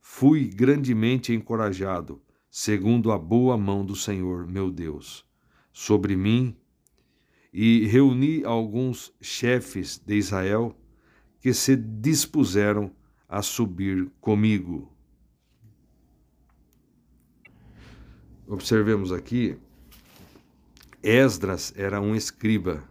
[0.00, 5.24] fui grandemente encorajado, segundo a boa mão do Senhor, meu Deus,
[5.72, 6.56] sobre mim,
[7.52, 10.74] e reuni alguns chefes de Israel
[11.40, 12.90] que se dispuseram
[13.28, 14.90] a subir comigo.
[18.46, 19.58] Observemos aqui,
[21.02, 22.84] Esdras era um escriba.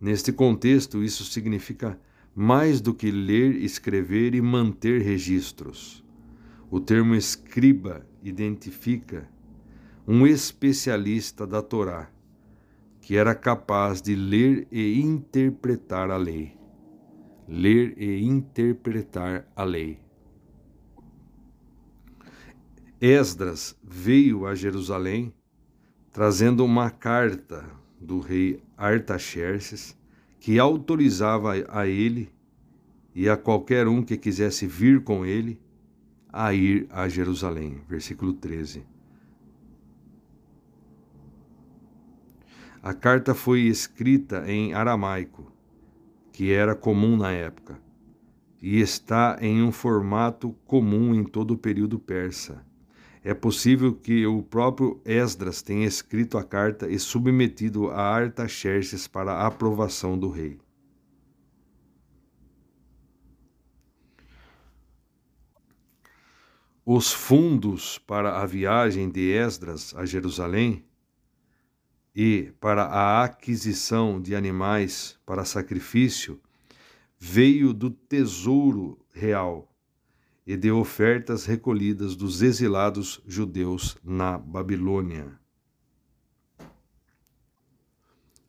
[0.00, 1.98] Neste contexto, isso significa
[2.38, 6.04] mais do que ler, escrever e manter registros.
[6.70, 9.26] O termo escriba identifica
[10.06, 12.10] um especialista da Torá,
[13.00, 16.54] que era capaz de ler e interpretar a lei.
[17.48, 19.98] Ler e interpretar a lei.
[23.00, 25.32] Esdras veio a Jerusalém
[26.12, 27.64] trazendo uma carta
[27.98, 29.95] do rei Artaxerxes
[30.46, 32.32] que autorizava a ele
[33.12, 35.60] e a qualquer um que quisesse vir com ele
[36.32, 37.80] a ir a Jerusalém.
[37.88, 38.86] Versículo 13.
[42.80, 45.50] A carta foi escrita em aramaico,
[46.30, 47.80] que era comum na época,
[48.62, 52.64] e está em um formato comum em todo o período persa.
[53.26, 59.32] É possível que o próprio Esdras tenha escrito a carta e submetido a Artaxerxes para
[59.32, 60.60] a aprovação do rei.
[66.84, 70.84] Os fundos para a viagem de Esdras a Jerusalém
[72.14, 76.40] e para a aquisição de animais para sacrifício
[77.18, 79.75] veio do tesouro real
[80.46, 85.38] e de ofertas recolhidas dos exilados judeus na Babilônia.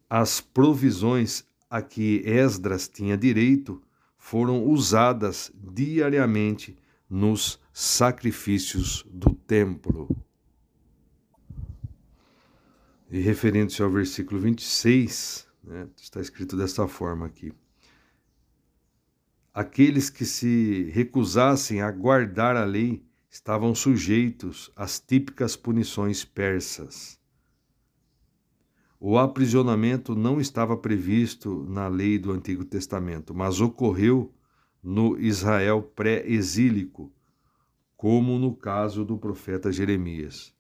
[0.10, 3.82] As provisões a que Esdras tinha direito
[4.18, 6.78] foram usadas diariamente
[7.10, 10.10] nos sacrifícios do templo.
[13.10, 17.53] E referindo-se ao versículo 26, né, está escrito desta forma aqui:
[19.57, 27.19] Aqueles que se recusassem a guardar a lei estavam sujeitos às típicas punições persas.
[28.99, 34.31] O aprisionamento não estava previsto na lei do Antigo Testamento, mas ocorreu
[34.84, 37.11] no Israel pré-exílico
[37.95, 40.53] como no caso do profeta Jeremias.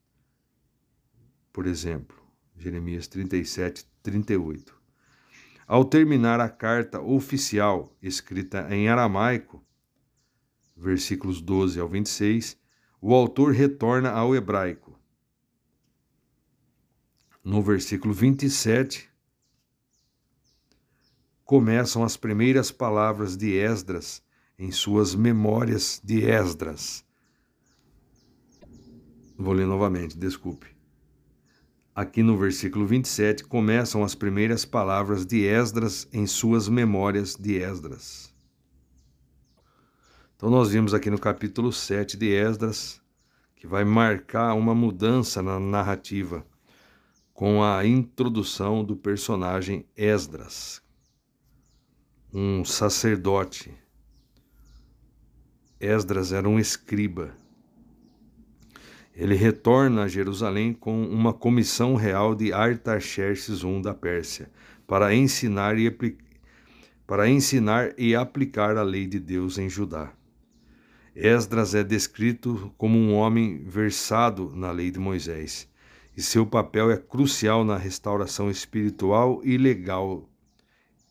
[1.53, 2.17] por exemplo.
[2.55, 4.76] Jeremias 37, 38.
[5.67, 9.61] Ao terminar a carta oficial, escrita em aramaico,
[10.77, 12.57] versículos 12 ao 26,
[13.01, 14.97] o autor retorna ao hebraico.
[17.43, 19.09] No versículo 27,
[21.43, 24.23] começam as primeiras palavras de Esdras
[24.57, 27.05] em suas memórias de Esdras.
[29.37, 30.76] Vou ler novamente, desculpe.
[31.97, 38.31] Aqui no versículo 27 começam as primeiras palavras de Esdras em suas memórias de Esdras.
[40.35, 43.01] Então, nós vimos aqui no capítulo 7 de Esdras
[43.55, 46.45] que vai marcar uma mudança na narrativa
[47.33, 50.83] com a introdução do personagem Esdras,
[52.31, 53.73] um sacerdote.
[55.79, 57.35] Esdras era um escriba
[59.17, 64.47] ele retorna a Jerusalém com uma comissão real de Artaxerxes I da Pérsia,
[64.85, 65.89] para ensinar e,
[67.07, 70.13] para ensinar e aplicar a lei de Deus em Judá.
[71.15, 75.67] Esdras é descrito como um homem versado na lei de Moisés,
[76.15, 80.29] e seu papel é crucial na restauração espiritual e legal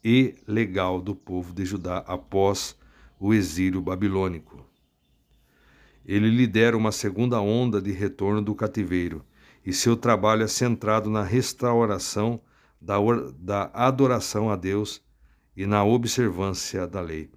[0.04, 2.76] e legal do povo de Judá após
[3.18, 4.65] o exílio babilônico
[6.06, 9.24] ele lidera uma segunda onda de retorno do cativeiro,
[9.64, 12.40] e seu trabalho é centrado na restauração
[12.80, 12.96] da,
[13.36, 15.02] da adoração a Deus
[15.56, 17.28] e na observância da lei.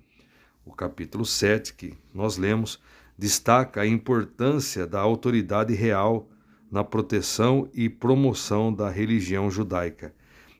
[0.63, 2.79] O capítulo 7, que nós lemos,
[3.17, 6.29] destaca a importância da autoridade real
[6.71, 10.13] na proteção e promoção da religião judaica,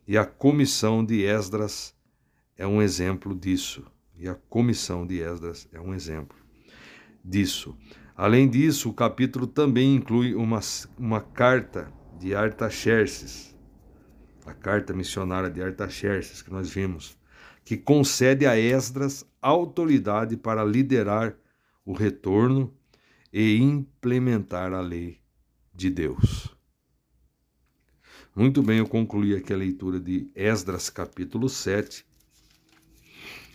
[0.07, 1.93] e a comissão de Esdras
[2.57, 3.85] é um exemplo disso.
[4.17, 6.35] E a comissão de Esdras é um exemplo
[7.23, 7.77] disso.
[8.19, 10.59] Além disso, o capítulo também inclui uma,
[10.97, 11.89] uma carta
[12.19, 13.55] de Artaxerxes,
[14.45, 17.17] a carta missionária de Artaxerxes que nós vimos,
[17.63, 21.33] que concede a Esdras autoridade para liderar
[21.85, 22.73] o retorno
[23.31, 25.21] e implementar a lei
[25.73, 26.53] de Deus.
[28.35, 32.05] Muito bem, eu concluí aqui a leitura de Esdras capítulo 7,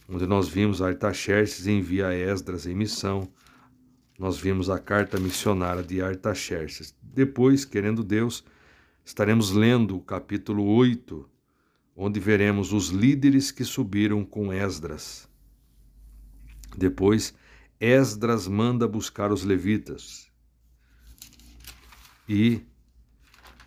[0.08, 3.30] onde nós vimos Artaxerxes envia Esdras em missão
[4.18, 6.94] nós vimos a carta missionária de Artaxerxes.
[7.02, 8.44] Depois, querendo Deus,
[9.04, 11.28] estaremos lendo o capítulo 8,
[11.96, 15.28] onde veremos os líderes que subiram com Esdras.
[16.76, 17.34] Depois,
[17.80, 20.30] Esdras manda buscar os levitas.
[22.28, 22.62] E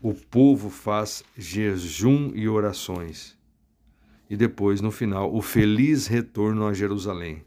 [0.02, 3.38] o povo faz jejum e orações.
[4.30, 7.47] E depois, no final, o feliz retorno a Jerusalém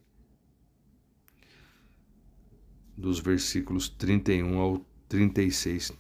[3.01, 5.93] dos versículos 31 ao 36,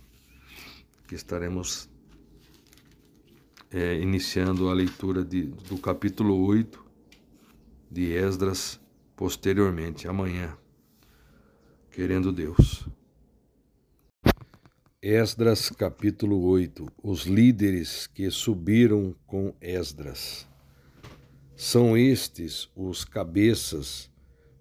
[1.08, 1.88] que estaremos
[3.70, 6.84] é, iniciando a leitura de, do capítulo 8
[7.90, 8.78] de Esdras
[9.16, 10.56] posteriormente, amanhã,
[11.90, 12.86] querendo Deus.
[15.02, 20.46] Esdras capítulo 8 Os líderes que subiram com Esdras.
[21.56, 24.10] São estes os cabeças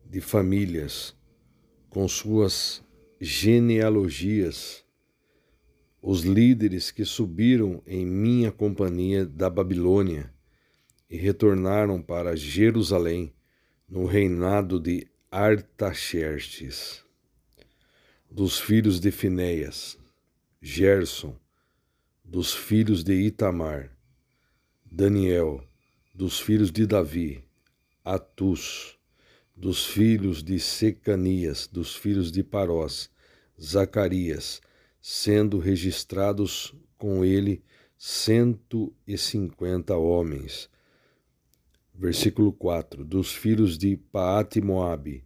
[0.09, 1.18] de famílias
[1.89, 2.83] com suas
[3.19, 4.85] genealogias,
[6.01, 10.33] os líderes que subiram em minha companhia da Babilônia
[11.09, 13.33] e retornaram para Jerusalém
[13.87, 17.03] no reinado de Artaxerxes.
[18.29, 19.97] Dos filhos de Finéias,
[20.61, 21.35] Gerson,
[22.23, 23.91] dos filhos de Itamar,
[24.85, 25.63] Daniel,
[26.13, 27.43] dos filhos de Davi,
[28.05, 28.98] Atus,
[29.59, 33.09] dos filhos de Secanias, dos filhos de Parós,
[33.61, 34.61] Zacarias,
[35.01, 37.61] sendo registrados com ele
[37.97, 40.69] cento e cinquenta homens.
[41.93, 45.25] Versículo 4: Dos filhos de Paate Moabe,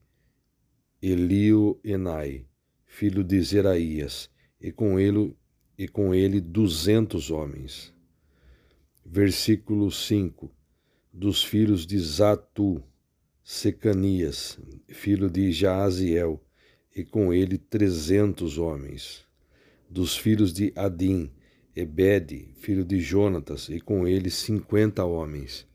[1.00, 2.48] Elio Enai,
[2.88, 5.38] filho de Zeraías, e com ele
[5.78, 7.94] e com ele duzentos homens.
[9.06, 10.52] Versículo 5:
[11.14, 12.84] Dos filhos de Zatu,
[13.46, 14.58] Secanias,
[14.88, 16.42] filho de Jaaziel,
[16.96, 19.26] e com ele trezentos homens.
[19.90, 21.30] Dos filhos de Adim,
[21.76, 25.68] Ebede, filho de Jonatas, e com ele cinquenta homens.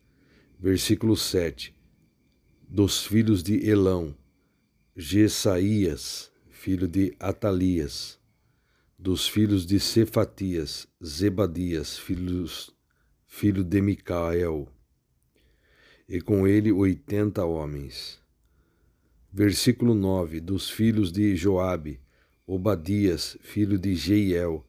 [0.59, 1.77] Versículo 7.
[2.67, 4.17] Dos filhos de Elão,
[4.97, 8.19] Jesaías, filho de Atalias.
[8.99, 12.75] Dos filhos de Cefatias, Zebadias, filhos,
[13.27, 14.67] filho de Micael
[16.09, 18.19] e com ele oitenta homens.
[19.31, 22.01] Versículo 9: Dos filhos de Joabe,
[22.47, 24.65] Obadias, filho de Jeiel,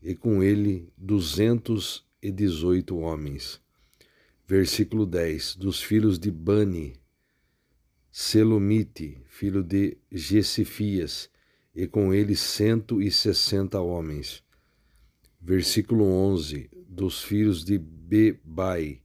[0.00, 3.60] e com ele duzentos e dezoito homens.
[4.46, 6.94] Versículo 10: Dos filhos de Bani,
[8.10, 11.28] Selomite, filho de Gesifias,
[11.74, 14.44] e com ele cento e sessenta homens.
[15.40, 19.02] Versículo 11: Dos filhos de Bebai,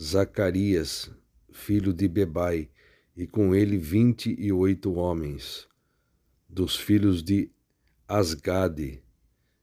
[0.00, 1.10] Zacarias,
[1.50, 2.68] filho de Bebai,
[3.16, 5.66] e com ele vinte e oito homens.
[6.46, 7.50] Dos filhos de
[8.06, 9.02] Asgade,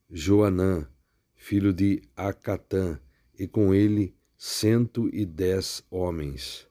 [0.09, 0.87] Joanã,
[1.35, 2.99] filho de Acatã,
[3.37, 6.67] e com ele cento e dez homens.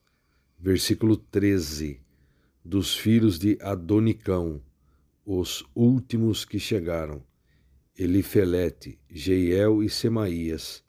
[0.58, 2.00] Versículo 13.
[2.64, 4.60] Dos filhos de Adonicão,
[5.24, 7.24] os últimos que chegaram,
[7.96, 10.82] Elifelete, Jeiel e Semaías,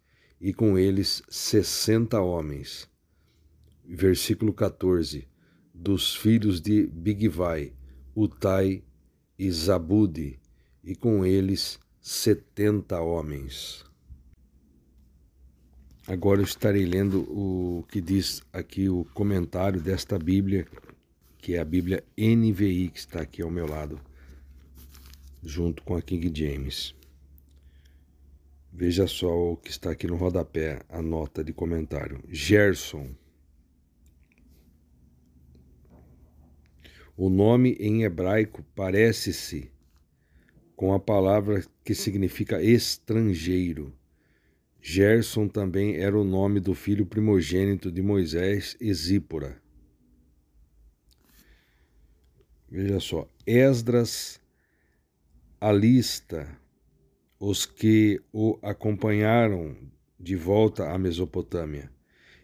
[0.43, 2.89] e com eles sessenta homens.
[3.85, 5.25] Versículo 14.
[5.73, 7.71] Dos filhos de Bigvai,
[8.13, 8.83] Utai
[9.39, 10.37] e Zabude,
[10.83, 13.85] e com eles setenta homens.
[16.05, 20.67] Agora eu estarei lendo o que diz aqui o comentário desta Bíblia,
[21.37, 23.97] que é a Bíblia NVI, que está aqui ao meu lado,
[25.41, 26.93] junto com a King James.
[28.73, 32.23] Veja só o que está aqui no rodapé, a nota de comentário.
[32.27, 33.15] Gerson.
[37.15, 39.71] O nome em hebraico parece-se
[40.75, 43.93] com a palavra que significa estrangeiro
[44.85, 49.57] Gerson também era o nome do filho primogênito de Moisés e Zípora.
[52.69, 54.41] Veja só, Esdras
[55.61, 56.59] alista
[57.45, 59.75] os que o acompanharam
[60.17, 61.91] de volta à Mesopotâmia,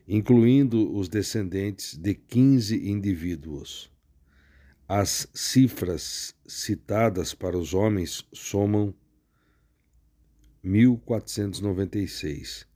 [0.06, 3.90] incluindo os descendentes de 15 indivíduos.
[4.86, 8.94] As cifras citadas para os homens somam
[10.62, 12.68] 1496.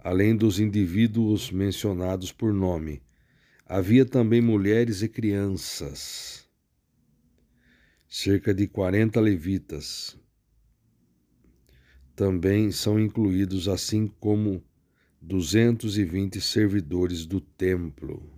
[0.00, 3.00] Além dos indivíduos mencionados por nome,
[3.64, 6.44] havia também mulheres e crianças.
[8.08, 10.18] Cerca de 40 levitas
[12.18, 14.60] também são incluídos, assim como
[15.22, 18.28] 220 servidores do templo.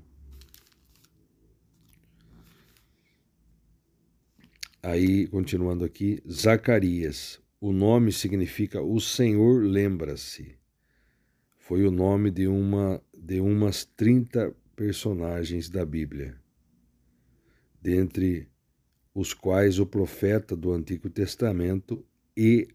[4.82, 10.54] Aí, continuando aqui, Zacarias, o nome significa o Senhor lembra-se.
[11.56, 16.38] Foi o nome de uma de umas 30 personagens da Bíblia,
[17.80, 18.46] dentre
[19.14, 22.04] os quais o profeta do Antigo Testamento
[22.36, 22.68] e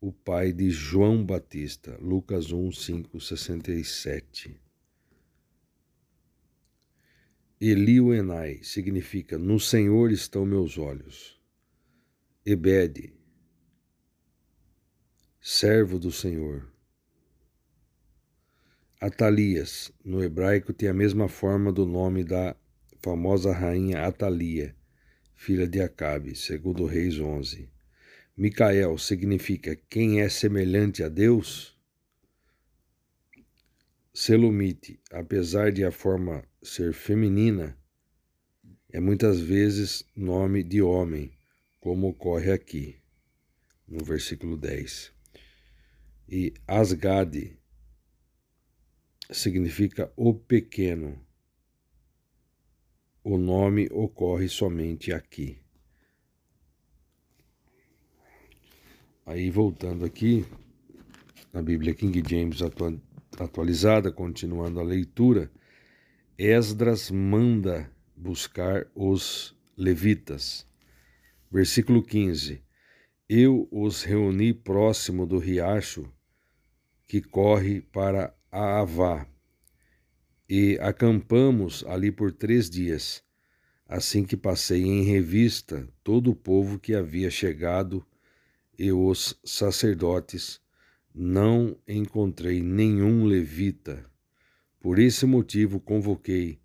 [0.00, 4.60] o pai de João Batista, Lucas 1, 5, 67.
[7.60, 11.40] Elioenai significa No Senhor estão meus olhos.
[12.44, 13.16] Ebede
[15.48, 16.68] servo do Senhor.
[19.00, 22.56] Atalias, no hebraico, tem a mesma forma do nome da
[22.98, 24.74] famosa rainha Atalia,
[25.36, 27.70] filha de Acabe, segundo Reis 11.
[28.36, 31.74] Micael significa quem é semelhante a Deus.
[34.12, 37.78] Selumite, apesar de a forma ser feminina,
[38.90, 41.32] é muitas vezes nome de homem,
[41.80, 42.96] como ocorre aqui,
[43.86, 45.16] no versículo 10
[46.28, 47.56] e Asgade
[49.30, 51.24] significa o pequeno.
[53.22, 55.60] O nome ocorre somente aqui.
[59.26, 60.46] Aí voltando aqui
[61.52, 62.60] na Bíblia King James
[63.36, 65.50] atualizada, continuando a leitura,
[66.38, 70.64] Esdras manda buscar os levitas.
[71.50, 72.62] Versículo 15.
[73.28, 76.08] Eu os reuni próximo do riacho
[77.08, 79.26] que corre para Aavá.
[80.48, 83.24] E acampamos ali por três dias.
[83.88, 88.06] Assim que passei em revista todo o povo que havia chegado
[88.78, 90.60] e os sacerdotes,
[91.14, 94.04] não encontrei nenhum levita.
[94.80, 96.60] Por esse motivo convoquei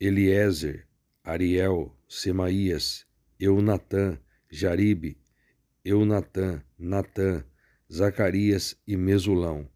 [0.00, 0.86] Eliezer,
[1.22, 3.06] Ariel, Semaías,
[3.38, 4.18] Eunatã,
[4.50, 5.16] Jaribe,
[5.84, 7.44] Eunatã, Natã,
[7.92, 9.68] Zacarias e Mesulão,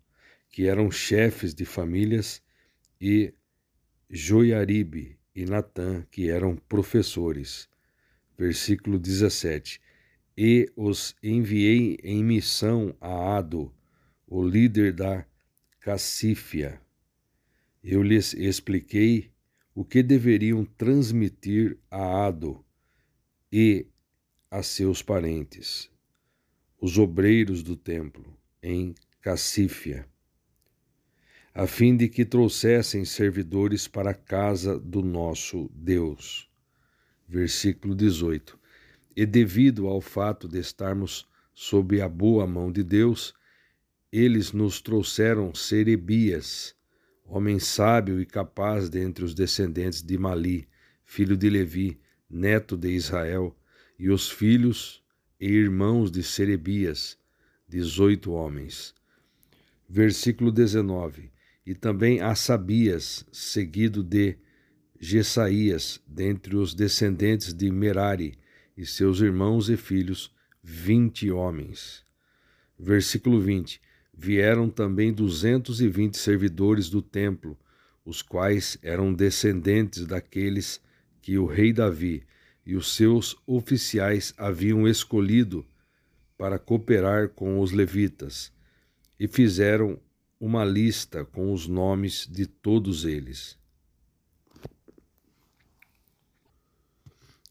[0.50, 2.42] que eram chefes de famílias,
[3.00, 3.32] e
[4.08, 7.68] Joiaribe e Natã, que eram professores.
[8.38, 9.80] Versículo 17.
[10.36, 13.72] E os enviei em missão a Ado,
[14.26, 15.26] o líder da
[15.80, 16.80] Cassífia.
[17.82, 19.30] Eu lhes expliquei
[19.74, 22.64] o que deveriam transmitir a Ado
[23.50, 23.86] e
[24.50, 25.90] a seus parentes
[26.80, 30.06] os obreiros do templo, em Cassífia,
[31.54, 36.48] a fim de que trouxessem servidores para a casa do nosso Deus.
[37.26, 38.58] Versículo 18.
[39.16, 43.32] E devido ao fato de estarmos sob a boa mão de Deus,
[44.12, 46.76] eles nos trouxeram Serebias,
[47.24, 50.68] homem sábio e capaz dentre os descendentes de Mali,
[51.02, 51.98] filho de Levi,
[52.28, 53.56] neto de Israel,
[53.98, 55.02] e os filhos
[55.40, 57.18] e irmãos de Serebias,
[57.66, 58.94] dezoito homens.
[59.88, 61.32] Versículo 19.
[61.64, 64.36] E também Assabias, seguido de
[65.00, 68.38] Jesaías, dentre os descendentes de Merari,
[68.76, 72.04] e seus irmãos e filhos, vinte homens.
[72.78, 73.80] Versículo 20.
[74.12, 77.58] Vieram também duzentos e vinte servidores do templo,
[78.04, 80.80] os quais eram descendentes daqueles
[81.20, 82.26] que o rei Davi
[82.64, 85.66] e os seus oficiais haviam escolhido
[86.36, 88.52] para cooperar com os levitas,
[89.18, 89.98] e fizeram
[90.38, 93.58] uma lista com os nomes de todos eles.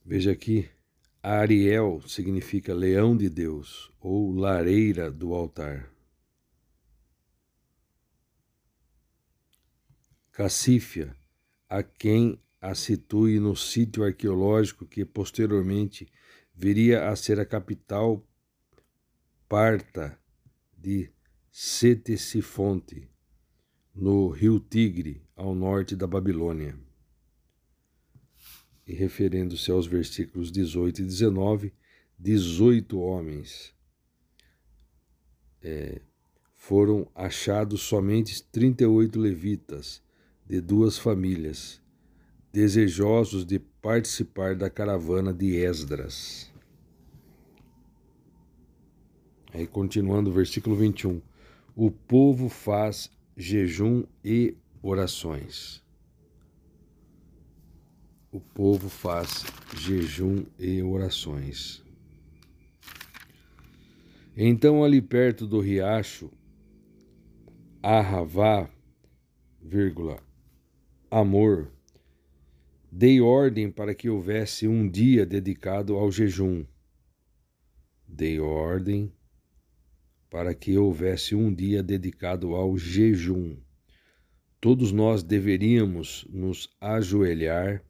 [0.05, 0.69] Veja aqui,
[1.27, 5.91] Ariel significa leão de Deus ou lareira do altar.
[10.31, 11.15] Cassífia,
[11.67, 16.07] a quem a situe no sítio arqueológico que posteriormente
[16.53, 18.23] viria a ser a capital
[19.49, 20.19] parta
[20.77, 21.11] de
[21.49, 23.09] Setesifonte,
[23.95, 26.84] no rio Tigre, ao norte da Babilônia.
[28.87, 31.73] E referindo-se aos versículos 18 e 19,
[32.19, 33.73] 18 homens
[35.61, 36.01] é,
[36.53, 40.01] foram achados somente 38 levitas
[40.47, 41.81] de duas famílias
[42.55, 46.49] desejosos de participar da caravana de Esdras.
[49.53, 51.21] Aí continuando o versículo 21.
[51.75, 55.84] O povo faz jejum e orações.
[58.35, 59.45] O povo faz
[59.77, 61.81] jejum e orações.
[64.35, 66.29] Então, ali perto do riacho,
[67.81, 68.69] Arravá,
[69.61, 70.21] vírgula,
[71.09, 71.71] Amor,
[72.91, 76.65] Dei ordem para que houvesse um dia dedicado ao jejum.
[78.05, 79.13] Dei ordem
[80.29, 83.55] para que houvesse um dia dedicado ao jejum.
[84.59, 87.81] Todos nós deveríamos nos ajoelhar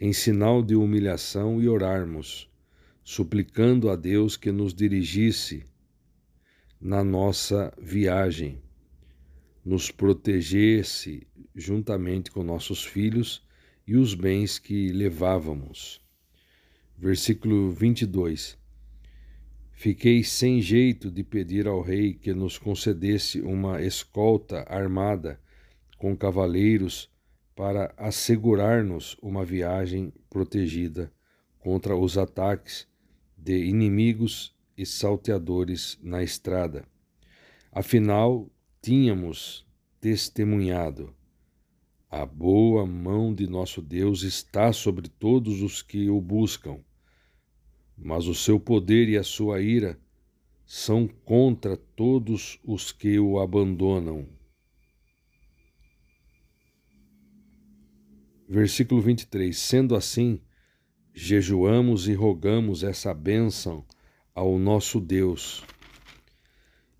[0.00, 2.50] em sinal de humilhação e orarmos,
[3.04, 5.66] suplicando a Deus que nos dirigisse
[6.80, 8.62] na nossa viagem,
[9.62, 13.46] nos protegesse juntamente com nossos filhos
[13.86, 16.00] e os bens que levávamos.
[16.96, 18.58] Versículo 22.
[19.72, 25.38] Fiquei sem jeito de pedir ao rei que nos concedesse uma escolta armada
[25.98, 27.10] com cavaleiros
[27.60, 31.12] para assegurar-nos uma viagem protegida
[31.58, 32.88] contra os ataques
[33.36, 36.86] de inimigos e salteadores na estrada.
[37.70, 38.48] Afinal,
[38.80, 39.66] tínhamos
[40.00, 41.14] testemunhado
[42.10, 46.78] a boa mão de nosso Deus está sobre todos os que o buscam,
[47.94, 50.00] mas o seu poder e a sua ira
[50.64, 54.39] são contra todos os que o abandonam.
[58.52, 60.40] Versículo 23: Sendo assim,
[61.14, 63.86] jejuamos e rogamos essa bênção
[64.34, 65.64] ao nosso Deus.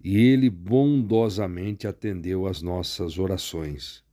[0.03, 4.05] E ele bondosamente atendeu às nossas orações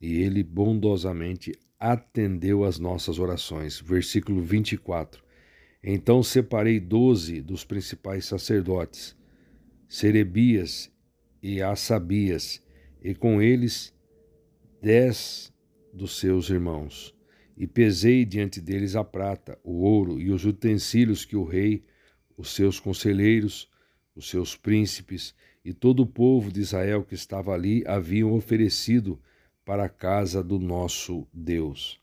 [0.00, 3.78] e ele bondosamente atendeu às nossas orações.
[3.80, 5.22] Versículo 24.
[5.82, 9.16] Então separei doze dos principais sacerdotes,
[9.88, 10.90] Serebias
[11.42, 12.62] e Assabias,
[13.02, 13.94] e com eles
[14.82, 15.52] dez
[15.92, 17.14] dos seus irmãos.
[17.56, 21.84] E pesei diante deles a prata, o ouro e os utensílios que o rei,
[22.36, 23.68] os seus conselheiros,
[24.14, 29.20] os seus príncipes e todo o povo de Israel que estava ali haviam oferecido
[29.64, 32.00] para a casa do nosso Deus.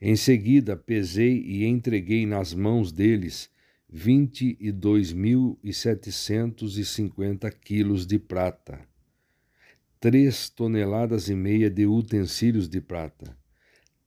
[0.00, 3.50] Em seguida, pesei e entreguei nas mãos deles
[3.88, 8.80] vinte e dois mil e setecentos e cinquenta quilos de prata,
[10.08, 13.36] três toneladas e meia de utensílios de prata,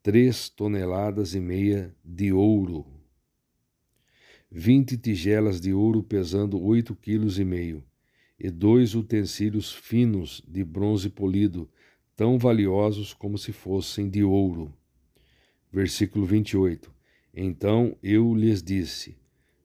[0.02, 2.86] três toneladas e meia de ouro,
[4.50, 7.84] vinte tigelas de ouro pesando oito quilos e meio,
[8.40, 11.70] e dois utensílios finos de bronze polido
[12.16, 14.74] tão valiosos como se fossem de ouro.
[15.70, 16.90] Versículo 28.
[17.34, 19.18] Então eu lhes disse: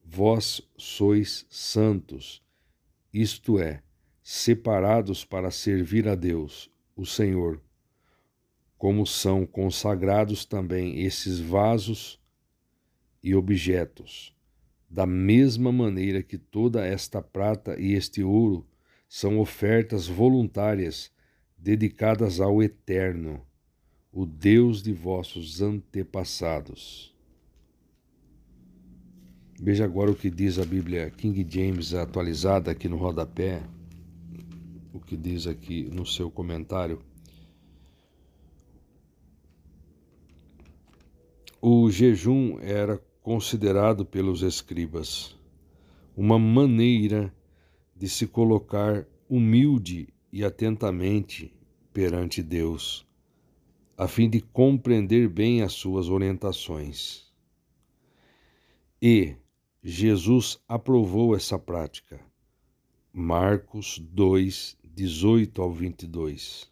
[0.05, 2.43] vós sois santos,
[3.13, 3.84] isto é,
[4.27, 7.61] separados para servir a Deus, o Senhor,
[8.79, 12.19] como são consagrados também esses vasos
[13.23, 14.35] e objetos,
[14.89, 18.67] da mesma maneira que toda esta prata e este ouro
[19.07, 21.13] são ofertas voluntárias
[21.59, 23.47] dedicadas ao Eterno,
[24.11, 27.15] o Deus de vossos antepassados.
[29.61, 33.63] Veja agora o que diz a Bíblia King James atualizada aqui no rodapé,
[34.95, 37.03] o que diz aqui no seu comentário.
[41.61, 45.37] O jejum era considerado pelos escribas
[46.17, 47.35] uma maneira
[47.97, 51.53] de se colocar humilde e atentamente
[51.93, 53.05] perante Deus,
[53.97, 57.33] a fim de compreender bem as suas orientações.
[59.03, 59.35] E
[59.83, 62.21] Jesus aprovou essa prática.
[63.13, 66.71] Marcos 2, 18 ao 22.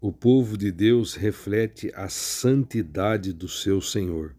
[0.00, 4.34] O povo de Deus reflete a santidade do seu Senhor,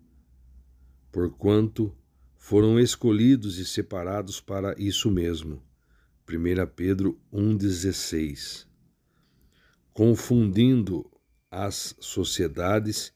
[1.14, 1.96] porquanto
[2.38, 5.64] foram escolhidos e separados para isso mesmo.
[6.30, 8.68] 1 Pedro 1,16
[9.94, 11.10] Confundindo
[11.50, 13.14] as sociedades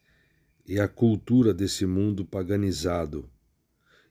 [0.66, 3.30] e a cultura desse mundo paganizado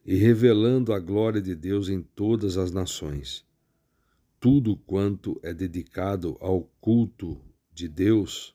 [0.05, 3.45] e revelando a glória de Deus em todas as nações.
[4.39, 7.41] Tudo quanto é dedicado ao culto
[7.73, 8.55] de Deus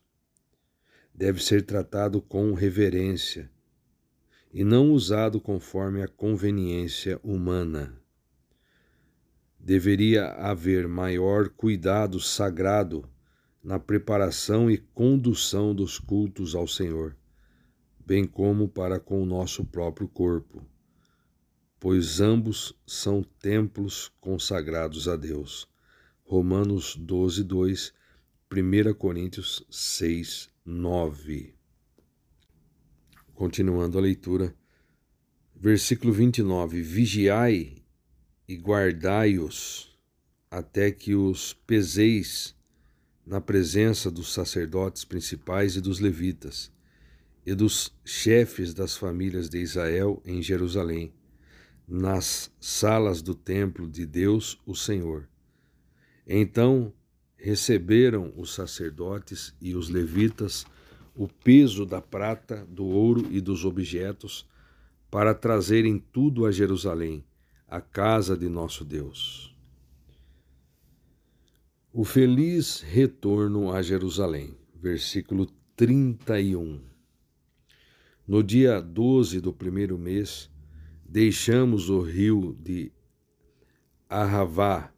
[1.13, 3.49] deve ser tratado com reverência
[4.51, 7.93] e não usado conforme a conveniência humana.
[9.59, 13.07] Deveria haver maior cuidado sagrado
[13.63, 17.15] na preparação e condução dos cultos ao Senhor,
[18.05, 20.63] bem como para com o nosso próprio corpo,
[21.79, 25.67] pois ambos são templos consagrados a Deus.
[26.23, 27.93] Romanos 12, 2,
[28.51, 31.53] 1 Coríntios 6, 9.
[33.33, 34.55] Continuando a leitura,
[35.55, 37.83] versículo 29: Vigiai
[38.47, 39.95] e guardai-os
[40.49, 42.55] até que os peseis
[43.25, 46.71] na presença dos sacerdotes principais e dos levitas
[47.45, 51.13] e dos chefes das famílias de Israel em Jerusalém,
[51.87, 55.27] nas salas do templo de Deus, o Senhor.
[56.27, 56.93] Então
[57.37, 60.65] receberam os sacerdotes e os levitas
[61.15, 64.45] o peso da prata, do ouro e dos objetos,
[65.09, 67.23] para trazerem tudo a Jerusalém,
[67.67, 69.55] a casa de nosso Deus.
[71.93, 75.47] O feliz retorno a Jerusalém, versículo
[75.77, 76.81] 31.
[78.27, 80.49] No dia 12 do primeiro mês,
[81.05, 82.91] deixamos o rio de
[84.09, 84.91] Arravá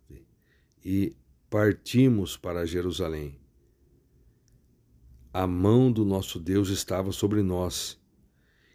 [0.84, 1.16] e
[1.50, 3.40] partimos para Jerusalém
[5.38, 7.96] a mão do nosso Deus estava sobre nós,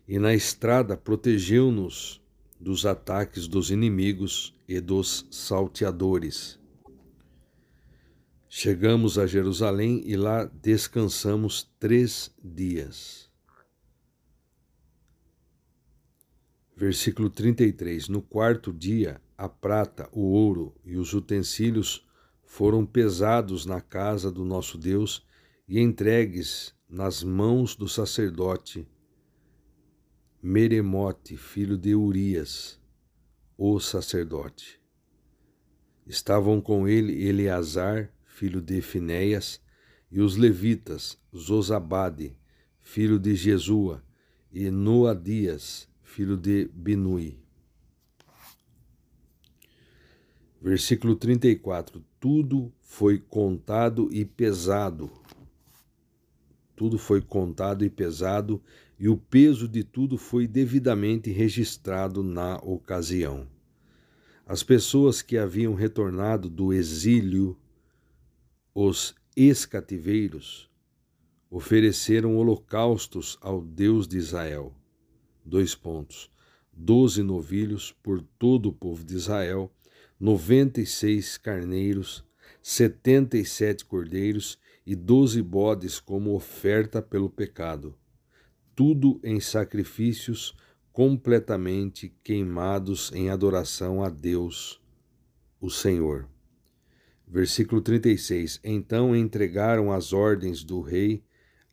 [0.07, 2.23] e na estrada protegeu-nos
[2.61, 6.61] dos ataques dos inimigos e dos salteadores.
[8.49, 13.29] Chegamos a Jerusalém e lá descansamos três dias.
[16.77, 22.07] Versículo 33: No quarto dia, a prata, o ouro e os utensílios
[22.45, 25.27] foram pesados na casa do nosso Deus
[25.69, 28.87] e entregues nas mãos do sacerdote
[30.45, 32.81] Meremote, filho de Urias,
[33.57, 34.81] o sacerdote.
[36.05, 39.61] Estavam com ele Eleazar, filho de Finéias,
[40.11, 42.37] e os levitas, Zozabade,
[42.81, 44.05] filho de Jesua,
[44.51, 47.39] e Noadias, filho de Binui.
[50.61, 55.11] Versículo 34: Tudo foi contado e pesado
[56.83, 58.61] tudo foi contado e pesado,
[58.99, 63.47] e o peso de tudo foi devidamente registrado na ocasião.
[64.45, 67.57] As pessoas que haviam retornado do exílio,
[68.75, 70.69] os ex-cativeiros,
[71.49, 74.75] ofereceram holocaustos ao Deus de Israel.
[75.45, 76.31] Dois pontos.
[76.73, 79.71] Doze novilhos por todo o povo de Israel,
[80.19, 82.25] noventa e seis carneiros,
[82.63, 87.97] setenta e sete cordeiros e doze bodes como oferta pelo pecado,
[88.75, 90.55] tudo em sacrifícios
[90.93, 94.81] completamente queimados em adoração a Deus,
[95.61, 96.29] o Senhor.
[97.27, 101.25] Versículo 36: Então entregaram as ordens do rei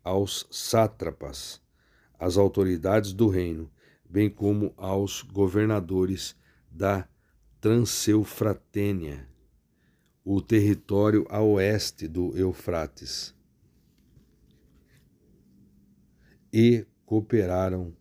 [0.04, 1.62] aos sátrapas,
[2.20, 3.72] às autoridades do reino,
[4.08, 6.36] bem como aos governadores
[6.70, 7.08] da
[7.62, 9.28] Transeufratênia,
[10.24, 13.34] o território a oeste do Eufrates.
[16.52, 17.96] E cooperaram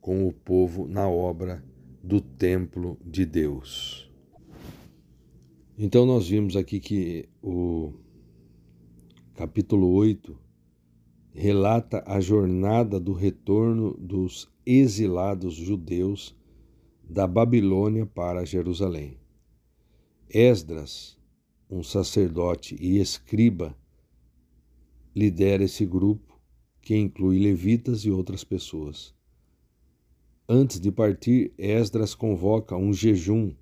[0.00, 1.64] com o povo na obra
[2.02, 4.10] do templo de Deus.
[5.76, 7.94] Então nós vimos aqui que o
[9.34, 10.47] capítulo 8
[11.38, 16.36] relata a jornada do retorno dos exilados judeus
[17.08, 19.16] da Babilônia para Jerusalém.
[20.28, 21.16] Esdras,
[21.70, 23.72] um sacerdote e escriba,
[25.14, 26.36] lidera esse grupo,
[26.82, 29.14] que inclui levitas e outras pessoas.
[30.48, 33.54] Antes de partir, Esdras convoca um jejum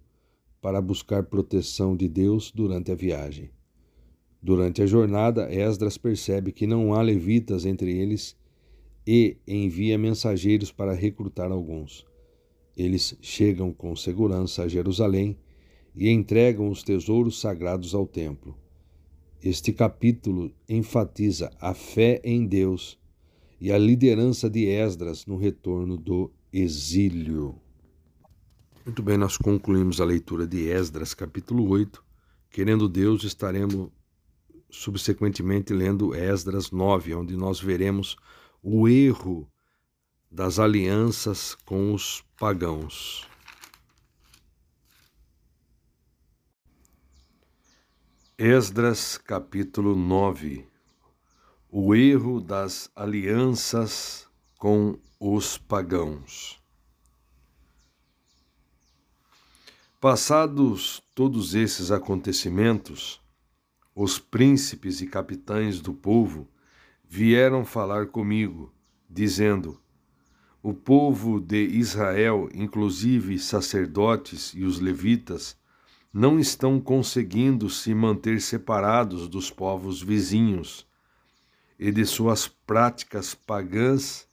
[0.62, 3.50] para buscar proteção de Deus durante a viagem.
[4.46, 8.36] Durante a jornada, Esdras percebe que não há levitas entre eles
[9.04, 12.06] e envia mensageiros para recrutar alguns.
[12.76, 15.36] Eles chegam com segurança a Jerusalém
[15.96, 18.56] e entregam os tesouros sagrados ao templo.
[19.42, 23.00] Este capítulo enfatiza a fé em Deus
[23.60, 27.56] e a liderança de Esdras no retorno do exílio.
[28.84, 32.00] Muito bem, nós concluímos a leitura de Esdras, capítulo 8.
[32.48, 33.90] Querendo Deus, estaremos
[34.76, 38.16] subsequentemente lendo Esdras 9, onde nós veremos
[38.62, 39.50] o erro
[40.30, 43.26] das alianças com os pagãos.
[48.36, 50.68] Esdras capítulo 9
[51.70, 56.60] O erro das alianças com os pagãos.
[59.98, 63.24] Passados todos esses acontecimentos,
[63.98, 66.46] os príncipes e capitães do povo
[67.08, 68.70] vieram falar comigo,
[69.08, 69.80] dizendo:
[70.62, 75.56] O povo de Israel, inclusive sacerdotes e os levitas,
[76.12, 80.86] não estão conseguindo se manter separados dos povos vizinhos
[81.78, 84.28] e de suas práticas pagãs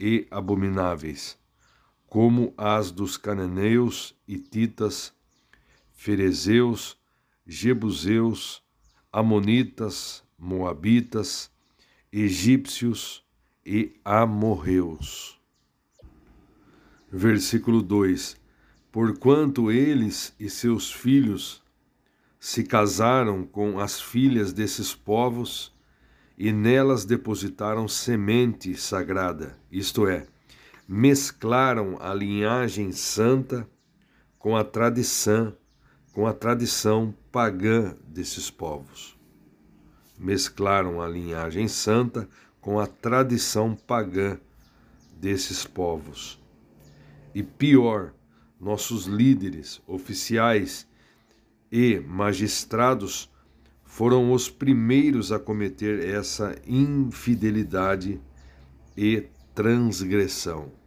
[0.00, 1.38] e abomináveis,
[2.06, 5.12] como as dos cananeus, hititas,
[5.92, 6.96] ferezeus,
[7.46, 8.63] jebuseus,
[9.16, 11.48] Amonitas, Moabitas,
[12.12, 13.24] egípcios
[13.64, 15.40] e amorreus.
[17.12, 18.36] Versículo 2:
[18.90, 21.62] Porquanto eles e seus filhos
[22.40, 25.72] se casaram com as filhas desses povos
[26.36, 30.26] e nelas depositaram semente sagrada, isto é,
[30.88, 33.64] mesclaram a linhagem santa
[34.40, 35.56] com a tradição
[36.14, 39.18] com a tradição pagã desses povos.
[40.16, 42.28] Mesclaram a linhagem santa
[42.60, 44.38] com a tradição pagã
[45.20, 46.40] desses povos.
[47.34, 48.14] E pior,
[48.60, 50.86] nossos líderes, oficiais
[51.70, 53.28] e magistrados
[53.82, 58.20] foram os primeiros a cometer essa infidelidade
[58.96, 60.83] e transgressão.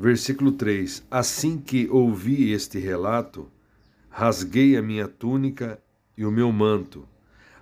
[0.00, 3.50] Versículo 3: Assim que ouvi este relato,
[4.08, 5.82] rasguei a minha túnica
[6.16, 7.04] e o meu manto,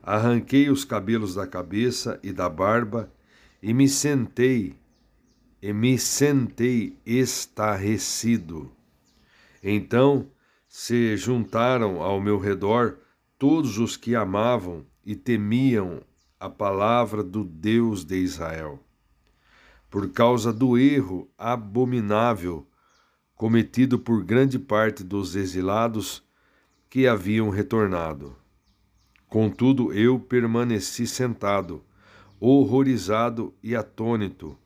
[0.02, 3.10] arranquei os cabelos da cabeça e da barba
[3.62, 4.74] e me sentei,
[5.62, 8.70] e me sentei estarrecido.
[9.62, 10.30] Então
[10.68, 12.98] se juntaram ao meu redor
[13.38, 16.02] todos os que amavam e temiam
[16.38, 18.85] a palavra do Deus de Israel
[19.96, 22.68] por causa do erro abominável
[23.34, 26.22] cometido por grande parte dos exilados
[26.90, 28.36] que haviam retornado.
[29.26, 31.82] Contudo, eu permaneci sentado,
[32.38, 34.58] horrorizado e atônito,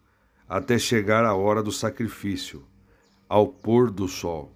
[0.49, 2.65] até chegar a hora do sacrifício,
[3.29, 4.53] ao pôr do sol.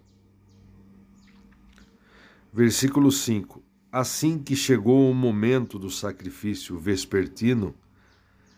[2.53, 3.62] Versículo 5:
[3.93, 7.77] Assim que chegou o momento do sacrifício vespertino,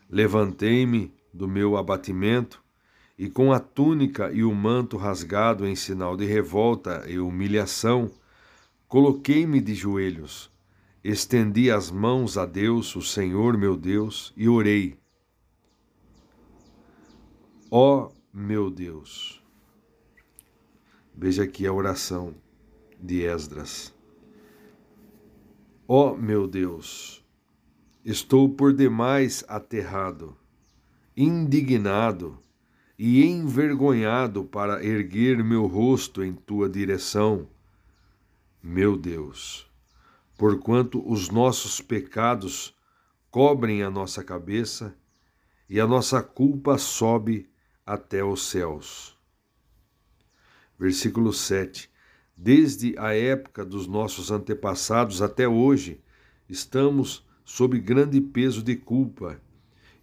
[0.08, 2.64] levantei-me do meu abatimento,
[3.18, 8.10] e com a túnica e o manto rasgado em sinal de revolta e humilhação,
[8.88, 10.50] coloquei-me de joelhos,
[11.04, 14.98] estendi as mãos a Deus, o Senhor meu Deus, e orei.
[17.70, 19.42] Ó meu Deus.
[21.14, 22.34] Veja aqui a oração
[23.00, 23.94] de Esdras.
[25.88, 27.24] Ó meu Deus,
[28.04, 30.36] estou por demais aterrado
[31.16, 32.38] indignado
[32.98, 37.48] e envergonhado para erguer meu rosto em tua direção,
[38.62, 39.70] meu Deus,
[40.36, 42.74] porquanto os nossos pecados
[43.30, 44.94] cobrem a nossa cabeça
[45.68, 47.48] e a nossa culpa sobe
[47.84, 49.16] até os céus.
[50.78, 51.90] Versículo 7.
[52.36, 56.00] Desde a época dos nossos antepassados até hoje,
[56.48, 59.40] estamos sob grande peso de culpa,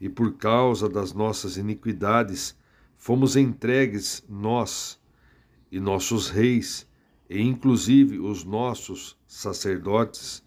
[0.04, 2.58] e por causa das nossas iniquidades
[2.98, 5.00] fomos entregues nós
[5.72, 6.86] e nossos reis,
[7.30, 10.44] e inclusive os nossos sacerdotes,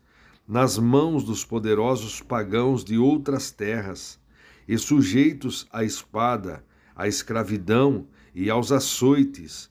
[0.47, 4.21] nas mãos dos poderosos pagãos de outras terras,
[4.69, 6.63] e sujeitos à espada,
[6.95, 9.71] à escravidão e aos açoites,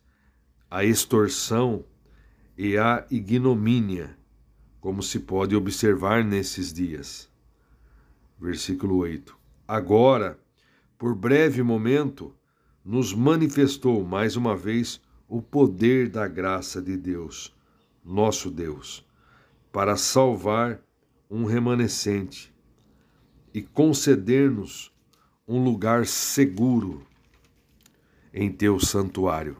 [0.67, 1.85] à extorsão
[2.57, 4.17] e à ignomínia,
[4.81, 7.29] como se pode observar nesses dias.
[8.39, 9.44] Versículo 8.
[9.67, 10.39] Agora,
[10.97, 12.35] por breve momento,
[12.83, 17.51] nos manifestou mais uma vez o poder da graça de Deus,
[18.03, 19.03] nosso Deus,
[19.71, 20.79] para salvar
[21.29, 22.53] um remanescente
[23.51, 24.93] e conceder-nos
[25.47, 27.05] um lugar seguro
[28.31, 29.57] em teu santuário.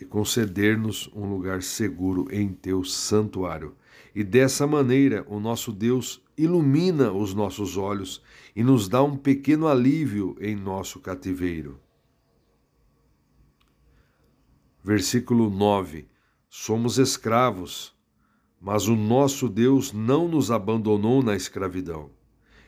[0.00, 3.76] E conceder-nos um lugar seguro em teu santuário.
[4.14, 8.22] E dessa maneira, o nosso Deus ilumina os nossos olhos
[8.54, 11.80] e nos dá um pequeno alívio em nosso cativeiro.
[14.82, 16.06] Versículo 9:
[16.48, 17.92] Somos escravos,
[18.60, 22.10] mas o nosso Deus não nos abandonou na escravidão.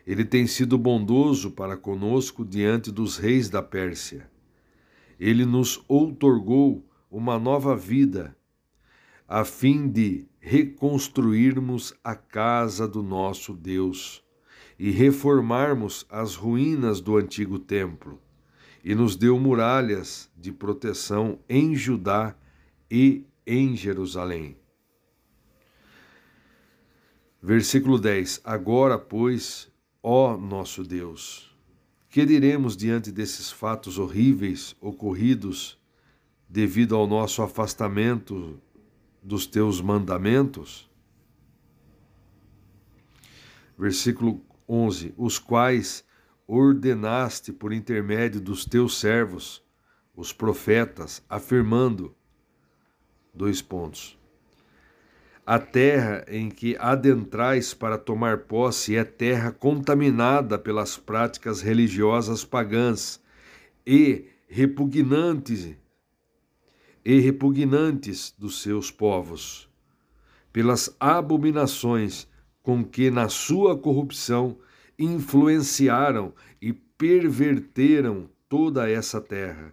[0.07, 4.31] Ele tem sido bondoso para conosco diante dos reis da Pérsia.
[5.18, 8.36] Ele nos outorgou uma nova vida,
[9.28, 14.23] a fim de reconstruirmos a casa do nosso Deus
[14.78, 18.23] e reformarmos as ruínas do antigo templo
[18.84, 22.36] e nos deu muralhas de proteção em Judá
[22.89, 24.57] e em Jerusalém.
[27.42, 29.68] Versículo 10: Agora, pois,
[30.00, 31.52] ó nosso Deus,
[32.08, 35.76] que diremos diante desses fatos horríveis ocorridos
[36.49, 38.62] devido ao nosso afastamento
[39.26, 40.88] dos teus mandamentos?
[43.76, 46.05] Versículo 11: Os quais
[46.46, 49.64] ordenaste por intermédio dos teus servos,
[50.14, 52.14] os profetas, afirmando:
[53.34, 54.16] dois pontos.
[55.44, 63.20] A terra em que adentrais para tomar posse é terra contaminada pelas práticas religiosas pagãs
[63.86, 65.76] e repugnantes
[67.09, 69.70] e repugnantes dos seus povos,
[70.52, 72.26] pelas abominações
[72.65, 74.59] com que na sua corrupção
[74.99, 79.73] influenciaram e perverteram toda essa terra,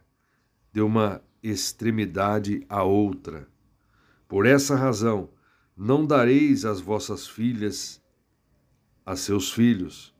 [0.72, 3.48] de uma extremidade a outra.
[4.28, 5.28] Por essa razão,
[5.76, 8.00] não dareis as vossas filhas
[9.03, 10.14] a seus filhos,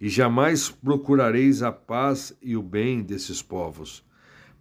[0.00, 4.04] e jamais procurareis a paz e o bem desses povos,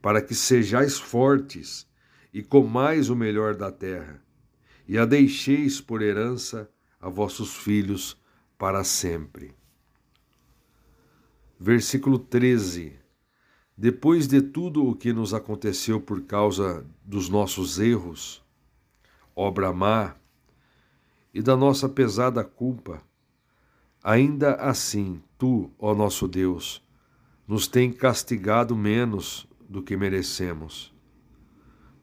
[0.04, 1.88] para que sejais fortes
[2.34, 4.22] e comais o melhor da terra,
[4.86, 8.22] e a deixeis por herança a vossos filhos
[8.58, 9.56] para sempre.
[11.58, 13.00] Versículo 13.
[13.78, 18.44] Depois de tudo o que nos aconteceu por causa dos nossos erros,
[19.34, 20.18] obra má,
[21.34, 23.02] e da nossa pesada culpa,
[24.04, 26.84] ainda assim, tu, ó nosso Deus,
[27.48, 30.94] nos tem castigado menos do que merecemos.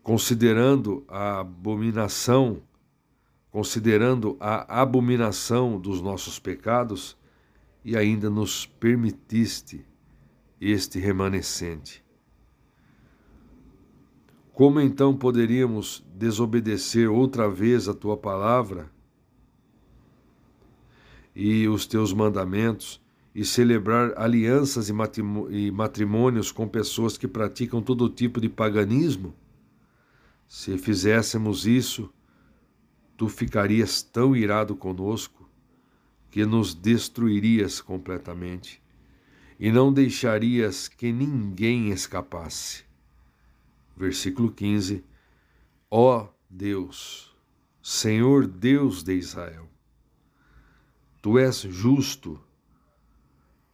[0.02, 2.64] Considerando a abominação,
[3.48, 7.16] considerando a abominação dos nossos pecados,
[7.84, 9.86] e ainda nos permitiste
[10.60, 12.04] este remanescente.
[14.52, 18.90] Como então poderíamos desobedecer outra vez a tua palavra
[21.34, 23.00] e os teus mandamentos
[23.40, 29.34] e celebrar alianças e matrimônios com pessoas que praticam todo tipo de paganismo?
[30.46, 32.12] Se fizéssemos isso,
[33.16, 35.48] tu ficarias tão irado conosco
[36.30, 38.82] que nos destruirias completamente
[39.58, 42.84] e não deixarias que ninguém escapasse.
[43.96, 45.02] Versículo 15:
[45.90, 47.34] Ó Deus,
[47.82, 49.66] Senhor Deus de Israel,
[51.22, 52.38] tu és justo,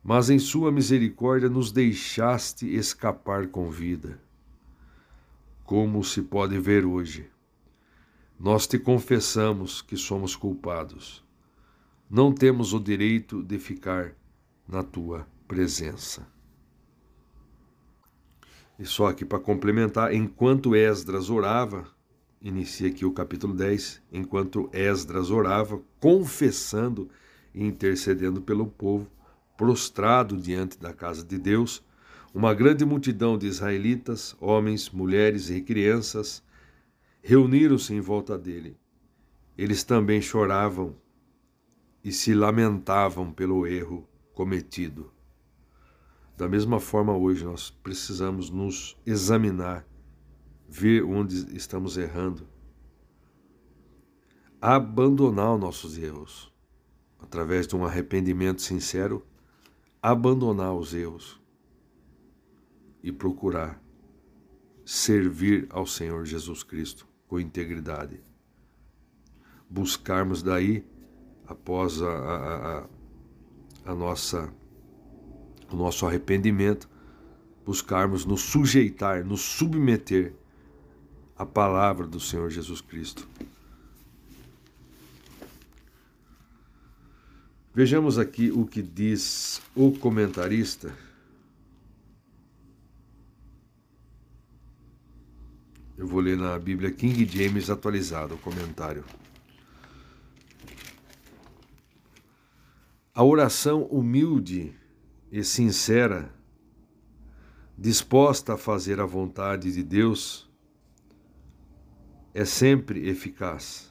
[0.07, 4.19] mas em Sua misericórdia nos deixaste escapar com vida.
[5.65, 7.29] Como se pode ver hoje,
[8.39, 11.27] nós te confessamos que somos culpados
[12.09, 14.15] não temos o direito de ficar
[14.67, 16.27] na tua presença.
[18.79, 21.89] E só aqui para complementar, enquanto Esdras orava,
[22.41, 27.09] inicia aqui o capítulo 10, enquanto Esdras orava, confessando
[27.53, 29.11] e intercedendo pelo povo,
[29.57, 31.85] prostrado diante da casa de Deus,
[32.35, 36.43] uma grande multidão de israelitas, homens, mulheres e crianças,
[37.23, 38.79] reuniram-se em volta dele.
[39.57, 40.95] Eles também choravam
[42.05, 45.11] e se lamentavam pelo erro cometido.
[46.37, 49.87] Da mesma forma, hoje nós precisamos nos examinar,
[50.69, 52.47] ver onde estamos errando,
[54.61, 56.53] abandonar os nossos erros,
[57.19, 59.27] através de um arrependimento sincero,
[60.11, 61.41] abandonar os erros
[63.03, 63.83] e procurar
[64.85, 68.21] servir ao Senhor Jesus Cristo com integridade.
[69.69, 70.87] Buscarmos daí,
[71.45, 72.89] após a, a, a,
[73.87, 74.49] a nossa,
[75.73, 76.89] o nosso arrependimento,
[77.65, 80.37] buscarmos nos sujeitar, nos submeter
[81.37, 83.29] à palavra do Senhor Jesus Cristo.
[87.77, 90.97] Vejamos aqui o que diz o comentarista
[95.95, 99.05] Eu vou ler na Bíblia King James atualizada o comentário.
[103.13, 104.75] A oração humilde
[105.31, 106.35] e sincera,
[107.77, 110.51] disposta a fazer a vontade de Deus,
[112.33, 113.86] é sempre eficaz.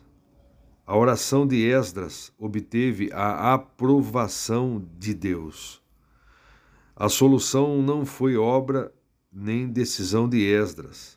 [0.86, 5.82] A oração de Esdras obteve a aprovação de Deus.
[6.96, 8.94] A solução não foi obra
[9.32, 11.16] nem decisão de Esdras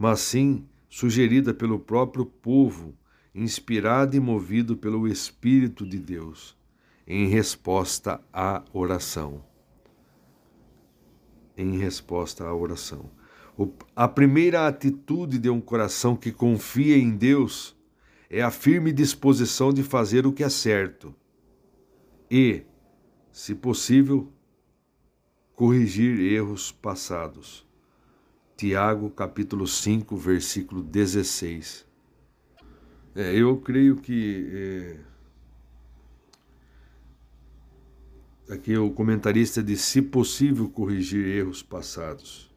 [0.00, 2.94] mas sim sugerida pelo próprio povo,
[3.34, 6.56] inspirado e movido pelo Espírito de Deus,
[7.04, 9.44] em resposta à oração.
[11.56, 13.10] Em resposta à oração.
[13.96, 17.76] A primeira atitude de um coração que confia em Deus
[18.30, 21.14] é a firme disposição de fazer o que é certo
[22.30, 22.62] e,
[23.32, 24.30] se possível,
[25.54, 27.66] corrigir erros passados.
[28.56, 31.86] Tiago capítulo 5, versículo 16.
[33.14, 35.00] É, eu creio que é,
[38.52, 42.47] aqui o comentarista diz, se possível, corrigir erros passados.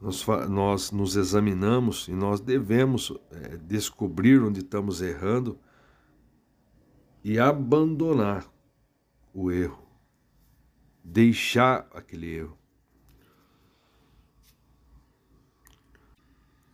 [0.00, 5.58] Nós, nós nos examinamos e nós devemos é, descobrir onde estamos errando
[7.24, 8.46] e abandonar
[9.32, 9.86] o erro,
[11.02, 12.58] deixar aquele erro.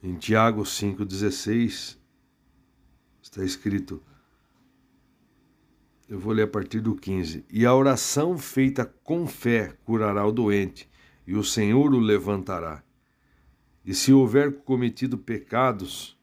[0.03, 1.97] Em Tiago 5,16
[3.23, 4.03] está escrito,
[6.09, 10.33] eu vou ler a partir do 15: E a oração feita com fé curará o
[10.33, 10.91] doente,
[11.27, 12.83] e o Senhor o levantará.
[13.85, 16.17] E se houver cometido pecados,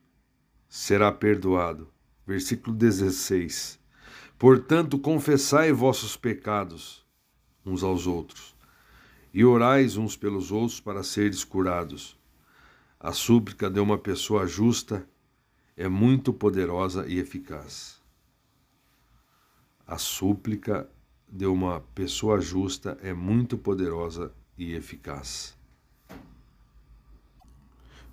[0.68, 1.90] será perdoado.
[2.26, 3.80] Versículo 16.
[4.38, 7.06] Portanto, confessai vossos pecados
[7.66, 8.56] uns aos outros,
[9.34, 12.18] e orais uns pelos outros para seres curados.
[13.00, 15.08] A súplica de uma pessoa justa
[15.76, 18.02] é muito poderosa e eficaz.
[19.86, 20.90] A súplica
[21.28, 25.59] de uma pessoa justa é muito poderosa e eficaz.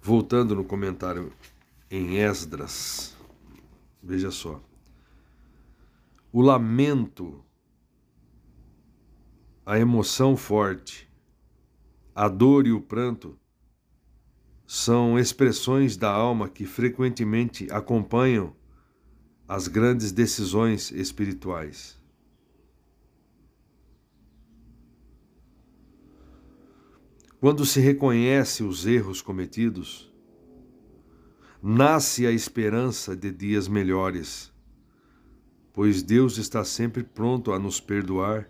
[0.06, 1.32] Voltando no comentário
[1.90, 3.16] em Esdras,
[4.00, 4.62] veja só.
[6.32, 7.44] O lamento,
[9.66, 11.10] a emoção forte,
[12.14, 13.36] a dor e o pranto
[14.64, 18.54] são expressões da alma que frequentemente acompanham
[19.48, 22.00] as grandes decisões espirituais.
[27.38, 30.10] Quando se reconhece os erros cometidos,
[31.62, 34.50] nasce a esperança de dias melhores,
[35.70, 38.48] pois Deus está sempre pronto a nos perdoar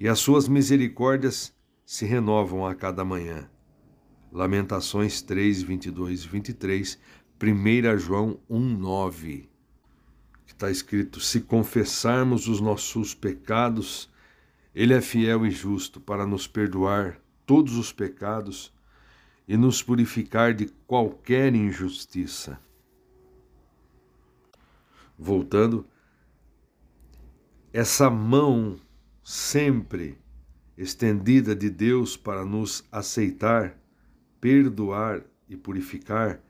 [0.00, 1.54] e as suas misericórdias
[1.86, 3.48] se renovam a cada manhã.
[4.32, 6.98] Lamentações 3, 22 e 23,
[7.40, 9.48] 1 João 1, 9,
[10.44, 14.10] que está escrito: Se confessarmos os nossos pecados,
[14.74, 18.70] Ele é fiel e justo para nos perdoar todos os pecados
[19.48, 22.60] e nos purificar de qualquer injustiça.
[25.18, 25.86] Voltando,
[27.72, 28.78] essa mão
[29.24, 30.18] sempre
[30.76, 33.74] estendida de Deus para nos aceitar
[34.40, 36.40] perdoar e purificar,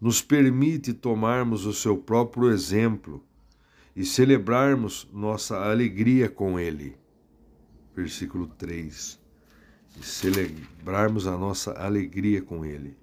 [0.00, 3.22] nos permite tomarmos o seu próprio exemplo
[3.94, 6.96] e celebrarmos nossa alegria com Ele.
[7.94, 9.23] Versículo 3.
[9.98, 12.96] E celebrarmos a nossa alegria com Ele.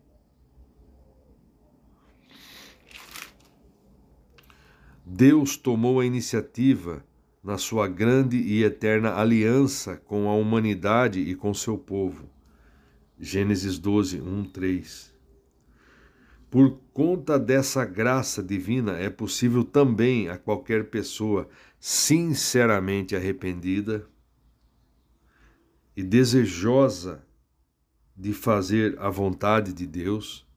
[5.05, 7.03] Deus tomou a iniciativa
[7.43, 12.29] na sua grande e eterna aliança com a humanidade e com seu povo.
[13.19, 15.13] Gênesis 12, 1, 3.
[16.49, 21.47] Por conta dessa graça divina, é possível também a qualquer pessoa
[21.79, 24.07] sinceramente arrependida
[26.01, 27.23] e desejosa
[28.17, 30.47] de fazer a vontade de Deus,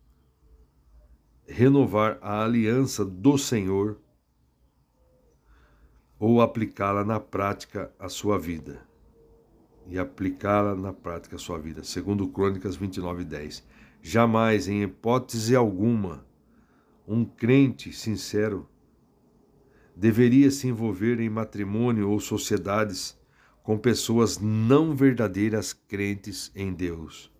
[1.47, 4.01] renovar a aliança do Senhor
[6.19, 8.81] ou aplicá-la na prática à sua vida.
[9.87, 11.85] E aplicá-la na prática à sua vida.
[11.85, 13.63] Segundo Crônicas 29, 10.
[14.01, 16.25] Jamais, em hipótese alguma,
[17.07, 18.67] um crente sincero
[19.95, 23.23] deveria se envolver em matrimônio ou sociedades
[23.65, 27.33] com pessoas não verdadeiras crentes em Deus.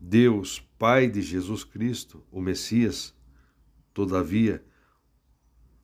[0.00, 3.12] Deus, Pai de Jesus Cristo, o Messias,
[3.92, 4.64] todavia,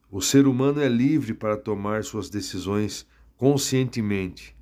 [0.08, 3.04] o ser humano é livre para tomar suas decisões
[3.36, 4.56] conscientemente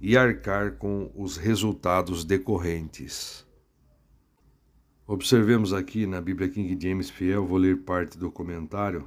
[0.00, 3.46] e arcar com os resultados decorrentes.
[5.06, 9.06] Observemos aqui na Bíblia King James Fiel, vou ler parte do comentário.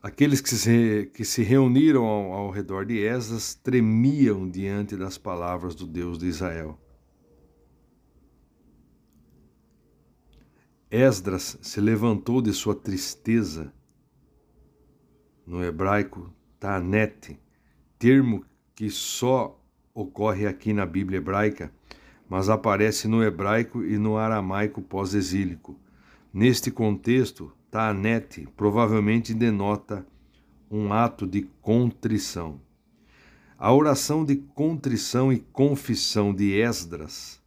[0.00, 5.74] Aqueles que se, que se reuniram ao, ao redor de Esdras tremiam diante das palavras
[5.74, 6.78] do Deus de Israel.
[10.88, 13.72] Esdras se levantou de sua tristeza.
[15.44, 17.38] No hebraico, Tanet,
[17.98, 18.44] termo
[18.74, 19.60] que só
[19.92, 21.72] ocorre aqui na Bíblia hebraica,
[22.28, 25.78] mas aparece no hebraico e no aramaico pós-exílico.
[26.32, 30.06] Neste contexto, Tanet provavelmente denota
[30.70, 32.60] um ato de contrição.
[33.58, 37.38] A oração de contrição e confissão de Esdras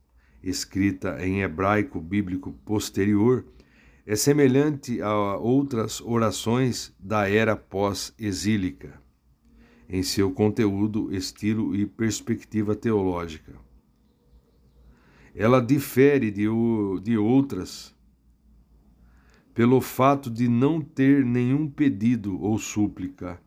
[0.43, 3.45] escrita em hebraico bíblico posterior,
[4.05, 8.99] é semelhante a outras orações da era pós-exílica,
[9.87, 13.53] em seu conteúdo, estilo e perspectiva teológica.
[15.35, 16.47] Ela difere de,
[17.03, 17.95] de outras
[19.53, 23.41] pelo fato de não ter nenhum pedido ou súplica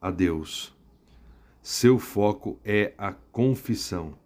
[0.00, 0.76] a Deus.
[1.62, 4.18] Seu foco é a confissão.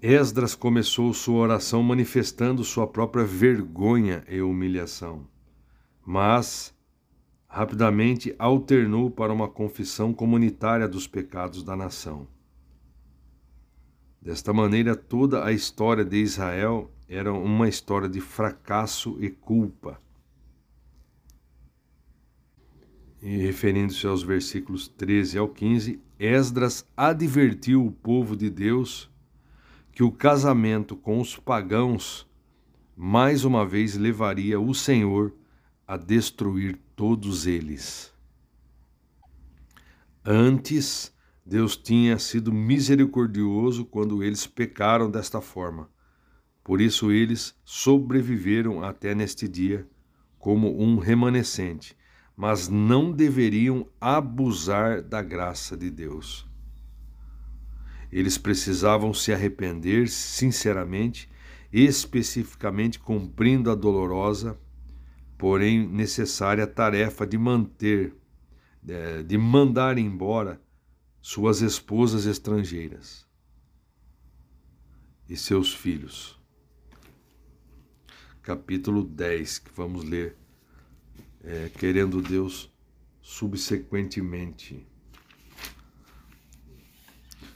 [0.00, 5.26] Esdras começou sua oração manifestando sua própria vergonha e humilhação,
[6.06, 6.74] mas
[7.46, 12.26] rapidamente alternou para uma confissão comunitária dos pecados da nação.
[14.20, 20.00] Desta maneira, toda a história de Israel era uma história de fracasso e culpa.
[23.22, 29.10] E referindo-se aos versículos 13 ao 15, Esdras advertiu o povo de Deus
[29.92, 32.28] que o casamento com os pagãos
[32.96, 35.34] mais uma vez levaria o Senhor
[35.86, 38.12] a destruir todos eles.
[40.24, 41.12] Antes,
[41.50, 45.90] Deus tinha sido misericordioso quando eles pecaram desta forma.
[46.62, 49.84] Por isso eles sobreviveram até neste dia
[50.38, 51.96] como um remanescente,
[52.36, 56.48] mas não deveriam abusar da graça de Deus.
[58.12, 61.28] Eles precisavam se arrepender sinceramente,
[61.72, 64.56] especificamente cumprindo a dolorosa,
[65.36, 68.14] porém necessária tarefa de manter,
[68.86, 70.60] é, de mandar embora
[71.20, 73.26] suas esposas estrangeiras
[75.28, 76.38] e seus filhos.
[78.42, 80.36] Capítulo 10, que vamos ler,
[81.44, 82.70] é, querendo Deus
[83.20, 84.86] subsequentemente.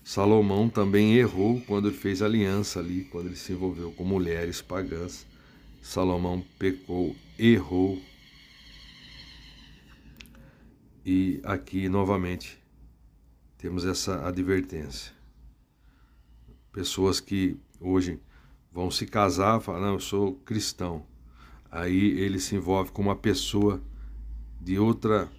[0.04, 5.26] Salomão também errou quando ele fez aliança ali, quando ele se envolveu com mulheres pagãs.
[5.80, 8.00] Salomão pecou, errou.
[11.04, 12.63] E aqui novamente
[13.64, 15.10] temos essa advertência.
[16.70, 18.20] Pessoas que hoje
[18.70, 21.06] vão se casar, falam, não, eu sou cristão.
[21.70, 23.80] Aí ele se envolve com uma pessoa
[24.60, 25.32] de outra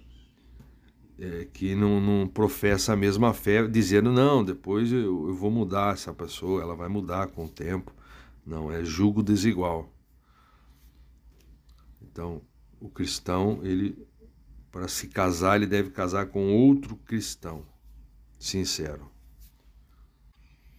[1.16, 5.94] é, que não, não, professa a mesma fé, dizendo, não, depois eu, eu vou mudar
[5.94, 7.94] essa pessoa, ela vai mudar com o tempo.
[8.44, 9.88] Não, é julgo desigual.
[12.02, 12.42] Então,
[12.80, 13.96] o cristão, ele
[14.72, 17.64] para se casar, ele deve casar com outro cristão,
[18.38, 19.10] sincero.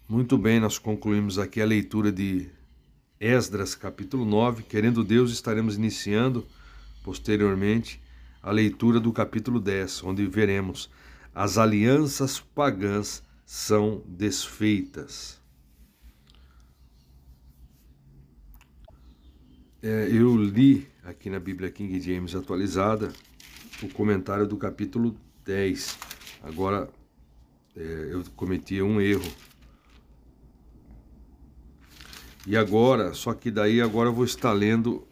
[0.08, 2.50] Muito bem, nós concluímos aqui a leitura de
[3.20, 4.64] Esdras, capítulo 9.
[4.64, 6.46] Querendo Deus, estaremos iniciando
[7.04, 8.02] posteriormente
[8.42, 10.90] a leitura do capítulo 10, onde veremos
[11.36, 15.38] as alianças pagãs são desfeitas.
[19.88, 23.14] é, eu li aqui na Bíblia King James atualizada
[23.82, 25.98] o comentário do capítulo 10.
[26.44, 26.90] Agora
[27.78, 29.32] é, eu cometi um erro.
[32.48, 35.06] E agora, só que daí agora eu vou estar lendo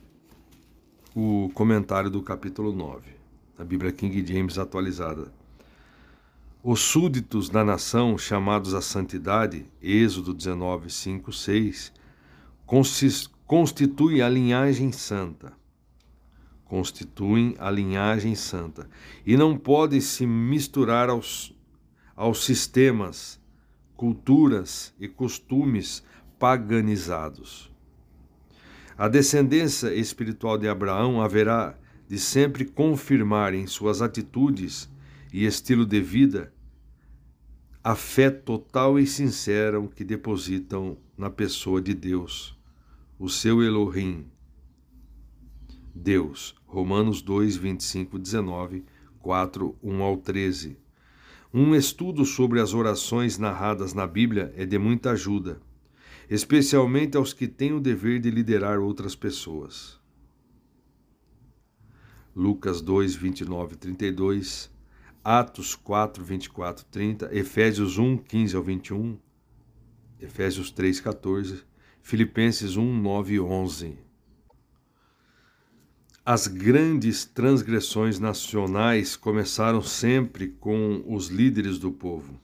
[1.13, 3.11] o comentário do capítulo 9,
[3.57, 5.31] da Bíblia King James atualizada.
[6.63, 11.93] Os súditos da nação, chamados à santidade, Êxodo 19, 5, 6,
[13.45, 15.53] constituem a linhagem santa.
[16.65, 18.89] Constituem a linhagem santa.
[19.23, 21.54] E não podem se misturar aos,
[22.15, 23.39] aos sistemas,
[23.95, 26.03] culturas e costumes
[26.39, 27.71] paganizados.
[28.97, 31.77] A descendência espiritual de Abraão haverá
[32.07, 34.89] de sempre confirmar em suas atitudes
[35.33, 36.53] e estilo de vida
[37.83, 42.57] a fé total e sincera que depositam na pessoa de Deus,
[43.19, 44.25] o seu Elohim.
[45.93, 48.83] Deus, Romanos 2, 25, 19,
[49.19, 50.84] 4, 1 ao 13.
[51.57, 55.61] Um estudo sobre as orações narradas na Bíblia é de muita ajuda,
[56.29, 59.97] especialmente aos que têm o dever de liderar outras pessoas.
[62.35, 64.69] Lucas 2, 29 e 32,
[65.23, 69.17] Atos 4, 24, 30, Efésios 1, 15 ao 21,
[70.19, 71.63] Efésios 3, 14,
[72.01, 74.04] Filipenses 1, 9 e 11.
[76.27, 82.41] As grandes transgressões nacionais começaram sempre com os líderes do povo.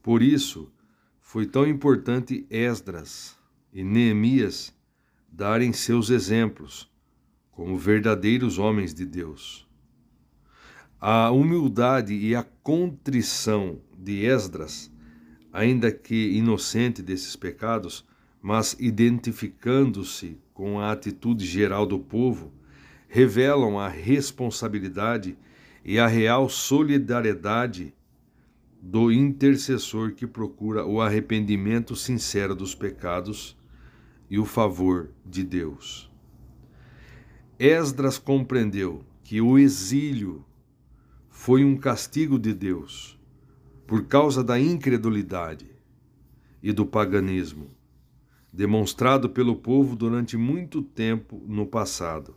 [0.00, 0.72] Por isso,
[1.20, 3.36] foi tão importante Esdras
[3.72, 4.72] e Neemias
[5.28, 6.88] darem seus exemplos
[7.50, 9.66] como verdadeiros homens de Deus.
[11.00, 14.92] A humildade e a contrição de Esdras,
[15.52, 18.06] ainda que inocente desses pecados,
[18.40, 22.52] mas identificando-se com a atitude geral do povo,
[23.16, 25.38] revelam a responsabilidade
[25.82, 27.94] e a real solidariedade
[28.78, 33.56] do intercessor que procura o arrependimento sincero dos pecados
[34.28, 36.10] e o favor de Deus.
[37.58, 40.44] Esdras compreendeu que o exílio
[41.30, 43.18] foi um castigo de Deus
[43.86, 45.70] por causa da incredulidade
[46.62, 47.70] e do paganismo
[48.52, 52.34] demonstrado pelo povo durante muito tempo no passado,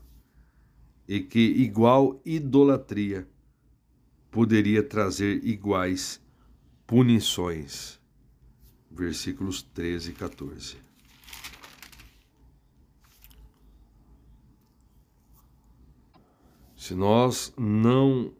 [1.09, 3.27] e que igual idolatria
[4.29, 6.21] poderia trazer iguais
[6.85, 7.99] punições.
[8.91, 10.77] Versículos 13 e 14.
[16.77, 18.31] Se nós não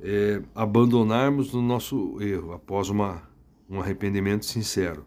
[0.00, 3.28] é, abandonarmos o nosso erro após uma,
[3.68, 5.04] um arrependimento sincero.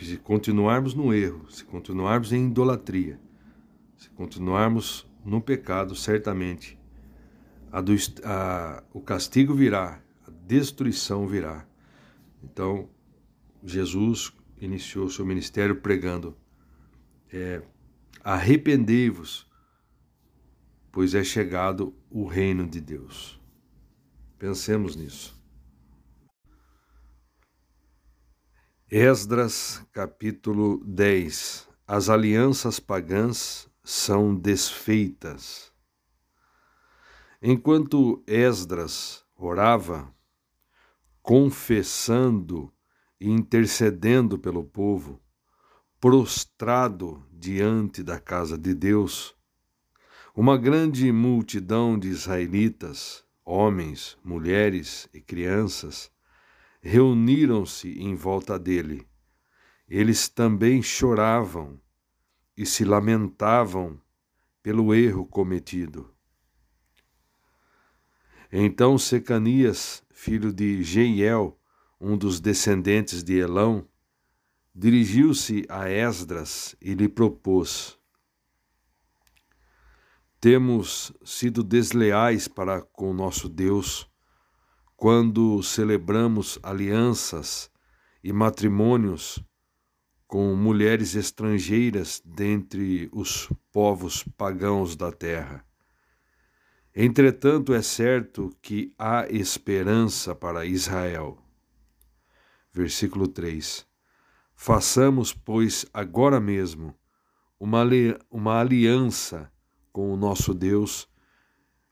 [0.00, 3.18] Se continuarmos no erro, se continuarmos em idolatria,
[3.96, 6.78] se continuarmos no pecado, certamente
[7.76, 11.66] a do, a, o castigo virá, a destruição virá.
[12.42, 12.88] Então,
[13.62, 16.36] Jesus iniciou seu ministério pregando:
[17.30, 17.60] é,
[18.22, 19.46] arrependei-vos,
[20.90, 23.40] pois é chegado o reino de Deus.
[24.38, 25.36] Pensemos nisso.
[28.88, 31.68] Esdras, capítulo 10.
[31.86, 35.72] As alianças pagãs são desfeitas.
[37.40, 40.12] Enquanto Esdras orava,
[41.22, 42.72] confessando
[43.20, 45.22] e intercedendo pelo povo,
[46.00, 49.36] prostrado diante da casa de Deus,
[50.34, 56.10] uma grande multidão de israelitas homens, mulheres e crianças,
[56.80, 59.06] reuniram-se em volta dele.
[59.88, 61.80] Eles também choravam
[62.56, 64.00] e se lamentavam
[64.62, 66.12] pelo erro cometido.
[68.50, 71.58] Então Secanias, filho de Jeiel,
[72.00, 73.86] um dos descendentes de Elão,
[74.74, 77.98] dirigiu-se a Esdras e lhe propôs:
[80.40, 84.08] temos sido desleais para com nosso Deus
[84.94, 87.70] quando celebramos alianças
[88.22, 89.42] e matrimônios
[90.36, 95.64] com mulheres estrangeiras dentre os povos pagãos da terra.
[96.94, 101.38] Entretanto, é certo que há esperança para Israel.
[102.70, 103.86] Versículo 3:
[104.54, 106.94] Façamos, pois, agora mesmo
[107.58, 107.82] uma,
[108.30, 109.50] uma aliança
[109.90, 111.08] com o nosso Deus,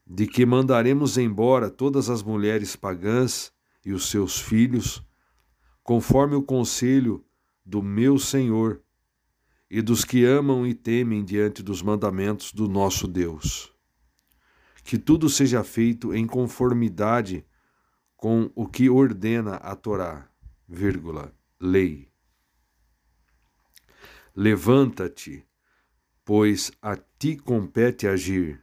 [0.06, 3.50] de que mandaremos embora todas as mulheres pagãs
[3.82, 5.02] e os seus filhos,
[5.82, 7.23] conforme o conselho
[7.65, 8.83] do meu Senhor,
[9.70, 13.73] e dos que amam e temem diante dos mandamentos do nosso Deus.
[14.84, 17.44] Que tudo seja feito em conformidade
[18.17, 20.28] com o que ordena a Torá,
[20.68, 22.09] vírgula, lei.
[24.36, 25.47] Levanta-te,
[26.25, 28.62] pois a ti compete agir,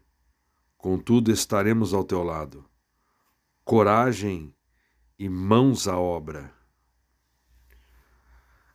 [0.77, 2.65] contudo estaremos ao teu lado.
[3.63, 4.53] Coragem
[5.17, 6.60] e mãos à obra.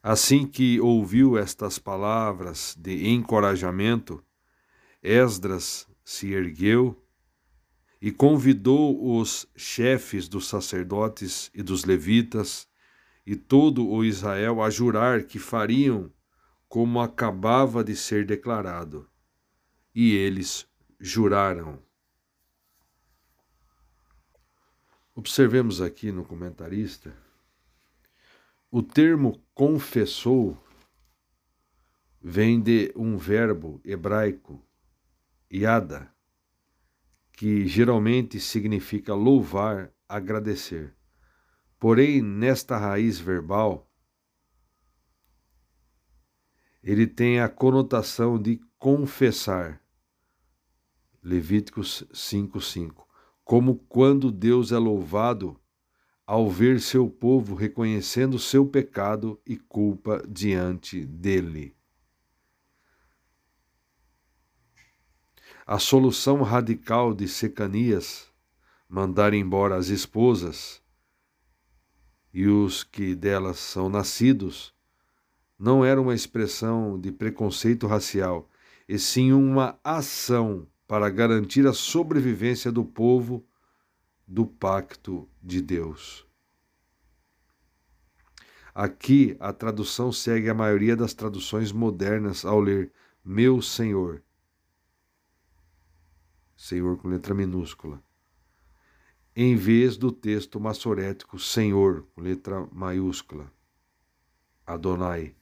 [0.08, 4.22] Assim que ouviu estas palavras de encorajamento,
[5.02, 7.04] Esdras se ergueu
[8.00, 12.68] e convidou os chefes dos sacerdotes e dos levitas
[13.26, 16.08] e todo o Israel a jurar que fariam
[16.68, 19.10] como acabava de ser declarado.
[19.92, 20.68] E eles
[21.00, 21.82] juraram.
[25.16, 27.25] Observemos aqui no comentarista
[28.76, 30.54] o termo confessou
[32.20, 34.62] vem de um verbo hebraico,
[35.50, 36.14] yada,
[37.32, 40.94] que geralmente significa louvar, agradecer.
[41.80, 43.90] Porém, nesta raiz verbal,
[46.82, 49.82] ele tem a conotação de confessar.
[51.22, 53.08] Levíticos 5:5.
[53.42, 55.58] Como quando Deus é louvado
[56.26, 61.76] ao ver seu povo reconhecendo seu pecado e culpa diante dele.
[65.64, 68.28] A solução radical de Secanias,
[68.88, 70.82] mandar embora as esposas
[72.32, 74.74] e os que delas são nascidos,
[75.58, 78.48] não era uma expressão de preconceito racial,
[78.88, 83.44] e sim uma ação para garantir a sobrevivência do povo
[84.26, 86.26] do pacto de Deus.
[88.74, 92.92] Aqui a tradução segue a maioria das traduções modernas ao ler
[93.24, 94.22] meu Senhor.
[96.56, 98.02] Senhor com letra minúscula.
[99.34, 103.50] Em vez do texto massorético Senhor com letra maiúscula.
[104.66, 105.34] Adonai.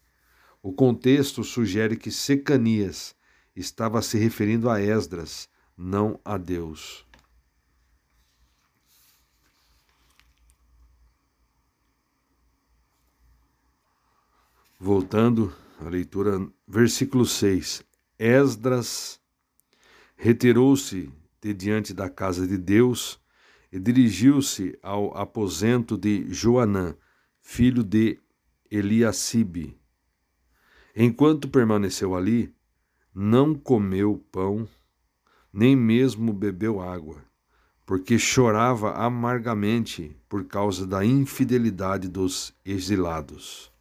[0.63, 3.17] O contexto sugere que Secanias
[3.57, 7.07] estava se referindo a Esdras, não a Deus.
[14.79, 17.85] Voltando à leitura, versículo 6.
[18.19, 19.21] Esdras
[20.17, 23.21] retirou-se de diante da casa de Deus
[23.71, 26.97] e dirigiu-se ao aposento de Joanã,
[27.41, 28.19] filho de
[28.69, 29.79] Eliacibe.
[30.95, 32.53] Enquanto permaneceu ali,
[33.15, 34.69] não comeu pão,
[35.53, 37.25] nem mesmo bebeu água,
[37.87, 43.73] porque chorava amargamente por causa da infidelidade dos exilados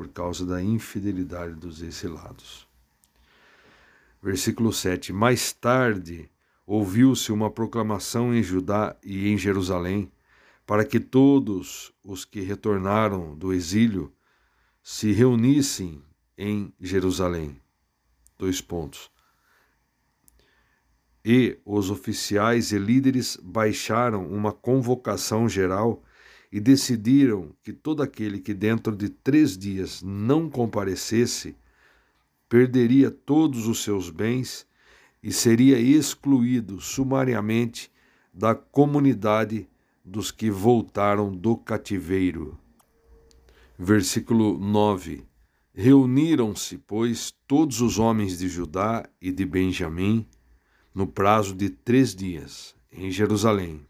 [0.00, 2.66] por causa da infidelidade dos exilados.
[4.22, 6.30] Versículo 7: Mais tarde
[6.66, 10.10] ouviu-se uma proclamação em Judá e em Jerusalém,
[10.64, 14.10] para que todos os que retornaram do exílio
[14.82, 16.02] se reunissem
[16.38, 17.60] em Jerusalém.
[18.38, 19.10] Dois pontos.
[21.22, 26.02] E os oficiais e líderes baixaram uma convocação geral
[26.52, 31.56] e decidiram que todo aquele que dentro de três dias não comparecesse
[32.48, 34.66] perderia todos os seus bens
[35.22, 37.90] e seria excluído sumariamente
[38.34, 39.68] da comunidade
[40.04, 42.58] dos que voltaram do cativeiro.
[43.78, 45.24] Versículo 9:
[45.72, 50.26] Reuniram-se, pois, todos os homens de Judá e de Benjamim,
[50.92, 53.86] no prazo de três dias, em Jerusalém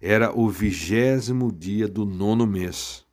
[0.00, 3.04] era o vigésimo dia do nono mês.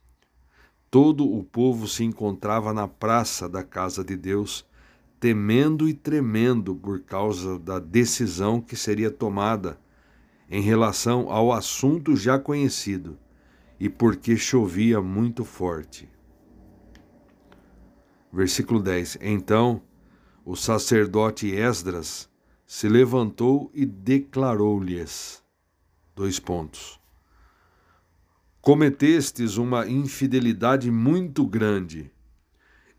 [0.90, 4.66] Todo o povo se encontrava na praça da casa de Deus,
[5.20, 9.80] temendo e tremendo por causa da decisão que seria tomada
[10.50, 13.18] em relação ao assunto já conhecido
[13.80, 16.08] e porque chovia muito forte.
[18.32, 19.82] Versículo 10: Então
[20.46, 22.30] o sacerdote Esdras
[22.66, 25.45] se levantou e declarou-lhes:
[26.16, 26.98] Dois pontos.
[28.62, 32.10] Cometestes uma infidelidade muito grande,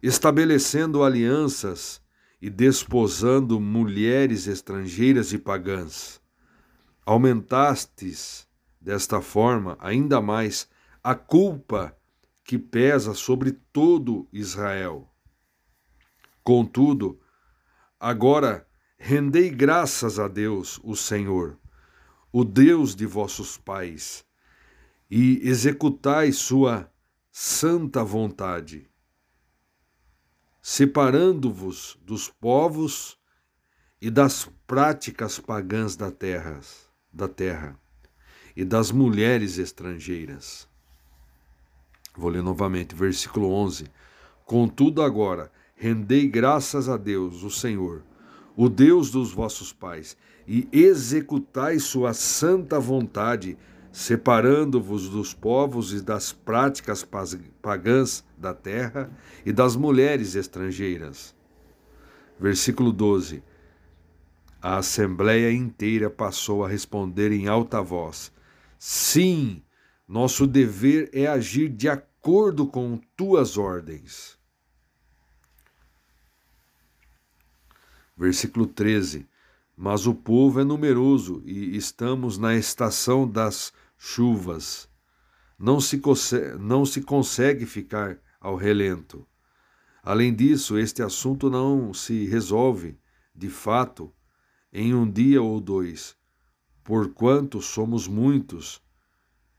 [0.03, 2.03] estabelecendo alianças
[2.43, 6.21] e desposando mulheres estrangeiras e pagãs.
[7.07, 8.47] Aumentastes,
[8.79, 10.69] desta forma, ainda mais
[11.03, 11.97] a culpa
[12.45, 15.11] que pesa sobre todo Israel.
[16.45, 17.19] Contudo,
[17.99, 21.59] agora rendei graças a Deus, o Senhor,
[22.33, 24.25] o Deus de vossos pais,
[25.11, 26.91] e executai sua
[27.31, 28.89] santa vontade.
[30.69, 33.17] separando-vos dos povos
[34.01, 36.61] e das práticas pagãs da terra,
[37.13, 37.79] da terra
[38.57, 40.69] e das mulheres estrangeiras.
[42.17, 43.87] Vou ler novamente, versículo 11.
[44.45, 48.03] Contudo, agora, rendei graças a Deus, o Senhor,
[48.57, 50.17] o Deus dos vossos pais,
[50.47, 53.59] e executai sua santa vontade,
[53.91, 57.07] separando-vos dos povos e das práticas
[57.63, 59.11] pagãs da terra
[59.45, 61.35] e das mulheres estrangeiras.
[62.39, 63.43] Versículo 12.
[64.61, 68.33] A assembleia inteira passou a responder em alta voz:
[68.79, 69.63] Sim,
[70.07, 74.39] nosso dever é agir de acordo com tuas ordens.
[78.17, 79.27] Versículo 13.
[79.77, 84.89] Mas o povo é numeroso e estamos na estação das chuvas.
[85.59, 86.01] Não se,
[86.59, 89.27] não se consegue ficar ao relento.
[90.03, 92.97] Além disso, este assunto não se resolve,
[93.35, 94.13] de fato,
[94.73, 96.17] em um dia ou dois,
[96.83, 98.81] porquanto somos muitos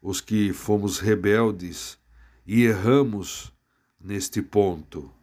[0.02, 2.00] os que fomos rebeldes
[2.46, 3.54] e erramos
[4.00, 5.17] neste ponto.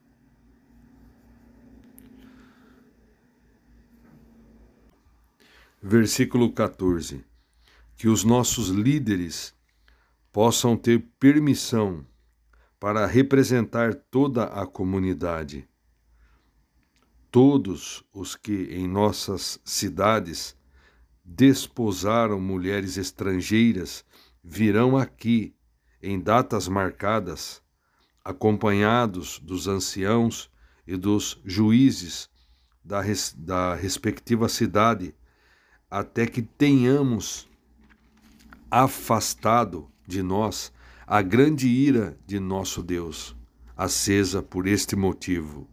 [5.86, 7.22] Versículo 14.
[7.94, 9.54] Que os nossos líderes
[10.32, 12.06] possam ter permissão
[12.80, 15.68] para representar toda a comunidade.
[17.30, 20.56] Todos os que em nossas cidades
[21.22, 24.06] desposaram mulheres estrangeiras
[24.42, 25.54] virão aqui
[26.02, 27.62] em datas marcadas,
[28.24, 30.50] acompanhados dos anciãos
[30.86, 32.30] e dos juízes
[32.82, 35.14] da, res, da respectiva cidade,
[35.90, 37.48] até que tenhamos
[38.70, 40.72] afastado de nós
[41.06, 43.36] a grande ira de nosso Deus,
[43.76, 45.68] acesa por este motivo.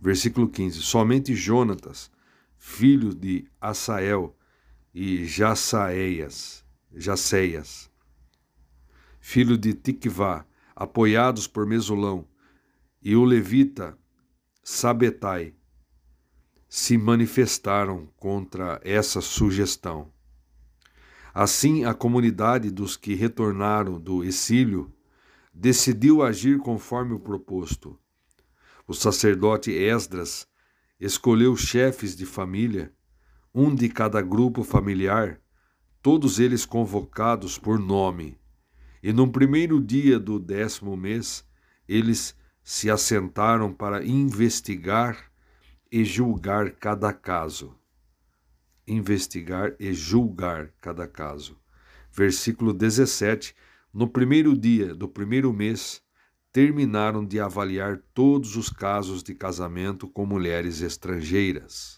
[0.00, 2.10] Versículo 15: Somente Jonatas,
[2.58, 4.36] filho de Asael
[4.94, 6.64] e Jassaeias,
[6.94, 7.90] Jaceias,
[9.18, 12.28] filho de Tikvá, apoiados por Mesulão,
[13.02, 13.98] e o levita
[14.62, 15.54] Sabetai,
[16.76, 20.10] se manifestaram contra essa sugestão.
[21.32, 24.92] Assim, a comunidade dos que retornaram do exílio
[25.54, 27.96] decidiu agir conforme o proposto.
[28.88, 30.48] O sacerdote Esdras
[30.98, 32.92] escolheu chefes de família,
[33.54, 35.40] um de cada grupo familiar,
[36.02, 38.36] todos eles convocados por nome.
[39.00, 41.46] E no primeiro dia do décimo mês,
[41.86, 45.32] eles se assentaram para investigar
[45.94, 47.78] e julgar cada caso.
[48.84, 51.56] Investigar e julgar cada caso.
[52.10, 53.54] Versículo 17:
[53.92, 56.02] No primeiro dia do primeiro mês,
[56.50, 61.96] terminaram de avaliar todos os casos de casamento com mulheres estrangeiras.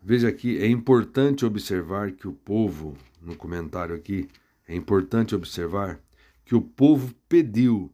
[0.00, 4.28] Veja aqui, é importante observar que o povo, no comentário aqui,
[4.68, 5.98] é importante observar
[6.44, 7.92] que o povo pediu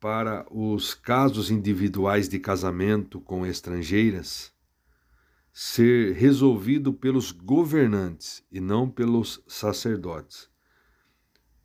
[0.00, 4.52] para os casos individuais de casamento com estrangeiras
[5.52, 10.48] ser resolvido pelos governantes e não pelos sacerdotes,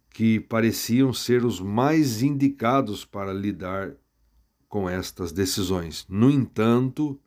[0.10, 3.96] que pareciam ser os mais indicados para lidar
[4.68, 6.08] com estas decisões.
[6.10, 7.22] No entanto,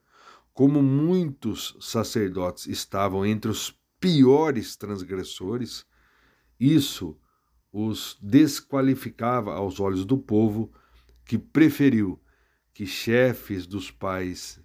[0.52, 5.86] como muitos sacerdotes estavam entre os piores transgressores,
[6.58, 7.16] isso
[7.72, 10.72] os desqualificava aos olhos do povo,
[11.26, 12.18] que preferiu
[12.72, 14.58] que chefes dos pais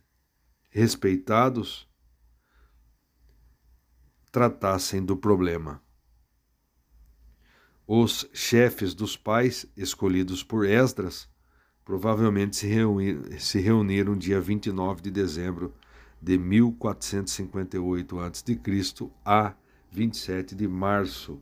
[0.70, 1.90] respeitados
[4.32, 5.84] tratassem do problema.
[7.86, 11.28] Os chefes dos pais, escolhidos por Esdras,
[11.84, 15.74] provavelmente se, reuni se reuniram dia 29 de dezembro
[16.22, 18.60] de 1458 a.C.
[19.26, 19.54] a
[19.92, 21.42] 27 de março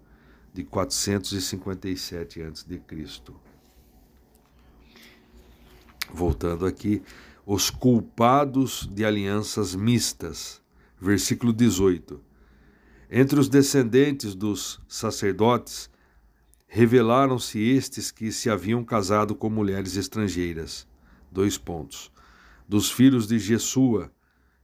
[0.53, 2.81] de 457 a.C.
[6.13, 7.01] Voltando aqui,
[7.45, 10.61] os culpados de alianças mistas,
[10.99, 12.21] versículo 18.
[13.09, 15.89] Entre os descendentes dos sacerdotes,
[16.67, 20.87] revelaram-se estes que se haviam casado com mulheres estrangeiras.
[21.31, 22.11] Dois pontos.
[22.67, 24.11] Dos filhos de Jesua,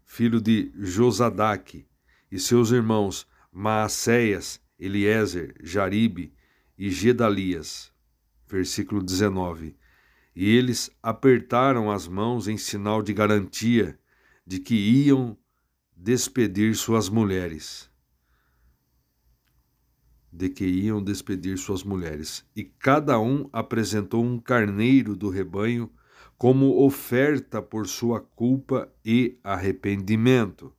[0.06, 1.88] filho de Josadaque,
[2.32, 6.34] e seus irmãos Maacéias, Eliezer, Jaribe
[6.78, 7.92] e Gedalias.
[8.48, 9.76] Versículo 19.
[10.36, 13.98] E eles apertaram as mãos em sinal de garantia
[14.46, 15.38] de que iam
[15.96, 17.90] despedir suas mulheres.
[20.36, 25.90] de que iam despedir suas mulheres, e cada um apresentou um carneiro do rebanho
[26.38, 30.76] como oferta por sua culpa e arrependimento.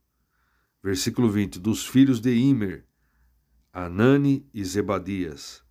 [0.83, 2.85] Versículo 20: Dos filhos de Imer,
[3.73, 5.63] Anani e Zebadias.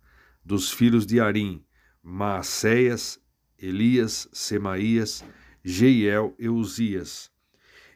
[0.44, 1.64] Dos filhos de Arim,
[2.02, 3.20] Maacéias,
[3.58, 5.24] Elias, Semaías,
[5.64, 7.30] Jeiel e Uzias.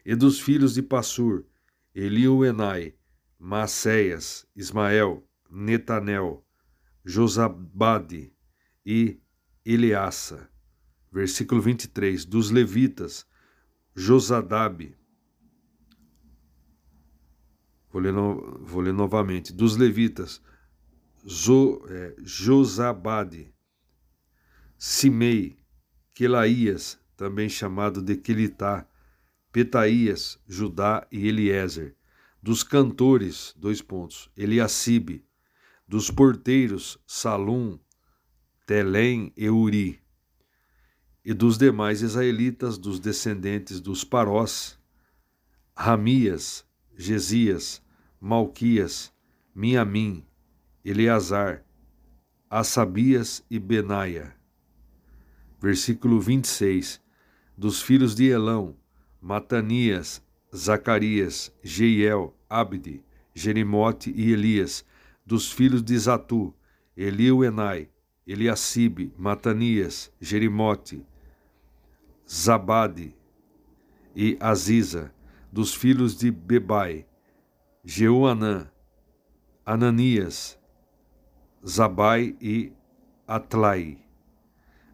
[0.05, 1.45] E dos filhos de Passur,
[1.93, 2.95] Eliuenai,
[3.37, 6.45] Maacéias, Ismael, Netanel,
[7.03, 8.33] Josabade
[8.85, 9.19] e
[9.65, 10.49] Eleassa.
[11.11, 12.25] Versículo 23.
[12.25, 13.27] Dos levitas,
[13.95, 14.95] Josadab.
[17.91, 19.51] Vou ler, no, vou ler novamente.
[19.51, 20.41] Dos levitas,
[21.27, 23.50] Zo, é, Josabade,
[24.83, 25.59] Simei,
[26.11, 28.87] Quelaías, também chamado de Quelitá,
[29.51, 31.95] Petaías, Judá e Eliezer.
[32.41, 35.23] Dos cantores, dois pontos, Eliacibe.
[35.87, 37.77] Dos porteiros, Salum,
[38.65, 40.01] Telém e Uri
[41.23, 44.79] e dos demais israelitas, dos descendentes dos Parós,
[45.75, 46.65] Ramias,
[46.97, 47.83] Gesias,
[48.19, 49.13] Malquias,
[49.53, 50.25] Miamim,
[50.83, 51.63] Eleazar,
[52.49, 54.40] Assabias e Benaia.
[55.61, 56.99] Versículo 26.
[57.55, 58.75] Dos filhos de Elão,
[59.21, 60.19] Matanias,
[60.53, 63.03] Zacarias, Jeiel, Abde,
[63.35, 64.83] Jerimote e Elias.
[65.23, 66.51] Dos filhos de Zatu,
[66.97, 67.89] Eliuenai,
[68.25, 71.05] Eliacibe, Matanias, Jerimote,
[72.27, 73.15] Zabade
[74.15, 75.13] e Aziza,
[75.51, 77.05] dos filhos de Bebai,
[77.85, 78.67] Jeuanã,
[79.63, 80.57] Ananias,
[81.63, 82.73] Zabai e
[83.27, 83.99] Atlai.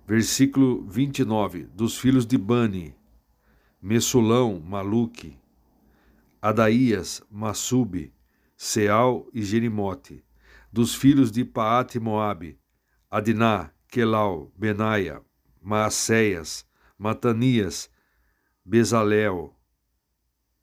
[0.07, 2.95] Versículo 29, dos filhos de Bani,
[3.81, 5.37] Messulão, Maluque,
[6.41, 8.13] Adaías, Massube,
[8.55, 10.23] Seal e Jerimote,
[10.71, 12.57] dos filhos de Paate Moabe,
[13.11, 15.21] Adiná, Quelau, Benaia,
[15.61, 16.65] Maacéias,
[16.97, 17.89] Matanias,
[18.63, 19.53] Bezalel,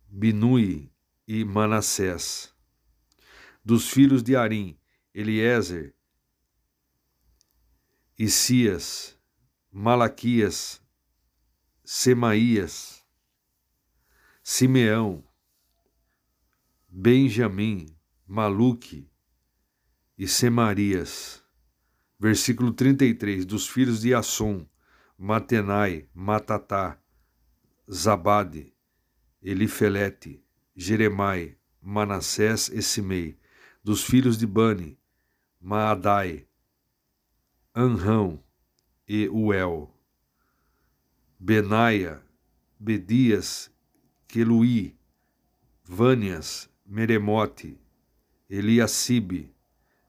[0.08, 0.90] Binui
[1.28, 2.50] e Manassés.
[3.62, 4.78] Dos filhos de Arim,
[5.14, 5.94] Eliezer,
[8.18, 9.18] Isias,
[9.76, 10.80] Malaquias,
[11.84, 13.04] Semaías,
[14.40, 15.24] Simeão,
[16.88, 17.86] Benjamim,
[18.24, 19.10] Maluque
[20.16, 21.42] e Semarias.
[22.20, 24.64] Versículo 33, dos filhos de Assom,
[25.18, 26.96] Matenai, Matatá,
[27.92, 28.72] Zabade,
[29.42, 30.40] Elifelete,
[30.76, 33.36] Jeremai, Manassés e Simei,
[33.82, 34.96] dos filhos de Bani,
[35.60, 36.46] Maadai,
[37.74, 38.43] Anrão
[39.06, 39.90] e Uel,
[41.38, 42.22] Benaia,
[42.78, 43.70] Bedias,
[44.26, 44.96] Queluí,
[45.84, 47.78] Vânias, Meremote,
[48.48, 49.54] Eliacibe,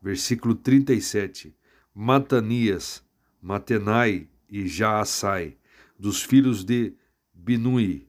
[0.01, 1.55] versículo 37,
[1.93, 3.03] Matanias,
[3.41, 5.57] Matenai e Jaassai,
[5.97, 6.95] dos filhos de
[7.33, 8.07] Binui,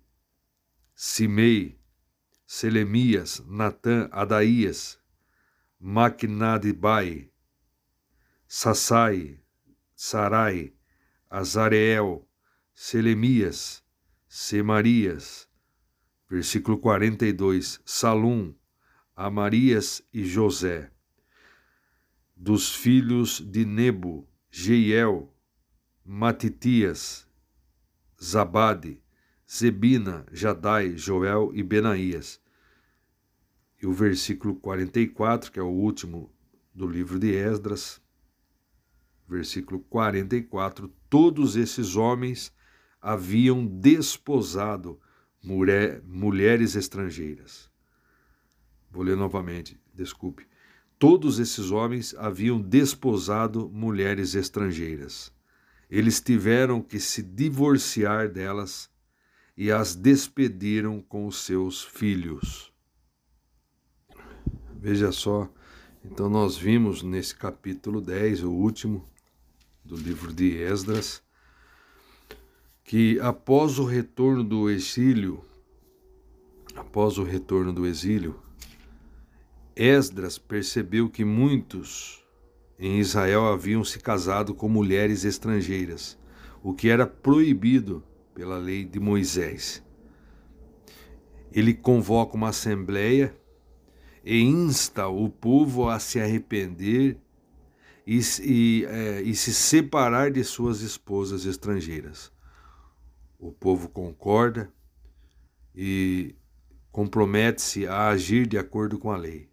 [0.94, 1.78] Simei,
[2.46, 4.98] Selemias, Natã, Adaías,
[5.80, 7.30] Maquinadibai,
[8.46, 9.40] Sassai,
[9.94, 10.75] Sarai,
[11.28, 12.26] Azareel,
[12.74, 13.82] Selemias,
[14.28, 15.48] Semarias,
[16.28, 18.54] versículo 42, Salum,
[19.14, 20.90] Amarias e José,
[22.36, 25.34] dos filhos de Nebo, Jeiel,
[26.04, 27.26] Matitias,
[28.22, 29.02] Zabade,
[29.50, 32.40] Zebina, Jadai, Joel e Benaías.
[33.80, 36.32] E o versículo 44, que é o último
[36.74, 38.00] do livro de Esdras,
[39.28, 42.52] versículo 44, todos esses homens
[43.00, 45.00] haviam desposado
[45.42, 47.70] mulher, mulheres estrangeiras.
[48.90, 50.46] Vou ler novamente, desculpe.
[50.98, 55.34] Todos esses homens haviam desposado mulheres estrangeiras
[55.90, 58.90] eles tiveram que se divorciar delas
[59.56, 62.72] e as despediram com os seus filhos.
[64.78, 65.50] Veja só,
[66.04, 69.08] então nós vimos nesse capítulo 10, o último
[69.86, 71.22] do livro de Esdras,
[72.82, 75.44] que após o retorno do exílio,
[76.74, 78.40] após o retorno do exílio,
[79.76, 82.24] Esdras percebeu que muitos
[82.78, 86.18] em Israel haviam se casado com mulheres estrangeiras,
[86.62, 88.02] o que era proibido
[88.34, 89.82] pela lei de Moisés.
[91.52, 93.34] Ele convoca uma assembleia
[94.24, 97.20] e insta o povo a se arrepender
[98.06, 102.30] e, e, é, e se separar de suas esposas estrangeiras.
[103.38, 104.72] O povo concorda
[105.74, 106.34] e
[106.92, 109.50] compromete-se a agir de acordo com a lei.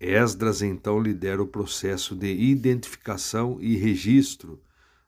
[0.00, 4.62] Esdras então lidera o processo de identificação e registro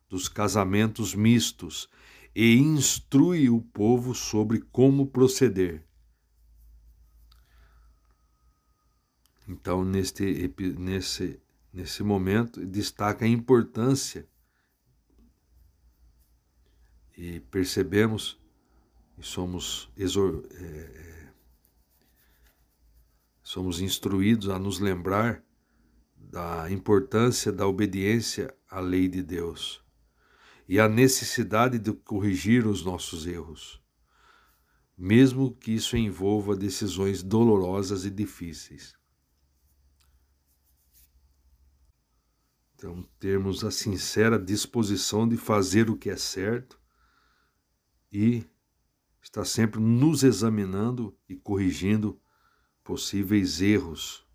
[0.08, 1.88] dos casamentos mistos
[2.34, 5.84] e instrui o povo sobre como proceder.
[9.46, 11.40] Então, neste, nesse,
[11.72, 14.28] nesse momento, destaca a importância
[17.16, 18.40] e percebemos
[19.18, 21.32] e somos, é, é,
[23.42, 25.44] somos instruídos a nos lembrar
[26.16, 29.84] da importância da obediência à lei de Deus
[30.66, 33.82] e a necessidade de corrigir os nossos erros,
[34.96, 38.99] mesmo que isso envolva decisões dolorosas e difíceis.
[42.80, 46.80] Então, termos a sincera disposição de fazer o que é certo
[48.10, 48.42] e
[49.20, 52.18] estar sempre nos examinando e corrigindo
[52.82, 54.26] possíveis erros,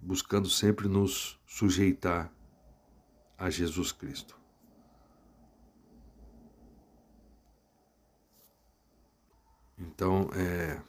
[0.00, 2.32] buscando sempre nos sujeitar
[3.36, 4.40] a Jesus Cristo.
[9.78, 10.80] Então, é,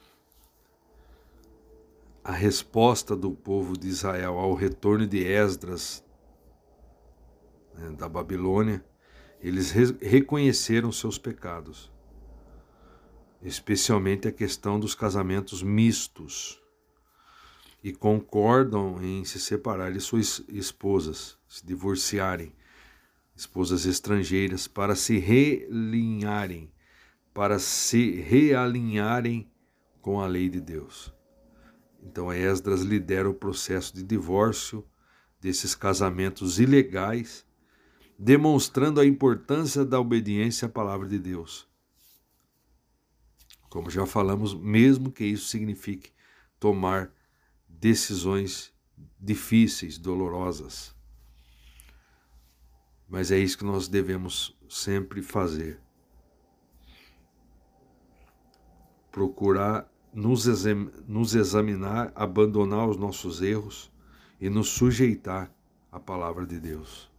[2.24, 6.02] a resposta do povo de Israel ao retorno de Esdras
[7.82, 8.84] né, da Babilônia,
[9.42, 11.92] eles re reconheceram seus pecados,
[13.42, 16.62] especialmente a questão dos casamentos mistos,
[17.84, 22.54] e concordam em se separar de suas esposas, se divorciarem,
[23.36, 26.72] esposas estrangeiras, para se realinharem,
[27.34, 29.52] para se realinharem
[30.00, 31.12] com a lei de Deus.
[32.04, 34.86] Então Esdras lidera o processo de divórcio
[35.40, 37.46] desses casamentos ilegais
[38.24, 41.68] demonstrando a importância da obediência à palavra de Deus.
[43.68, 46.12] Como já falamos, mesmo que isso signifique
[46.60, 47.12] tomar
[47.68, 48.72] decisões
[49.20, 50.96] difíceis, dolorosas.
[53.10, 55.80] Mas é isso que nós devemos sempre fazer.
[59.12, 60.46] Procurar nos,
[61.08, 63.92] nos examinar, abandonar os nossos erros
[64.40, 65.52] e nos sujeitar
[65.92, 67.11] à palavra de Deus.